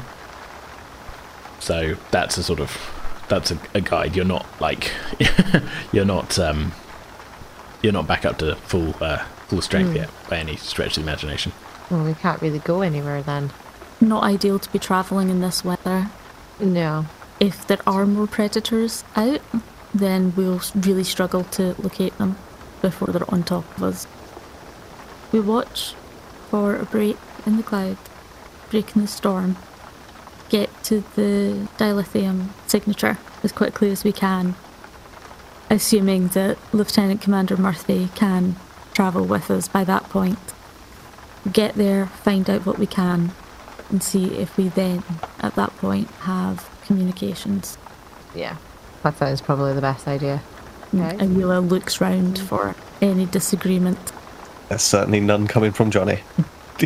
So 1.59 1.95
that's 2.11 2.37
a 2.37 2.43
sort 2.43 2.61
of 2.61 2.77
that's 3.27 3.51
a, 3.51 3.59
a 3.73 3.81
guide. 3.81 4.15
You're 4.15 4.25
not 4.25 4.45
like 4.61 4.91
you're 5.91 6.05
not 6.05 6.39
um, 6.39 6.71
you're 7.81 7.93
not 7.93 8.07
back 8.07 8.23
up 8.25 8.37
to 8.39 8.55
full 8.55 8.95
uh, 9.01 9.25
full 9.47 9.61
strength 9.61 9.93
yet 9.93 10.09
by 10.29 10.37
any 10.37 10.55
stretch 10.55 10.97
of 10.97 11.03
the 11.03 11.09
imagination. 11.09 11.51
Well, 11.89 12.05
we 12.05 12.13
can't 12.13 12.41
really 12.41 12.59
go 12.59 12.81
anywhere 12.81 13.21
then. 13.21 13.51
Not 13.99 14.23
ideal 14.23 14.59
to 14.59 14.71
be 14.71 14.79
travelling 14.79 15.29
in 15.29 15.41
this 15.41 15.65
weather. 15.65 16.09
No. 16.59 17.05
If 17.39 17.65
there 17.67 17.79
are 17.85 18.05
more 18.05 18.27
predators 18.27 19.03
out, 19.15 19.41
then 19.93 20.33
we'll 20.35 20.61
really 20.75 21.03
struggle 21.03 21.43
to 21.43 21.75
locate 21.79 22.17
them 22.17 22.37
before 22.81 23.07
they're 23.09 23.33
on 23.33 23.43
top 23.43 23.65
of 23.77 23.83
us. 23.83 24.07
We 25.31 25.39
watch 25.39 25.93
for 26.49 26.75
a 26.75 26.85
break 26.85 27.17
in 27.45 27.57
the 27.57 27.63
cloud, 27.63 27.97
break 28.69 28.95
in 28.95 29.01
the 29.01 29.07
storm, 29.07 29.57
get 30.49 30.69
to 30.85 31.03
the 31.15 31.67
dilithium 31.77 32.49
signature 32.67 33.17
as 33.43 33.51
quickly 33.51 33.91
as 33.91 34.03
we 34.03 34.11
can, 34.11 34.55
assuming 35.69 36.29
that 36.29 36.57
Lieutenant 36.71 37.21
Commander 37.21 37.57
Murphy 37.57 38.09
can 38.15 38.55
travel 38.93 39.25
with 39.25 39.51
us 39.51 39.67
by 39.67 39.83
that 39.83 40.03
point. 40.03 40.39
Get 41.51 41.75
there, 41.75 42.07
find 42.07 42.49
out 42.49 42.65
what 42.65 42.79
we 42.79 42.87
can, 42.87 43.31
and 43.89 44.03
see 44.03 44.25
if 44.35 44.57
we 44.57 44.69
then, 44.69 45.03
at 45.39 45.55
that 45.55 45.75
point, 45.77 46.09
have 46.21 46.69
communications. 46.85 47.77
Yeah. 48.35 48.57
That 49.03 49.17
sounds 49.17 49.41
probably 49.41 49.73
the 49.73 49.81
best 49.81 50.07
idea. 50.07 50.41
Mm, 50.91 51.13
okay. 51.13 51.23
And 51.23 51.37
Wheeler 51.37 51.59
looks 51.59 52.01
round 52.01 52.39
for 52.39 52.75
any 53.01 53.25
disagreement. 53.25 54.11
There's 54.69 54.81
certainly 54.81 55.19
none 55.19 55.47
coming 55.47 55.71
from 55.71 55.91
Johnny. 55.91 56.19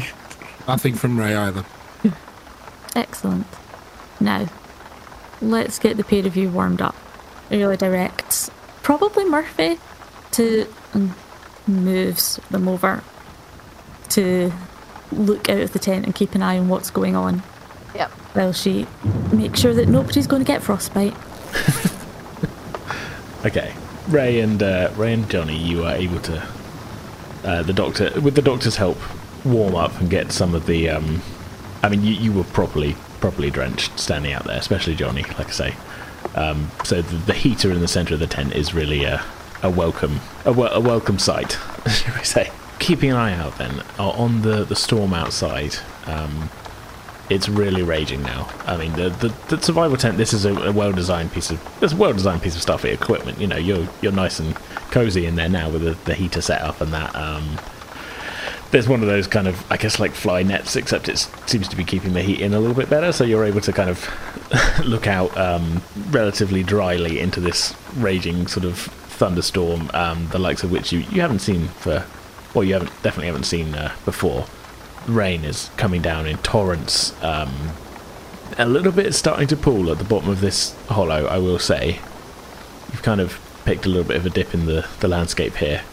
Nothing 0.67 0.95
from 0.95 1.19
Ray 1.19 1.35
either. 1.35 1.65
Excellent. 2.95 3.47
Now, 4.19 4.47
let's 5.41 5.79
get 5.79 5.97
the 5.97 6.03
pair 6.03 6.25
of 6.25 6.35
you 6.35 6.49
warmed 6.49 6.81
up. 6.81 6.95
Really 7.49 7.77
directs 7.77 8.51
probably 8.83 9.25
Murphy 9.25 9.79
to 10.31 10.65
mm, 10.93 11.11
moves 11.67 12.37
them 12.49 12.67
over 12.67 13.03
to 14.09 14.51
look 15.11 15.49
out 15.49 15.59
of 15.61 15.73
the 15.73 15.79
tent 15.79 16.05
and 16.05 16.15
keep 16.15 16.35
an 16.35 16.41
eye 16.41 16.57
on 16.57 16.67
what's 16.69 16.89
going 16.91 17.15
on 17.15 17.39
Yep. 17.95 18.09
while 18.33 18.53
she 18.53 18.87
makes 19.33 19.59
sure 19.59 19.73
that 19.73 19.87
nobody's 19.89 20.27
going 20.27 20.41
to 20.43 20.47
get 20.47 20.61
frostbite. 20.63 21.13
Okay, 23.43 23.73
Ray 24.09 24.39
and 24.39 24.61
uh, 24.61 24.91
Ray 24.95 25.13
and 25.13 25.27
Johnny, 25.27 25.57
you 25.57 25.83
are 25.83 25.95
able 25.95 26.19
to 26.19 26.47
uh, 27.43 27.63
the 27.63 27.73
doctor 27.73 28.11
with 28.21 28.35
the 28.35 28.41
doctor's 28.43 28.75
help 28.75 28.97
warm 29.43 29.73
up 29.73 29.99
and 29.99 30.09
get 30.11 30.31
some 30.31 30.53
of 30.53 30.67
the. 30.67 30.89
Um, 30.89 31.23
I 31.81 31.89
mean, 31.89 32.03
you, 32.03 32.13
you 32.13 32.31
were 32.31 32.43
properly 32.43 32.95
properly 33.19 33.49
drenched 33.49 33.97
standing 33.99 34.31
out 34.33 34.43
there, 34.43 34.59
especially 34.59 34.93
Johnny. 34.93 35.23
Like 35.23 35.47
I 35.47 35.51
say, 35.51 35.75
um, 36.35 36.69
so 36.83 37.01
the, 37.01 37.15
the 37.17 37.33
heater 37.33 37.71
in 37.71 37.79
the 37.81 37.87
center 37.87 38.13
of 38.13 38.19
the 38.19 38.27
tent 38.27 38.53
is 38.53 38.75
really 38.75 39.05
a, 39.05 39.23
a 39.63 39.71
welcome 39.71 40.19
a, 40.45 40.51
a 40.51 40.79
welcome 40.79 41.17
sight, 41.17 41.53
shall 41.89 42.15
we 42.15 42.23
say? 42.23 42.51
Keeping 42.81 43.11
an 43.11 43.15
eye 43.15 43.35
out 43.35 43.57
then 43.59 43.83
uh, 43.99 44.09
on 44.09 44.41
the 44.41 44.63
the 44.63 44.75
storm 44.75 45.13
outside. 45.13 45.75
Um, 46.07 46.49
it's 47.29 47.47
really 47.47 47.83
raging 47.83 48.23
now. 48.23 48.49
I 48.65 48.75
mean, 48.75 48.91
the 48.93 49.09
the, 49.09 49.55
the 49.55 49.61
survival 49.61 49.97
tent. 49.97 50.17
This 50.17 50.33
is 50.33 50.45
a, 50.45 50.53
a 50.53 50.71
well 50.71 50.91
designed 50.91 51.31
piece 51.31 51.51
of 51.51 51.83
it's 51.83 51.93
a 51.93 51.95
well 51.95 52.11
designed 52.11 52.41
piece 52.41 52.55
of 52.55 52.61
stuff. 52.61 52.83
Equipment. 52.83 53.39
You 53.39 53.47
know, 53.47 53.55
you're 53.55 53.87
you're 54.01 54.11
nice 54.11 54.39
and 54.39 54.55
cozy 54.89 55.27
in 55.27 55.35
there 55.35 55.47
now 55.47 55.69
with 55.69 55.83
the, 55.83 55.93
the 56.05 56.15
heater 56.15 56.41
set 56.41 56.61
up 56.61 56.81
and 56.81 56.91
that. 56.91 57.15
Um, 57.15 57.59
there's 58.71 58.87
one 58.87 59.01
of 59.01 59.07
those 59.07 59.27
kind 59.27 59.47
of 59.47 59.69
I 59.71 59.77
guess 59.77 59.99
like 59.99 60.11
fly 60.11 60.41
nets, 60.41 60.75
except 60.75 61.07
it 61.07 61.19
seems 61.45 61.67
to 61.67 61.75
be 61.75 61.83
keeping 61.83 62.13
the 62.13 62.21
heat 62.23 62.41
in 62.41 62.53
a 62.53 62.59
little 62.59 62.75
bit 62.75 62.89
better. 62.89 63.11
So 63.11 63.23
you're 63.23 63.45
able 63.45 63.61
to 63.61 63.71
kind 63.71 63.91
of 63.91 64.09
look 64.85 65.05
out 65.05 65.37
um, 65.37 65.83
relatively 66.09 66.63
dryly 66.63 67.19
into 67.19 67.39
this 67.39 67.75
raging 67.95 68.47
sort 68.47 68.65
of 68.65 68.77
thunderstorm, 68.77 69.91
um, 69.93 70.27
the 70.31 70.39
likes 70.39 70.63
of 70.63 70.71
which 70.71 70.91
you 70.91 70.99
you 71.11 71.21
haven't 71.21 71.39
seen 71.39 71.67
for 71.67 72.05
well, 72.53 72.63
you 72.63 72.73
haven't 72.73 72.91
definitely 73.03 73.27
haven't 73.27 73.43
seen 73.45 73.73
uh, 73.75 73.93
before. 74.05 74.45
rain 75.07 75.43
is 75.43 75.69
coming 75.77 76.01
down 76.01 76.27
in 76.27 76.37
torrents. 76.39 77.13
Um, 77.23 77.71
a 78.57 78.65
little 78.65 78.91
bit 78.91 79.13
starting 79.15 79.47
to 79.47 79.57
pool 79.57 79.89
at 79.91 79.97
the 79.97 80.03
bottom 80.03 80.29
of 80.29 80.41
this 80.41 80.75
hollow, 80.89 81.25
I 81.25 81.37
will 81.37 81.59
say. 81.59 81.99
You've 82.91 83.01
kind 83.03 83.21
of 83.21 83.39
picked 83.65 83.85
a 83.85 83.89
little 83.89 84.03
bit 84.03 84.17
of 84.17 84.25
a 84.25 84.29
dip 84.29 84.53
in 84.53 84.65
the, 84.65 84.85
the 84.99 85.07
landscape 85.07 85.55
here. 85.55 85.83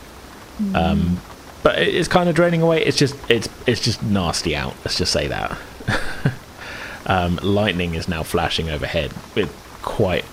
Um, 0.74 1.20
but 1.62 1.78
it- 1.78 1.94
it's 1.94 2.08
kind 2.08 2.28
of 2.28 2.34
draining 2.34 2.62
away. 2.62 2.84
It's 2.84 2.96
just 2.96 3.14
it's 3.30 3.48
it's 3.66 3.80
just 3.80 4.02
nasty 4.02 4.56
out. 4.56 4.74
Let's 4.84 4.98
just 4.98 5.12
say 5.12 5.28
that. 5.28 5.56
um, 7.06 7.38
lightning 7.42 7.94
is 7.94 8.08
now 8.08 8.22
flashing 8.24 8.68
overhead 8.68 9.12
with 9.36 9.50
quite 9.82 10.24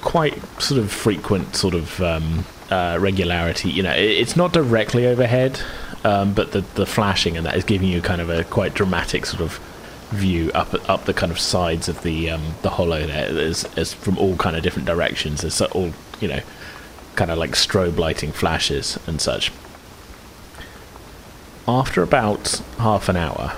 quite 0.00 0.38
sort 0.60 0.80
of 0.80 0.90
frequent 0.90 1.54
sort 1.56 1.74
of 1.74 2.00
um, 2.00 2.44
uh, 2.70 2.98
regularity. 3.00 3.70
You 3.70 3.82
know, 3.82 3.92
it, 3.92 4.04
it's 4.04 4.36
not 4.36 4.52
directly 4.52 5.06
overhead, 5.06 5.60
um, 6.04 6.34
but 6.34 6.52
the 6.52 6.60
the 6.60 6.86
flashing 6.86 7.36
and 7.36 7.46
that 7.46 7.56
is 7.56 7.64
giving 7.64 7.88
you 7.88 8.00
kind 8.02 8.20
of 8.20 8.30
a 8.30 8.44
quite 8.44 8.74
dramatic 8.74 9.26
sort 9.26 9.42
of 9.42 9.60
view 10.10 10.52
up 10.54 10.72
up 10.88 11.04
the 11.04 11.14
kind 11.14 11.32
of 11.32 11.38
sides 11.38 11.88
of 11.88 12.02
the 12.02 12.30
um, 12.30 12.54
the 12.62 12.70
hollow 12.70 13.06
there. 13.06 13.32
There's, 13.32 13.92
from 13.92 14.18
all 14.18 14.36
kind 14.36 14.56
of 14.56 14.62
different 14.62 14.86
directions. 14.86 15.40
There's 15.40 15.60
all 15.60 15.92
you 16.20 16.28
know, 16.28 16.40
kind 17.14 17.30
of 17.30 17.38
like 17.38 17.52
strobe 17.52 17.98
lighting 17.98 18.32
flashes 18.32 18.98
and 19.06 19.20
such. 19.20 19.52
After 21.68 22.02
about 22.02 22.62
half 22.78 23.08
an 23.08 23.16
hour, 23.16 23.50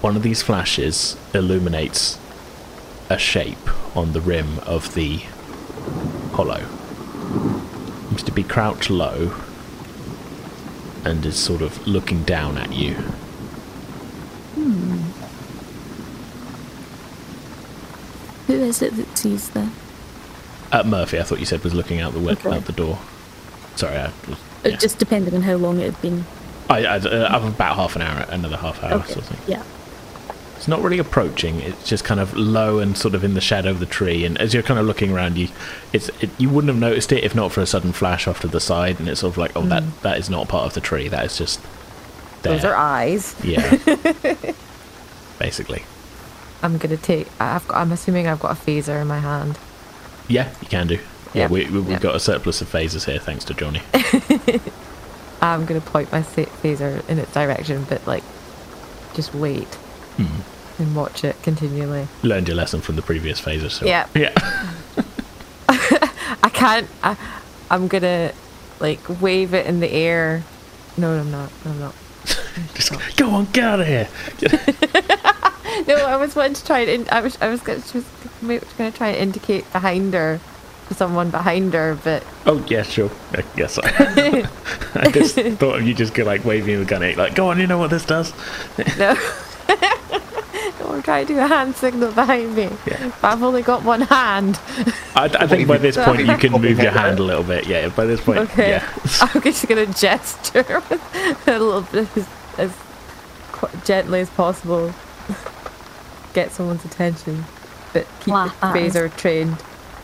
one 0.00 0.16
of 0.16 0.22
these 0.22 0.42
flashes 0.42 1.16
illuminates 1.32 2.18
a 3.08 3.18
shape 3.18 3.96
on 3.96 4.12
the 4.12 4.20
rim 4.20 4.58
of 4.60 4.94
the 4.94 5.18
hollow. 6.32 6.66
Seems 8.08 8.22
to 8.24 8.32
be 8.32 8.42
crouched 8.42 8.90
low 8.90 9.32
and 11.04 11.24
is 11.26 11.36
sort 11.36 11.62
of 11.62 11.86
looking 11.86 12.22
down 12.24 12.56
at 12.58 12.72
you. 12.72 12.96
Who 18.46 18.54
is 18.54 18.82
it 18.82 18.94
that 18.96 19.16
sees 19.18 19.50
the? 19.50 19.70
Uh, 20.70 20.82
Murphy, 20.84 21.18
I 21.18 21.22
thought 21.22 21.40
you 21.40 21.46
said 21.46 21.62
was 21.64 21.74
looking 21.74 22.00
out 22.00 22.12
the 22.12 22.18
wi- 22.20 22.32
Okay. 22.38 22.56
out 22.56 22.66
the 22.66 22.72
door. 22.72 22.98
Sorry, 23.76 23.96
I, 23.96 24.10
was- 24.28 24.38
It 24.64 24.80
just 24.80 24.98
depended 24.98 25.34
on 25.34 25.42
how 25.42 25.54
long 25.54 25.78
it 25.80 25.84
had 25.92 26.02
been. 26.02 26.26
I, 26.68 26.84
I, 26.84 26.96
uh, 26.98 27.38
about 27.48 27.76
half 27.76 27.96
an 27.96 28.02
hour, 28.02 28.26
another 28.28 28.56
half 28.56 28.82
hour. 28.82 28.94
Okay. 28.94 29.12
Sort 29.12 29.30
of 29.30 29.36
thing. 29.36 29.38
Yeah. 29.56 29.62
It's 30.64 30.68
not 30.70 30.80
really 30.80 30.98
approaching. 30.98 31.60
It's 31.60 31.86
just 31.86 32.04
kind 32.04 32.18
of 32.18 32.34
low 32.34 32.78
and 32.78 32.96
sort 32.96 33.14
of 33.14 33.22
in 33.22 33.34
the 33.34 33.40
shadow 33.42 33.68
of 33.68 33.80
the 33.80 33.84
tree. 33.86 34.24
And 34.24 34.38
as 34.40 34.54
you're 34.54 34.62
kind 34.62 34.80
of 34.80 34.86
looking 34.86 35.12
around, 35.12 35.36
you, 35.36 35.48
it's 35.92 36.08
it, 36.22 36.30
you 36.38 36.48
wouldn't 36.48 36.70
have 36.70 36.78
noticed 36.80 37.12
it 37.12 37.22
if 37.22 37.34
not 37.34 37.52
for 37.52 37.60
a 37.60 37.66
sudden 37.66 37.92
flash 37.92 38.26
off 38.26 38.40
to 38.40 38.48
the 38.48 38.60
side. 38.60 38.98
And 38.98 39.06
it's 39.06 39.20
sort 39.20 39.34
of 39.34 39.36
like, 39.36 39.52
oh, 39.56 39.66
that 39.66 39.82
that 40.00 40.16
is 40.16 40.30
not 40.30 40.48
part 40.48 40.64
of 40.64 40.72
the 40.72 40.80
tree. 40.80 41.06
That 41.06 41.26
is 41.26 41.36
just 41.36 41.60
there. 42.40 42.54
Those 42.54 42.64
are 42.64 42.74
eyes. 42.74 43.36
yeah, 43.44 43.76
basically. 45.38 45.82
I'm 46.62 46.78
gonna 46.78 46.96
take. 46.96 47.28
I've 47.38 47.68
got, 47.68 47.76
I'm 47.76 47.92
assuming 47.92 48.26
I've 48.26 48.40
got 48.40 48.52
a 48.52 48.58
phaser 48.58 49.02
in 49.02 49.06
my 49.06 49.18
hand. 49.18 49.58
Yeah, 50.28 50.50
you 50.62 50.68
can 50.68 50.86
do. 50.86 50.94
Yeah, 51.34 51.42
Yeah. 51.42 51.48
we, 51.48 51.66
we, 51.66 51.80
we've 51.80 51.90
Yeah. 51.90 51.98
got 51.98 52.14
a 52.16 52.20
surplus 52.20 52.62
of 52.62 52.72
phasers 52.72 53.04
here, 53.04 53.18
thanks 53.18 53.44
to 53.44 53.52
Johnny. 53.52 53.82
I'm 55.42 55.66
gonna 55.66 55.82
point 55.82 56.10
my 56.10 56.22
phaser 56.22 57.06
in 57.06 57.18
its 57.18 57.34
direction, 57.34 57.84
but 57.86 58.06
like, 58.06 58.24
just 59.12 59.34
wait 59.34 59.68
Hmm. 60.16 60.40
And 60.78 60.94
watch 60.96 61.24
it 61.24 61.40
continually. 61.42 62.08
Learned 62.22 62.48
your 62.48 62.56
lesson 62.56 62.80
from 62.80 62.96
the 62.96 63.02
previous 63.02 63.38
phases. 63.40 63.74
So 63.74 63.86
Yeah. 63.86 64.06
yeah. 64.14 64.32
I 65.68 66.50
can't. 66.52 66.88
I, 67.02 67.16
I'm 67.70 67.88
gonna 67.88 68.32
like 68.80 69.00
wave 69.20 69.54
it 69.54 69.66
in 69.66 69.80
the 69.80 69.90
air. 69.90 70.42
No, 70.96 71.18
I'm 71.18 71.30
not. 71.30 71.50
I'm 71.64 71.78
not. 71.80 71.94
Just 72.74 73.16
go 73.16 73.30
on, 73.30 73.46
get 73.52 73.64
out 73.64 73.80
of 73.80 73.86
here. 73.86 74.08
No, 75.88 75.96
I 75.96 76.16
was 76.16 76.36
wanting 76.36 76.54
to 76.54 76.64
try 76.64 76.80
and. 76.80 76.88
In, 76.88 77.08
I 77.10 77.20
was. 77.20 77.36
I 77.42 77.48
was 77.48 77.60
gonna. 77.60 77.82
She 77.82 77.98
was 77.98 78.06
maybe 78.40 78.64
gonna 78.78 78.92
try 78.92 79.08
and 79.08 79.16
indicate 79.16 79.70
behind 79.72 80.14
her 80.14 80.38
someone 80.92 81.30
behind 81.30 81.72
her, 81.74 81.98
but 82.04 82.22
Oh 82.46 82.64
yeah, 82.68 82.82
sure. 82.82 83.10
I 83.32 83.42
guess 83.56 83.78
I, 83.82 84.48
I 84.94 85.10
just 85.10 85.34
thought 85.34 85.80
of 85.80 85.82
you 85.82 85.94
just 85.94 86.14
go 86.14 86.22
like 86.24 86.44
waving 86.44 86.78
the 86.78 86.84
gun 86.84 87.02
at 87.02 87.12
you, 87.12 87.16
like, 87.16 87.34
go 87.34 87.48
on, 87.48 87.58
you 87.58 87.66
know 87.66 87.78
what 87.78 87.90
this 87.90 88.04
does. 88.04 88.32
no. 88.98 89.14
No, 90.80 90.88
I'm 90.88 91.02
trying 91.02 91.26
to 91.26 91.34
do 91.34 91.38
a 91.38 91.46
hand 91.46 91.74
signal 91.76 92.12
behind 92.12 92.54
me. 92.56 92.68
Yeah. 92.86 93.12
But 93.22 93.32
I've 93.32 93.42
only 93.42 93.62
got 93.62 93.84
one 93.84 94.00
hand. 94.02 94.58
I, 95.14 95.24
I 95.38 95.46
think 95.46 95.68
by 95.68 95.78
this 95.78 95.96
point 95.96 96.26
you 96.26 96.36
can 96.36 96.52
move 96.52 96.78
your 96.80 96.90
hand 96.90 97.18
a 97.18 97.22
little 97.22 97.44
bit. 97.44 97.66
Yeah, 97.66 97.88
by 97.88 98.06
this 98.06 98.20
point, 98.20 98.38
Okay. 98.40 98.70
yeah. 98.70 98.98
I'm 99.20 99.40
just 99.42 99.66
gonna 99.68 99.86
gesture 99.86 100.82
a 101.46 101.58
little 101.58 101.82
bit 101.82 102.08
as, 102.16 102.28
as 102.58 102.72
gently 103.84 104.20
as 104.20 104.30
possible. 104.30 104.92
Get 106.34 106.50
someone's 106.50 106.84
attention, 106.84 107.44
but 107.92 108.06
keep 108.20 108.34
Laugh 108.34 108.58
the 108.60 108.66
phaser 108.66 109.16
trained, 109.16 109.56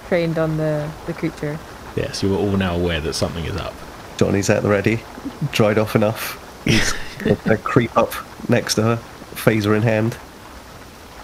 trained 0.06 0.38
on 0.38 0.56
the 0.56 0.88
the 1.06 1.12
creature. 1.12 1.58
Yes, 1.96 2.22
you 2.22 2.32
are 2.34 2.38
all 2.38 2.56
now 2.56 2.76
aware 2.76 3.00
that 3.00 3.14
something 3.14 3.44
is 3.44 3.56
up. 3.56 3.74
Johnny's 4.16 4.48
at 4.48 4.62
the 4.62 4.68
ready, 4.68 5.02
dried 5.50 5.76
off 5.78 5.96
enough. 5.96 6.36
He's 6.64 6.92
gonna 7.18 7.56
creep 7.58 7.96
up 7.96 8.12
next 8.48 8.74
to 8.76 8.82
her, 8.82 8.96
phaser 9.34 9.74
in 9.74 9.82
hand, 9.82 10.16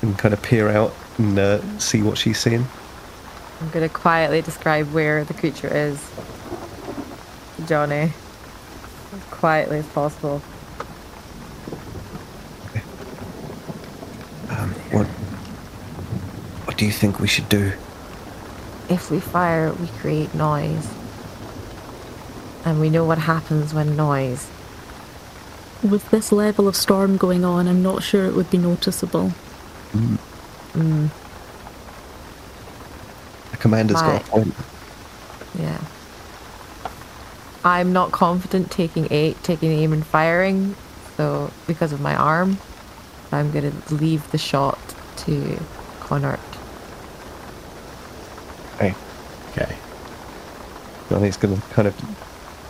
and 0.06 0.18
kind 0.18 0.32
of 0.32 0.42
peer 0.42 0.68
out 0.68 0.94
and 1.18 1.38
uh, 1.38 1.78
see 1.78 2.02
what 2.02 2.16
she's 2.16 2.38
seeing. 2.38 2.66
I'm 3.60 3.70
gonna 3.70 3.88
quietly 3.88 4.42
describe 4.42 4.92
where 4.92 5.24
the 5.24 5.34
creature 5.34 5.68
is. 5.74 6.02
Johnny, 7.66 8.12
as 9.14 9.24
quietly 9.30 9.78
as 9.78 9.86
possible. 9.86 10.42
Um, 14.50 14.70
what? 14.92 15.06
What 16.66 16.76
do 16.76 16.84
you 16.84 16.92
think 16.92 17.18
we 17.18 17.26
should 17.26 17.48
do? 17.48 17.72
If 18.88 19.10
we 19.10 19.18
fire, 19.20 19.72
we 19.72 19.86
create 19.86 20.34
noise, 20.34 20.86
and 22.64 22.78
we 22.78 22.90
know 22.90 23.04
what 23.04 23.18
happens 23.18 23.72
when 23.72 23.96
noise. 23.96 24.48
With 25.82 26.08
this 26.10 26.30
level 26.30 26.68
of 26.68 26.76
storm 26.76 27.16
going 27.16 27.44
on, 27.44 27.66
I'm 27.68 27.82
not 27.82 28.02
sure 28.02 28.26
it 28.26 28.34
would 28.34 28.50
be 28.50 28.58
noticeable. 28.58 29.32
The 33.50 33.56
commander's 33.58 34.00
got 34.00 34.22
a 34.22 34.24
point. 34.24 34.54
Yeah. 35.58 35.80
I'm 37.64 37.92
not 37.92 38.12
confident 38.12 38.70
taking 38.70 39.08
eight, 39.10 39.42
taking 39.42 39.72
aim 39.72 39.92
and 39.92 40.06
firing, 40.06 40.76
so 41.16 41.50
because 41.66 41.92
of 41.92 42.00
my 42.00 42.14
arm, 42.14 42.58
I'm 43.32 43.50
gonna 43.50 43.72
leave 43.90 44.30
the 44.30 44.38
shot 44.38 44.78
to 45.18 45.58
Connor. 46.00 46.38
Hey, 48.78 48.94
Okay. 49.50 49.74
Johnny's 51.08 51.36
gonna 51.36 51.60
kind 51.70 51.88
of 51.88 51.94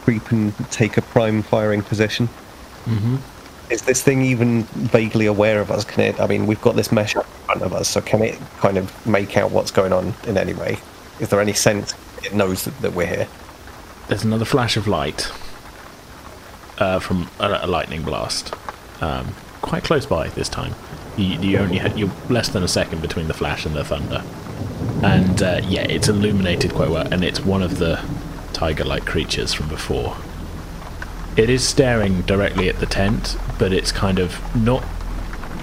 creep 0.04 0.30
and 0.30 0.54
take 0.70 0.96
a 0.96 1.02
prime 1.02 1.42
firing 1.42 1.82
position. 1.82 2.28
Mm-hmm. 2.86 3.16
Is 3.68 3.82
this 3.82 4.02
thing 4.02 4.22
even 4.22 4.62
vaguely 4.64 5.26
aware 5.26 5.60
of 5.60 5.70
us? 5.70 5.84
Can 5.84 6.04
it? 6.04 6.20
I 6.20 6.26
mean, 6.26 6.46
we've 6.46 6.60
got 6.60 6.76
this 6.76 6.92
mesh 6.92 7.16
in 7.16 7.22
front 7.22 7.62
of 7.62 7.72
us, 7.72 7.88
so 7.88 8.00
can 8.00 8.22
it 8.22 8.38
kind 8.58 8.76
of 8.76 9.06
make 9.06 9.36
out 9.36 9.50
what's 9.50 9.70
going 9.70 9.92
on 9.92 10.14
in 10.26 10.38
any 10.38 10.54
way? 10.54 10.78
Is 11.18 11.30
there 11.30 11.40
any 11.40 11.52
sense 11.52 11.94
it 12.22 12.32
knows 12.32 12.64
that, 12.64 12.80
that 12.80 12.92
we're 12.92 13.06
here? 13.06 13.28
There's 14.08 14.22
another 14.22 14.44
flash 14.44 14.76
of 14.76 14.86
light 14.86 15.30
uh, 16.78 17.00
from 17.00 17.28
a, 17.40 17.60
a 17.62 17.66
lightning 17.66 18.02
blast, 18.02 18.54
um, 19.00 19.34
quite 19.62 19.82
close 19.82 20.06
by 20.06 20.28
this 20.28 20.48
time. 20.48 20.74
You, 21.16 21.40
you 21.40 21.58
only 21.58 21.78
had 21.78 21.98
you're 21.98 22.12
less 22.28 22.48
than 22.50 22.62
a 22.62 22.68
second 22.68 23.02
between 23.02 23.26
the 23.26 23.34
flash 23.34 23.66
and 23.66 23.74
the 23.74 23.84
thunder, 23.84 24.22
and 25.02 25.42
uh, 25.42 25.60
yeah, 25.64 25.82
it's 25.82 26.06
illuminated 26.06 26.72
quite 26.72 26.90
well, 26.90 27.08
and 27.12 27.24
it's 27.24 27.40
one 27.40 27.62
of 27.62 27.78
the 27.78 28.00
tiger-like 28.52 29.06
creatures 29.06 29.52
from 29.52 29.68
before. 29.68 30.16
It 31.36 31.50
is 31.50 31.66
staring 31.66 32.22
directly 32.22 32.70
at 32.70 32.80
the 32.80 32.86
tent, 32.86 33.36
but 33.58 33.70
it's 33.70 33.92
kind 33.92 34.18
of 34.18 34.40
not 34.56 34.82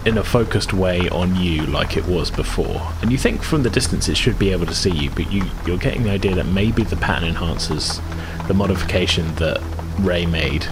in 0.05 0.19
a 0.19 0.23
focused 0.23 0.71
way 0.71 1.09
on 1.09 1.35
you 1.35 1.65
like 1.65 1.97
it 1.97 2.05
was 2.05 2.29
before. 2.29 2.93
And 3.01 3.11
you 3.11 3.17
think 3.17 3.41
from 3.41 3.63
the 3.63 3.71
distance 3.71 4.07
it 4.07 4.15
should 4.15 4.37
be 4.37 4.51
able 4.51 4.67
to 4.67 4.75
see 4.75 4.91
you, 4.91 5.09
but 5.09 5.31
you, 5.31 5.45
you're 5.65 5.77
getting 5.77 6.03
the 6.03 6.11
idea 6.11 6.35
that 6.35 6.45
maybe 6.45 6.83
the 6.83 6.97
pattern 6.97 7.33
enhancers, 7.33 8.01
the 8.47 8.53
modification 8.53 9.33
that 9.35 9.63
Ray 9.99 10.27
made, 10.27 10.67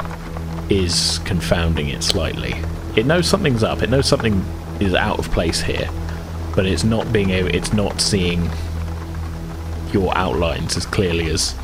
is 0.69 1.19
confounding 1.25 1.89
it 1.89 2.03
slightly. 2.03 2.53
It 2.95 3.07
knows 3.07 3.27
something's 3.27 3.63
up, 3.63 3.81
it 3.81 3.89
knows 3.89 4.05
something 4.05 4.45
is 4.79 4.93
out 4.93 5.17
of 5.17 5.31
place 5.31 5.61
here, 5.61 5.89
but 6.55 6.67
it's 6.67 6.83
not 6.83 7.11
being 7.11 7.31
able, 7.31 7.49
it's 7.49 7.73
not 7.73 8.01
seeing 8.01 8.51
your 9.91 10.15
outlines 10.15 10.77
as 10.77 10.85
clearly 10.85 11.27
as 11.31 11.55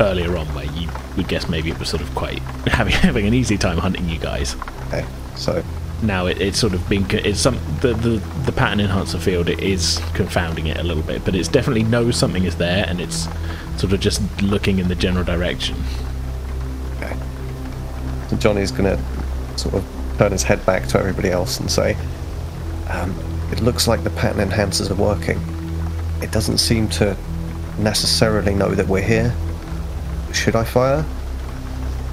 earlier 0.00 0.36
on, 0.36 0.46
where 0.54 0.64
you 0.66 0.88
would 1.16 1.28
guess 1.28 1.48
maybe 1.48 1.70
it 1.70 1.78
was 1.78 1.88
sort 1.88 2.02
of 2.02 2.14
quite 2.14 2.38
having 2.66 2.92
having 2.94 3.26
an 3.26 3.34
easy 3.34 3.56
time 3.56 3.78
hunting 3.78 4.08
you 4.08 4.18
guys 4.18 4.56
Okay, 4.88 5.04
so 5.36 5.62
now 6.02 6.26
it, 6.26 6.40
it's 6.40 6.58
sort 6.58 6.74
of 6.74 6.86
been 6.88 7.06
it's 7.10 7.40
some 7.40 7.58
the, 7.80 7.94
the 7.94 8.20
the 8.44 8.52
pattern 8.52 8.80
enhancer 8.80 9.18
field 9.18 9.48
it 9.48 9.60
is 9.60 10.00
confounding 10.14 10.66
it 10.66 10.76
a 10.78 10.82
little 10.82 11.02
bit 11.02 11.24
but 11.24 11.34
it's 11.34 11.48
definitely 11.48 11.84
knows 11.84 12.16
something 12.16 12.44
is 12.44 12.56
there 12.56 12.84
and 12.88 13.00
it's 13.00 13.28
sort 13.78 13.92
of 13.92 14.00
just 14.00 14.20
looking 14.42 14.78
in 14.78 14.88
the 14.88 14.94
general 14.94 15.24
direction 15.24 15.76
Okay. 16.96 17.16
So 18.28 18.36
Johnny's 18.36 18.70
gonna 18.70 18.98
sort 19.56 19.74
of 19.74 19.84
turn 20.18 20.32
his 20.32 20.42
head 20.42 20.64
back 20.66 20.86
to 20.88 20.98
everybody 20.98 21.30
else 21.30 21.58
and 21.60 21.70
say, 21.70 21.96
um, 22.88 23.14
"It 23.52 23.60
looks 23.60 23.88
like 23.88 24.04
the 24.04 24.10
pattern 24.10 24.48
enhancers 24.48 24.90
are 24.90 24.94
working. 24.94 25.40
It 26.22 26.30
doesn't 26.30 26.58
seem 26.58 26.88
to 27.00 27.16
necessarily 27.78 28.54
know 28.54 28.74
that 28.74 28.86
we're 28.88 29.02
here. 29.02 29.34
Should 30.34 30.56
I 30.56 30.64
fire?" 30.64 31.04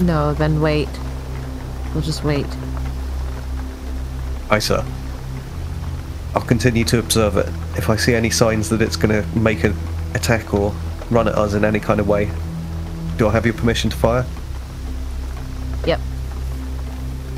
No, 0.00 0.32
then 0.34 0.60
wait. 0.60 0.88
We'll 1.92 2.02
just 2.02 2.24
wait. 2.24 2.46
Aye, 4.50 4.58
sir. 4.58 4.84
I'll 6.34 6.42
continue 6.42 6.84
to 6.84 6.98
observe 6.98 7.36
it. 7.36 7.48
If 7.76 7.90
I 7.90 7.96
see 7.96 8.14
any 8.14 8.30
signs 8.30 8.70
that 8.70 8.80
it's 8.80 8.96
going 8.96 9.22
to 9.22 9.38
make 9.38 9.64
an 9.64 9.76
attack 10.14 10.54
or 10.54 10.74
run 11.10 11.28
at 11.28 11.34
us 11.34 11.52
in 11.54 11.64
any 11.64 11.78
kind 11.80 12.00
of 12.00 12.08
way, 12.08 12.30
do 13.16 13.28
I 13.28 13.32
have 13.32 13.44
your 13.44 13.54
permission 13.54 13.90
to 13.90 13.96
fire? 13.96 14.24
Yep. 15.86 16.00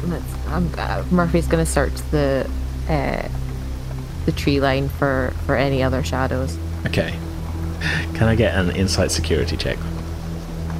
Let's, 0.04 0.24
um, 0.48 0.70
uh, 0.78 1.04
Murphy's 1.10 1.46
gonna 1.46 1.66
search 1.66 1.94
the 2.10 2.48
uh, 2.88 3.28
the 4.26 4.32
tree 4.32 4.60
line 4.60 4.88
for 4.88 5.32
for 5.46 5.56
any 5.56 5.82
other 5.82 6.02
shadows. 6.04 6.56
Okay. 6.86 7.18
Can 8.14 8.28
I 8.28 8.34
get 8.34 8.54
an 8.54 8.70
insight 8.76 9.10
security 9.10 9.56
check? 9.56 9.78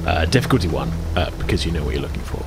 Uh, 0.05 0.25
difficulty 0.25 0.67
one, 0.67 0.89
uh, 1.15 1.31
because 1.39 1.65
you 1.65 1.71
know 1.71 1.83
what 1.83 1.93
you're 1.93 2.01
looking 2.01 2.21
for. 2.21 2.45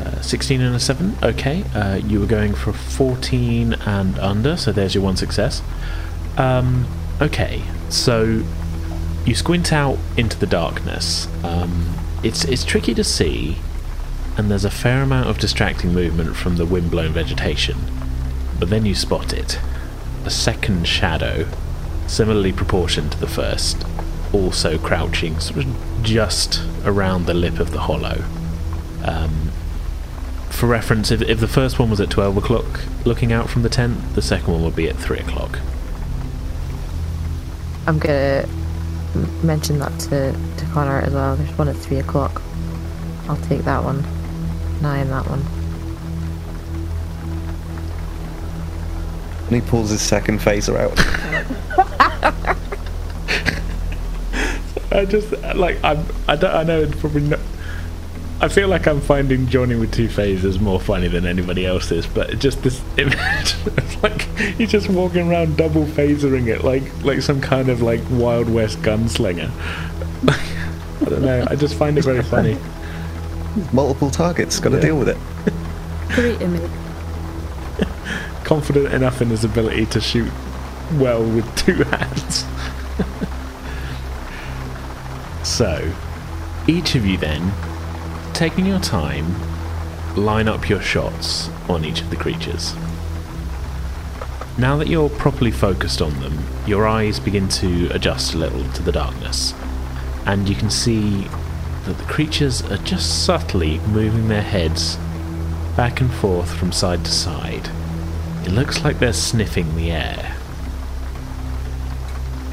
Uh, 0.00 0.22
16 0.22 0.60
and 0.62 0.74
a 0.74 0.80
7, 0.80 1.16
okay. 1.22 1.64
Uh, 1.74 1.96
you 1.96 2.18
were 2.18 2.26
going 2.26 2.54
for 2.54 2.72
14 2.72 3.74
and 3.74 4.18
under, 4.18 4.56
so 4.56 4.72
there's 4.72 4.94
your 4.94 5.04
one 5.04 5.16
success. 5.16 5.62
Um, 6.38 6.86
okay, 7.20 7.62
so 7.90 8.42
you 9.26 9.34
squint 9.34 9.70
out 9.70 9.98
into 10.16 10.38
the 10.38 10.46
darkness. 10.46 11.28
Um, 11.44 11.94
it's, 12.22 12.44
it's 12.46 12.64
tricky 12.64 12.94
to 12.94 13.04
see, 13.04 13.58
and 14.38 14.50
there's 14.50 14.64
a 14.64 14.70
fair 14.70 15.02
amount 15.02 15.28
of 15.28 15.38
distracting 15.38 15.92
movement 15.92 16.36
from 16.36 16.56
the 16.56 16.64
wind-blown 16.64 17.12
vegetation. 17.12 17.76
But 18.58 18.70
then 18.70 18.86
you 18.86 18.94
spot 18.94 19.34
it. 19.34 19.60
A 20.24 20.30
second 20.30 20.88
shadow, 20.88 21.46
similarly 22.06 22.52
proportioned 22.52 23.12
to 23.12 23.20
the 23.20 23.28
first, 23.28 23.84
also 24.32 24.78
crouching 24.78 25.38
sort 25.40 25.64
of 25.64 25.76
just 26.02 26.62
around 26.84 27.26
the 27.26 27.34
lip 27.34 27.58
of 27.58 27.72
the 27.72 27.80
hollow. 27.80 28.22
Um, 29.04 29.50
for 30.50 30.66
reference, 30.66 31.10
if, 31.10 31.22
if 31.22 31.40
the 31.40 31.48
first 31.48 31.78
one 31.78 31.90
was 31.90 32.00
at 32.00 32.10
12 32.10 32.36
o'clock 32.36 32.80
looking 33.04 33.32
out 33.32 33.48
from 33.48 33.62
the 33.62 33.68
tent, 33.68 34.14
the 34.14 34.22
second 34.22 34.52
one 34.52 34.62
would 34.62 34.76
be 34.76 34.88
at 34.88 34.96
3 34.96 35.18
o'clock. 35.18 35.58
I'm 37.86 37.98
gonna 37.98 38.46
m- 39.14 39.46
mention 39.46 39.78
that 39.78 39.98
to, 40.00 40.32
to 40.32 40.64
Connor 40.72 41.00
as 41.00 41.12
well. 41.12 41.34
There's 41.36 41.58
one 41.58 41.68
at 41.68 41.76
three 41.76 41.98
o'clock. 41.98 42.42
I'll 43.28 43.36
take 43.38 43.62
that 43.62 43.82
one. 43.82 44.02
Nine 44.82 45.08
that 45.08 45.24
one. 45.26 45.40
And 49.46 49.54
he 49.56 49.68
pulls 49.68 49.90
his 49.90 50.02
second 50.02 50.38
phaser 50.38 50.76
out. 50.78 50.96
I 54.90 55.04
just, 55.04 55.30
like, 55.54 55.78
I'm, 55.84 56.04
I, 56.28 56.36
don't, 56.36 56.54
I 56.54 56.62
know 56.64 56.80
it's 56.80 56.98
probably 57.00 57.22
not. 57.22 57.38
I 58.42 58.48
feel 58.48 58.68
like 58.68 58.86
I'm 58.86 59.00
finding 59.02 59.46
Johnny 59.48 59.74
with 59.76 59.92
two 59.92 60.08
phasers 60.08 60.58
more 60.60 60.80
funny 60.80 61.08
than 61.08 61.26
anybody 61.26 61.66
else 61.66 61.92
is, 61.92 62.06
but 62.06 62.38
just 62.38 62.62
this 62.62 62.80
image, 62.96 63.54
it's 63.66 64.02
like 64.02 64.22
he's 64.56 64.70
just 64.70 64.88
walking 64.88 65.30
around 65.30 65.58
double 65.58 65.84
phasering 65.84 66.46
it 66.48 66.64
like 66.64 66.82
like 67.04 67.20
some 67.20 67.40
kind 67.42 67.68
of 67.68 67.82
like 67.82 68.00
Wild 68.10 68.48
West 68.48 68.78
gunslinger. 68.80 69.50
I 70.28 71.04
don't 71.04 71.20
know. 71.22 71.44
I 71.50 71.54
just 71.54 71.74
find 71.74 71.98
it 71.98 72.04
very 72.04 72.22
funny. 72.22 72.56
Multiple 73.74 74.10
targets, 74.10 74.58
got 74.58 74.70
to 74.70 74.76
Yeah. 74.76 74.82
deal 74.82 74.98
with 74.98 75.10
it. 75.10 75.18
Great 76.14 76.40
image. 76.40 76.70
Confident 78.44 78.92
enough 78.94 79.20
in 79.20 79.28
his 79.28 79.44
ability 79.44 79.84
to 79.86 80.00
shoot 80.00 80.32
well 80.94 81.22
with 81.22 81.44
two 81.56 81.84
hands. 81.84 82.44
So, 85.60 85.92
each 86.66 86.94
of 86.94 87.04
you 87.04 87.18
then, 87.18 87.52
taking 88.32 88.64
your 88.64 88.80
time, 88.80 89.26
line 90.16 90.48
up 90.48 90.70
your 90.70 90.80
shots 90.80 91.50
on 91.68 91.84
each 91.84 92.00
of 92.00 92.08
the 92.08 92.16
creatures. 92.16 92.72
Now 94.56 94.78
that 94.78 94.88
you're 94.88 95.10
properly 95.10 95.50
focused 95.50 96.00
on 96.00 96.18
them, 96.20 96.42
your 96.66 96.88
eyes 96.88 97.20
begin 97.20 97.46
to 97.60 97.90
adjust 97.90 98.32
a 98.32 98.38
little 98.38 98.64
to 98.72 98.82
the 98.82 98.90
darkness, 98.90 99.52
and 100.24 100.48
you 100.48 100.54
can 100.54 100.70
see 100.70 101.28
that 101.84 101.98
the 101.98 102.04
creatures 102.04 102.62
are 102.70 102.78
just 102.78 103.26
subtly 103.26 103.80
moving 103.80 104.28
their 104.28 104.40
heads 104.40 104.96
back 105.76 106.00
and 106.00 106.10
forth 106.10 106.50
from 106.54 106.72
side 106.72 107.04
to 107.04 107.12
side. 107.12 107.68
It 108.46 108.52
looks 108.52 108.82
like 108.82 108.98
they're 108.98 109.12
sniffing 109.12 109.76
the 109.76 109.90
air. 109.90 110.36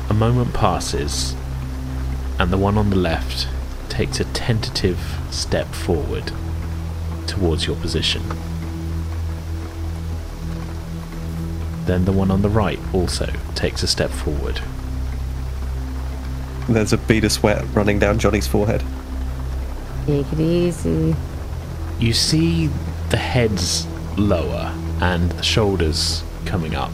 A 0.10 0.14
moment 0.14 0.54
passes, 0.54 1.38
and 2.40 2.52
the 2.52 2.58
one 2.58 2.78
on 2.78 2.90
the 2.90 2.96
left 2.96 3.48
takes 3.90 4.20
a 4.20 4.26
tentative 4.26 5.00
step 5.32 5.68
forward 5.68 6.32
towards 7.26 7.66
your 7.66 7.76
position. 7.78 8.22
Then 11.86 12.06
the 12.06 12.12
one 12.12 12.30
on 12.32 12.42
the 12.42 12.50
right 12.50 12.80
also 12.94 13.32
takes 13.56 13.82
a 13.82 13.88
step 13.88 14.12
forward. 14.12 14.62
There's 16.70 16.94
a 16.94 16.98
bead 16.98 17.24
of 17.24 17.32
sweat 17.32 17.64
running 17.74 17.98
down 17.98 18.20
Johnny's 18.20 18.48
forehead. 18.48 18.84
Take 20.06 20.32
it 20.34 20.40
easy. 20.40 21.16
You 22.00 22.14
see 22.14 22.70
the 23.10 23.18
heads 23.18 23.88
lower 24.18 24.74
and 25.02 25.32
the 25.32 25.44
shoulders 25.44 26.24
coming 26.46 26.76
up 26.76 26.92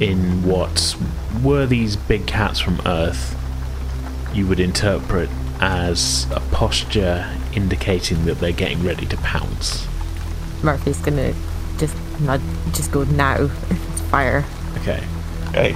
in 0.00 0.44
what 0.44 0.96
were 1.42 1.66
these 1.66 1.96
big 1.96 2.26
cats 2.26 2.60
from 2.60 2.80
Earth 2.86 3.35
you 4.36 4.46
would 4.46 4.60
interpret 4.60 5.30
as 5.60 6.30
a 6.30 6.40
posture 6.52 7.26
indicating 7.54 8.26
that 8.26 8.38
they're 8.38 8.52
getting 8.52 8.84
ready 8.84 9.06
to 9.06 9.16
pounce. 9.18 9.86
Murphy's 10.62 11.00
gonna 11.00 11.34
just 11.78 11.96
not 12.20 12.40
just 12.72 12.92
go 12.92 13.04
now. 13.04 13.48
Fire. 14.10 14.44
Okay. 14.78 15.02
Okay. 15.48 15.74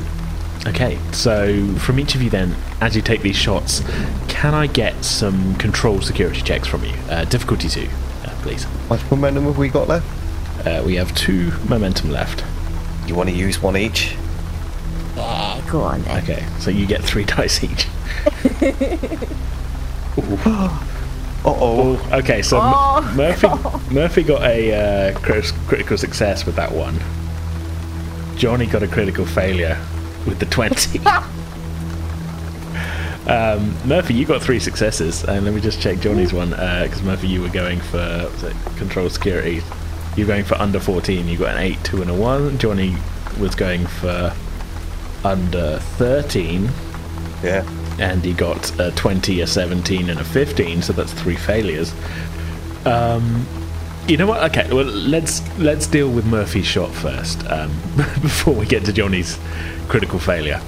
Okay, 0.67 0.99
so 1.13 1.75
from 1.77 1.99
each 1.99 2.15
of 2.15 2.21
you 2.21 2.29
then, 2.29 2.55
as 2.83 2.95
you 2.95 3.01
take 3.01 3.23
these 3.23 3.37
shots, 3.37 3.81
can 4.29 4.53
I 4.53 4.67
get 4.67 5.03
some 5.03 5.55
control 5.57 6.03
security 6.03 6.43
checks 6.43 6.69
from 6.69 6.85
you? 6.85 6.93
Uh, 7.09 7.25
difficulty 7.25 7.67
2, 7.67 7.89
uh, 8.27 8.43
please. 8.43 8.65
How 8.65 8.89
much 8.91 9.11
momentum 9.11 9.45
have 9.45 9.57
we 9.57 9.71
got 9.71 9.89
left? 9.89 10.07
Uh, 10.67 10.83
we 10.85 10.97
have 10.97 11.15
two 11.15 11.51
momentum 11.67 12.11
left. 12.11 12.45
You 13.09 13.15
want 13.15 13.31
to 13.31 13.35
use 13.35 13.63
one 13.63 13.75
each? 13.75 14.15
Yeah, 15.17 15.63
go 15.71 15.81
on 15.81 16.03
then. 16.03 16.23
Okay, 16.25 16.47
so 16.59 16.71
you 16.71 16.87
get 16.87 17.03
three 17.03 17.25
dice 17.37 17.65
each. 17.65 17.87
Uh 21.43 21.45
oh. 21.45 22.09
Okay, 22.13 22.43
so 22.43 22.59
M- 22.59 22.63
Oh, 22.75 23.15
Murphy 23.17 23.95
Murphy 23.95 24.23
got 24.23 24.43
a 24.43 25.11
uh, 25.13 25.19
crit- 25.21 25.53
critical 25.67 25.97
success 25.97 26.45
with 26.45 26.55
that 26.57 26.71
one. 26.73 26.99
Johnny 28.37 28.67
got 28.67 28.83
a 28.83 28.89
critical 28.89 29.25
failure 29.25 29.79
with 30.27 30.39
the 30.39 30.45
twenty. 30.47 30.99
um, 33.27 33.75
Murphy, 33.89 34.13
you 34.15 34.27
got 34.27 34.43
three 34.43 34.61
successes, 34.61 35.25
and 35.25 35.45
let 35.47 35.55
me 35.55 35.61
just 35.63 35.81
check 35.81 36.01
Johnny's 36.01 36.33
one 36.35 36.51
because 36.51 37.03
Murphy, 37.03 37.29
you 37.29 37.41
were 37.41 37.49
going 37.49 37.81
for 37.81 37.97
was 38.33 38.43
it 38.43 38.57
control 38.77 39.09
security. 39.09 39.63
You're 40.17 40.27
going 40.27 40.45
for 40.45 40.57
under 40.57 40.79
fourteen. 40.81 41.27
You 41.27 41.39
got 41.39 41.57
an 41.57 41.63
eight, 41.63 41.83
two, 41.85 42.03
and 42.03 42.11
a 42.11 42.15
one. 42.15 42.59
Johnny 42.59 42.95
was 43.39 43.55
going 43.55 43.87
for 43.87 44.35
under 45.25 45.79
thirteen 45.97 46.69
Yeah. 47.43 47.65
And 47.99 48.25
he 48.25 48.33
got 48.33 48.79
a 48.79 48.91
20, 48.93 49.41
a 49.41 49.47
17, 49.47 50.11
and 50.11 50.21
a 50.21 50.25
15, 50.25 50.83
so 50.83 50.93
that's 50.93 51.13
three 51.13 51.37
failures. 51.37 51.93
Um, 52.85 53.47
you 54.09 54.17
know 54.17 54.27
what? 54.27 54.51
Okay, 54.51 54.73
well 54.73 54.87
let's 54.87 55.41
let's 55.59 55.87
deal 55.87 56.11
with 56.11 56.27
Murphy's 56.27 56.67
shot 56.67 56.91
first 56.91 57.47
um, 57.49 57.71
before 57.97 58.55
we 58.55 58.67
get 58.67 58.85
to 58.87 58.93
Johnny's 58.93 59.39
critical 59.89 60.19
failure. 60.19 60.61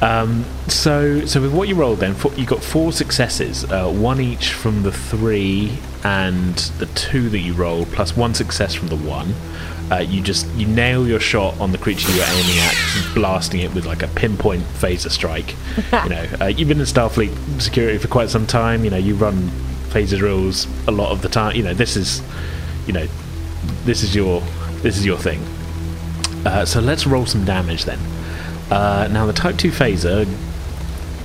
Um, 0.00 0.44
so 0.68 1.24
so 1.24 1.40
with 1.40 1.54
what 1.54 1.68
you 1.68 1.76
rolled 1.76 2.00
then, 2.00 2.16
you 2.36 2.46
got 2.46 2.62
four 2.62 2.92
successes, 2.92 3.64
uh, 3.70 3.90
one 3.90 4.20
each 4.20 4.52
from 4.52 4.82
the 4.82 4.92
three 4.92 5.78
and 6.02 6.56
the 6.78 6.86
two 6.86 7.28
that 7.30 7.38
you 7.38 7.54
rolled, 7.54 7.88
plus 7.88 8.16
one 8.16 8.34
success 8.34 8.74
from 8.74 8.88
the 8.88 8.96
one. 8.96 9.34
Uh, 9.90 9.98
you 9.98 10.22
just 10.22 10.46
you 10.54 10.66
nail 10.66 11.06
your 11.06 11.20
shot 11.20 11.58
on 11.60 11.70
the 11.70 11.78
creature 11.78 12.10
you 12.10 12.18
were 12.18 12.26
aiming 12.26 12.58
at, 12.58 12.74
blasting 13.14 13.60
it 13.60 13.74
with 13.74 13.84
like 13.84 14.02
a 14.02 14.08
pinpoint 14.08 14.62
phaser 14.62 15.10
strike. 15.10 15.54
you 16.04 16.08
know, 16.08 16.26
uh, 16.40 16.46
you've 16.46 16.68
been 16.68 16.80
in 16.80 16.86
Starfleet 16.86 17.60
security 17.60 17.98
for 17.98 18.08
quite 18.08 18.30
some 18.30 18.46
time. 18.46 18.84
You 18.84 18.90
know, 18.90 18.96
you 18.96 19.14
run 19.14 19.50
phaser 19.90 20.18
drills 20.18 20.66
a 20.88 20.90
lot 20.90 21.12
of 21.12 21.20
the 21.22 21.28
time. 21.28 21.54
You 21.54 21.62
know, 21.62 21.74
this 21.74 21.96
is, 21.96 22.22
you 22.86 22.92
know, 22.92 23.06
this 23.84 24.02
is 24.02 24.14
your 24.14 24.40
this 24.82 24.96
is 24.96 25.04
your 25.04 25.18
thing. 25.18 25.40
Uh, 26.46 26.64
so 26.64 26.80
let's 26.80 27.06
roll 27.06 27.26
some 27.26 27.44
damage 27.44 27.84
then. 27.84 27.98
Uh, 28.70 29.08
now 29.10 29.26
the 29.26 29.32
Type 29.32 29.56
Two 29.56 29.70
phaser 29.70 30.26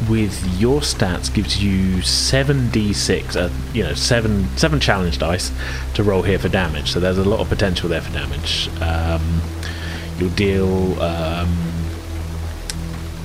with 0.08 0.60
your 0.60 0.82
stats 0.82 1.34
gives 1.34 1.62
you 1.62 2.02
seven 2.02 2.70
d6, 2.70 3.36
uh, 3.36 3.50
you 3.74 3.84
know, 3.84 3.93
seven 3.93 4.47
seven 4.58 4.80
challenge 4.80 5.18
dice 5.18 5.52
to 5.95 6.04
roll 6.04 6.22
here 6.22 6.39
for 6.39 6.50
damage. 6.50 6.91
So 6.91 7.00
there's 7.00 7.18
a 7.18 7.24
lot 7.24 7.39
of 7.39 7.50
potential 7.50 7.89
there 7.89 8.02
for 8.02 8.14
damage. 8.14 8.70
Um, 8.82 9.41
you'll 10.18 10.30
deal 10.32 11.02
um, 11.02 11.58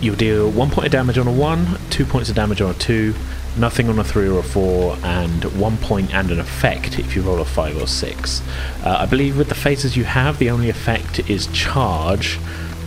you'll 0.01 0.17
deal 0.17 0.51
one 0.51 0.71
point 0.71 0.87
of 0.87 0.93
damage 0.93 1.19
on 1.19 1.27
a 1.27 1.33
one, 1.33 1.79
two 1.91 2.05
points 2.05 2.29
of 2.29 2.37
damage 2.37 2.61
on 2.61 2.71
a 2.71 2.75
two, 2.75 3.15
nothing 3.57 3.89
on 3.89 3.99
a 3.99 4.05
three 4.05 4.29
or 4.29 4.41
a 4.41 4.43
four, 4.43 4.97
and 5.03 5.45
one 5.59 5.77
point 5.79 6.15
and 6.15 6.31
an 6.31 6.41
effect 6.41 6.99
if 6.99 7.15
you 7.15 7.23
roll 7.23 7.41
a 7.41 7.45
five 7.45 7.81
or 7.81 7.87
six. 7.87 8.43
Uh, 8.85 8.97
I 9.01 9.07
believe 9.07 9.39
with 9.39 9.49
the 9.49 9.55
phasers 9.55 9.97
you 9.97 10.05
have, 10.05 10.39
the 10.39 10.51
only 10.51 10.69
effect 10.69 11.21
is 11.31 11.47
charge, 11.49 12.39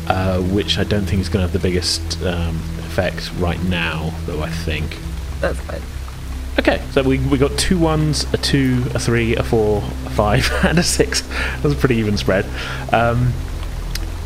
uh, 0.07 0.39
which 0.41 0.77
I 0.77 0.83
don't 0.83 1.05
think 1.05 1.21
is 1.21 1.29
going 1.29 1.45
to 1.45 1.51
have 1.51 1.53
the 1.53 1.59
biggest 1.59 2.21
um, 2.23 2.55
effect 2.79 3.31
right 3.37 3.61
now, 3.63 4.13
though 4.25 4.41
I 4.41 4.49
think. 4.49 4.97
That's 5.39 5.59
fine. 5.59 5.81
Okay, 6.59 6.81
so 6.91 7.03
we, 7.03 7.19
we 7.19 7.37
got 7.37 7.57
two 7.57 7.77
ones, 7.77 8.25
a 8.33 8.37
two, 8.37 8.83
a 8.95 8.99
three, 8.99 9.35
a 9.35 9.43
four, 9.43 9.77
a 9.77 10.09
five, 10.09 10.49
and 10.63 10.79
a 10.79 10.83
six. 10.83 11.21
That's 11.61 11.73
a 11.73 11.77
pretty 11.77 11.97
even 11.97 12.17
spread. 12.17 12.45
Um, 12.91 13.33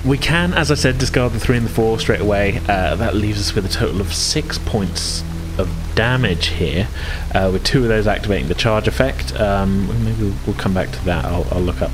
we 0.05 0.17
can, 0.17 0.53
as 0.53 0.71
I 0.71 0.75
said, 0.75 0.97
discard 0.97 1.33
the 1.33 1.39
three 1.39 1.57
and 1.57 1.65
the 1.65 1.69
four 1.71 1.99
straight 1.99 2.21
away. 2.21 2.59
Uh, 2.67 2.95
that 2.95 3.15
leaves 3.15 3.39
us 3.39 3.53
with 3.53 3.65
a 3.65 3.69
total 3.69 4.01
of 4.01 4.13
six 4.13 4.57
points 4.57 5.23
of 5.57 5.69
damage 5.93 6.47
here, 6.47 6.87
uh, 7.35 7.49
with 7.51 7.63
two 7.63 7.83
of 7.83 7.89
those 7.89 8.07
activating 8.07 8.47
the 8.47 8.55
charge 8.55 8.87
effect. 8.87 9.37
Um, 9.39 9.87
maybe 10.05 10.23
we'll, 10.23 10.35
we'll 10.47 10.55
come 10.55 10.73
back 10.73 10.89
to 10.91 11.05
that. 11.05 11.25
I'll, 11.25 11.47
I'll 11.51 11.61
look 11.61 11.81
up 11.81 11.91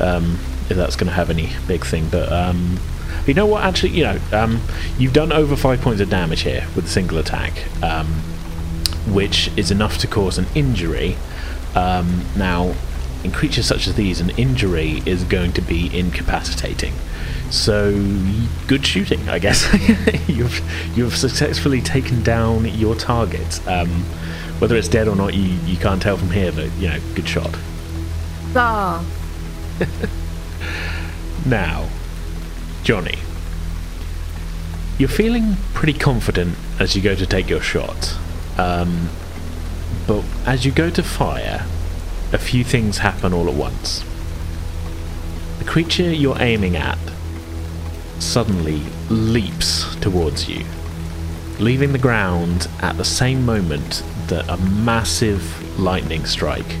um, 0.00 0.38
if 0.68 0.76
that's 0.76 0.96
going 0.96 1.08
to 1.08 1.14
have 1.14 1.30
any 1.30 1.50
big 1.66 1.84
thing. 1.84 2.08
But 2.08 2.30
um, 2.32 2.78
you 3.26 3.34
know 3.34 3.46
what? 3.46 3.64
Actually, 3.64 3.90
you 3.90 4.04
know, 4.04 4.18
um, 4.32 4.60
you've 4.98 5.12
done 5.12 5.32
over 5.32 5.56
five 5.56 5.80
points 5.80 6.00
of 6.00 6.10
damage 6.10 6.42
here 6.42 6.66
with 6.74 6.86
a 6.86 6.88
single 6.88 7.18
attack, 7.18 7.52
um, 7.82 8.06
which 9.12 9.50
is 9.56 9.70
enough 9.70 9.98
to 9.98 10.06
cause 10.06 10.38
an 10.38 10.46
injury. 10.54 11.16
Um, 11.74 12.24
now, 12.36 12.74
in 13.22 13.30
creatures 13.30 13.66
such 13.66 13.86
as 13.86 13.94
these, 13.94 14.20
an 14.20 14.30
injury 14.30 15.02
is 15.06 15.24
going 15.24 15.52
to 15.52 15.62
be 15.62 15.96
incapacitating. 15.96 16.94
So, 17.50 17.92
good 18.68 18.86
shooting, 18.86 19.28
I 19.28 19.38
guess. 19.38 19.66
you've 20.28 20.60
you've 20.96 21.16
successfully 21.16 21.80
taken 21.80 22.22
down 22.22 22.64
your 22.64 22.94
target. 22.94 23.66
Um, 23.66 23.88
whether 24.60 24.76
it's 24.76 24.88
dead 24.88 25.08
or 25.08 25.16
not, 25.16 25.34
you, 25.34 25.58
you 25.64 25.76
can't 25.76 26.00
tell 26.02 26.16
from 26.16 26.30
here, 26.30 26.52
but 26.52 26.70
you 26.72 26.88
know, 26.88 27.00
good 27.14 27.26
shot. 27.26 27.50
Ah, 28.54 29.04
Now, 31.46 31.88
Johnny, 32.82 33.18
you're 34.98 35.08
feeling 35.08 35.56
pretty 35.74 35.92
confident 35.92 36.56
as 36.78 36.96
you 36.96 37.02
go 37.02 37.14
to 37.14 37.26
take 37.26 37.48
your 37.48 37.60
shot. 37.60 38.16
Um, 38.58 39.08
but 40.06 40.24
as 40.46 40.64
you 40.64 40.72
go 40.72 40.90
to 40.90 41.02
fire, 41.02 41.66
a 42.32 42.38
few 42.38 42.64
things 42.64 42.98
happen 42.98 43.32
all 43.32 43.48
at 43.48 43.54
once. 43.54 44.04
The 45.58 45.64
creature 45.64 46.12
you're 46.12 46.40
aiming 46.40 46.76
at 46.76 46.98
suddenly 48.18 48.82
leaps 49.08 49.94
towards 49.96 50.48
you, 50.48 50.64
leaving 51.58 51.92
the 51.92 51.98
ground 51.98 52.68
at 52.80 52.96
the 52.96 53.04
same 53.04 53.44
moment 53.44 54.02
that 54.28 54.48
a 54.48 54.56
massive 54.56 55.78
lightning 55.78 56.24
strike 56.24 56.76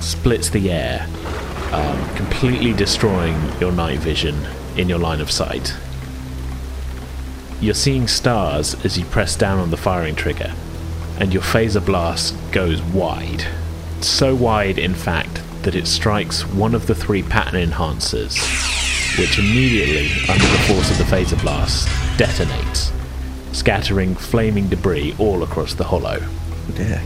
splits 0.00 0.50
the 0.50 0.70
air 0.70 1.06
um, 1.72 2.14
completely 2.14 2.72
destroying 2.72 3.36
your 3.60 3.72
night 3.72 3.98
vision 3.98 4.36
in 4.76 4.88
your 4.88 4.98
line 4.98 5.20
of 5.20 5.30
sight. 5.30 5.74
You're 7.60 7.74
seeing 7.74 8.06
stars 8.06 8.74
as 8.84 8.98
you 8.98 9.04
press 9.06 9.34
down 9.36 9.58
on 9.58 9.70
the 9.70 9.76
firing 9.76 10.14
trigger, 10.14 10.52
and 11.18 11.32
your 11.32 11.42
phaser 11.42 11.84
blast 11.84 12.36
goes 12.52 12.82
wide. 12.82 13.46
So 14.02 14.34
wide, 14.34 14.78
in 14.78 14.94
fact, 14.94 15.42
that 15.62 15.74
it 15.74 15.86
strikes 15.86 16.46
one 16.46 16.74
of 16.74 16.86
the 16.86 16.94
three 16.94 17.22
pattern 17.22 17.70
enhancers, 17.70 18.36
which 19.18 19.38
immediately, 19.38 20.10
under 20.30 20.46
the 20.46 20.64
force 20.68 20.90
of 20.90 20.98
the 20.98 21.04
phaser 21.04 21.40
blast, 21.40 21.88
detonates, 22.18 22.92
scattering 23.54 24.14
flaming 24.14 24.68
debris 24.68 25.14
all 25.18 25.42
across 25.42 25.74
the 25.74 25.84
hollow. 25.84 26.18
Oh 26.20 26.72
dear. 26.74 27.02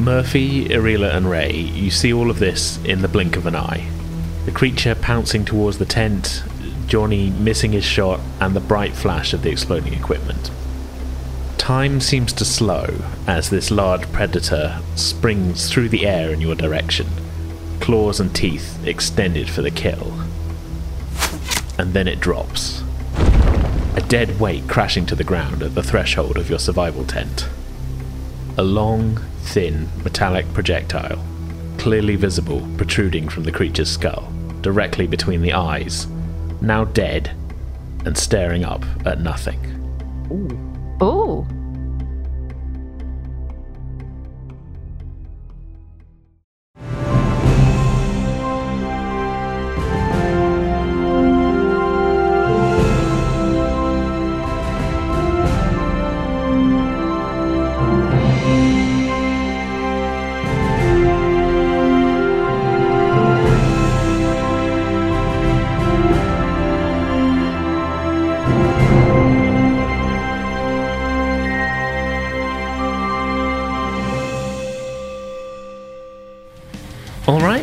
Murphy, 0.00 0.64
Irila, 0.70 1.14
and 1.14 1.30
Ray, 1.30 1.52
you 1.52 1.90
see 1.90 2.12
all 2.12 2.30
of 2.30 2.38
this 2.38 2.82
in 2.84 3.02
the 3.02 3.08
blink 3.08 3.36
of 3.36 3.46
an 3.46 3.54
eye. 3.54 3.88
The 4.44 4.52
creature 4.52 4.94
pouncing 4.94 5.44
towards 5.44 5.78
the 5.78 5.86
tent, 5.86 6.42
Johnny 6.86 7.30
missing 7.30 7.72
his 7.72 7.84
shot, 7.84 8.20
and 8.40 8.54
the 8.54 8.60
bright 8.60 8.92
flash 8.94 9.32
of 9.32 9.42
the 9.42 9.50
exploding 9.50 9.94
equipment. 9.94 10.50
Time 11.56 11.98
seems 11.98 12.30
to 12.34 12.44
slow 12.44 12.94
as 13.26 13.48
this 13.48 13.70
large 13.70 14.10
predator 14.12 14.80
springs 14.96 15.70
through 15.70 15.88
the 15.88 16.06
air 16.06 16.30
in 16.30 16.42
your 16.42 16.54
direction, 16.54 17.06
claws 17.80 18.20
and 18.20 18.34
teeth 18.36 18.78
extended 18.86 19.48
for 19.48 19.62
the 19.62 19.70
kill. 19.70 20.12
And 21.78 21.94
then 21.94 22.06
it 22.06 22.20
drops. 22.20 22.82
A 23.96 24.04
dead 24.08 24.38
weight 24.38 24.68
crashing 24.68 25.06
to 25.06 25.14
the 25.14 25.24
ground 25.24 25.62
at 25.62 25.74
the 25.74 25.82
threshold 25.82 26.36
of 26.36 26.50
your 26.50 26.58
survival 26.58 27.06
tent. 27.06 27.48
A 28.58 28.62
long, 28.62 29.16
thin, 29.40 29.88
metallic 30.04 30.52
projectile, 30.52 31.24
clearly 31.78 32.16
visible 32.16 32.68
protruding 32.76 33.30
from 33.30 33.44
the 33.44 33.52
creature's 33.52 33.90
skull, 33.90 34.33
directly 34.64 35.06
between 35.06 35.42
the 35.42 35.52
eyes, 35.52 36.08
now 36.62 36.84
dead 36.84 37.30
and 38.06 38.16
staring 38.16 38.64
up 38.64 38.82
at 39.06 39.20
nothing. 39.20 39.60
oh, 41.00 41.46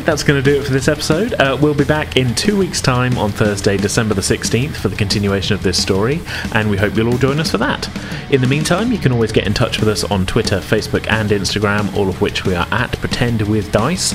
That's 0.04 0.24
going 0.24 0.42
to 0.42 0.50
do 0.50 0.60
it 0.60 0.64
for 0.64 0.72
this 0.72 0.88
episode. 0.88 1.34
Uh, 1.34 1.56
we'll 1.60 1.74
be 1.74 1.84
back 1.84 2.16
in 2.16 2.34
two 2.34 2.56
weeks' 2.56 2.80
time 2.80 3.16
on 3.16 3.30
Thursday, 3.30 3.76
December 3.76 4.14
the 4.14 4.20
16th, 4.20 4.74
for 4.74 4.88
the 4.88 4.96
continuation 4.96 5.54
of 5.54 5.62
this 5.62 5.80
story, 5.80 6.20
and 6.52 6.68
we 6.68 6.76
hope 6.76 6.96
you'll 6.96 7.12
all 7.12 7.18
join 7.18 7.38
us 7.38 7.52
for 7.52 7.58
that. 7.58 7.88
In 8.32 8.40
the 8.40 8.48
meantime, 8.48 8.90
you 8.90 8.98
can 8.98 9.12
always 9.12 9.30
get 9.30 9.46
in 9.46 9.54
touch 9.54 9.78
with 9.78 9.88
us 9.88 10.02
on 10.02 10.26
Twitter, 10.26 10.58
Facebook, 10.58 11.06
and 11.08 11.30
Instagram, 11.30 11.94
all 11.96 12.08
of 12.08 12.20
which 12.20 12.44
we 12.44 12.52
are 12.52 12.66
at 12.72 12.98
Pretend 12.98 13.42
with 13.42 13.70
Dice. 13.70 14.12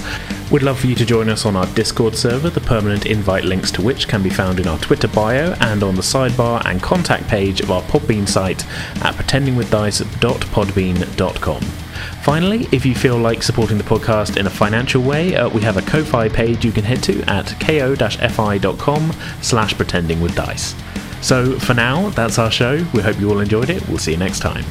We'd 0.52 0.64
love 0.64 0.80
for 0.80 0.88
you 0.88 0.96
to 0.96 1.06
join 1.06 1.30
us 1.30 1.46
on 1.46 1.56
our 1.56 1.68
Discord 1.68 2.18
server, 2.18 2.50
the 2.50 2.60
permanent 2.60 3.06
invite 3.06 3.46
links 3.46 3.72
to 3.72 3.82
which 3.82 4.10
can 4.10 4.22
be 4.22 4.30
found 4.30 4.60
in 4.60 4.68
our 4.68 4.80
Twitter 4.80 5.08
bio 5.08 5.54
and 5.62 5.84
on 5.84 5.96
the 5.96 6.02
sidebar 6.02 6.66
and 6.66 6.84
contact 6.84 7.30
page 7.30 7.62
of 7.62 7.72
our 7.72 7.82
Podbean 7.84 8.28
site 8.28 8.66
at 9.04 9.16
pretendingwithdice.podbean.com. 9.16 11.77
Finally, 12.24 12.68
if 12.72 12.86
you 12.86 12.96
feel 12.96 13.18
like 13.18 13.44
supporting 13.44 13.78
the 13.78 13.84
podcast 13.84 14.38
in 14.38 14.48
a 14.48 14.50
financial 14.50 15.02
way, 15.02 15.36
uh, 15.36 15.50
we 15.50 15.62
have 15.62 15.78
a 15.78 15.82
Ko-Fi 15.82 16.30
page 16.30 16.66
you 16.66 16.72
can 16.72 16.84
head 16.84 17.02
to 17.04 17.22
at 17.30 17.56
ko-fi.com 17.60 19.14
slash 19.42 19.74
pretending 19.76 20.22
with 20.22 20.36
dice. 20.36 20.76
So 21.22 21.58
for 21.60 21.74
now, 21.74 22.10
that's 22.12 22.38
our 22.38 22.52
show. 22.52 22.86
We 22.94 23.02
hope 23.02 23.20
you 23.20 23.30
all 23.30 23.40
enjoyed 23.40 23.70
it. 23.70 23.88
We'll 23.88 23.98
see 23.98 24.12
you 24.12 24.18
next 24.18 24.40
time. 24.40 24.66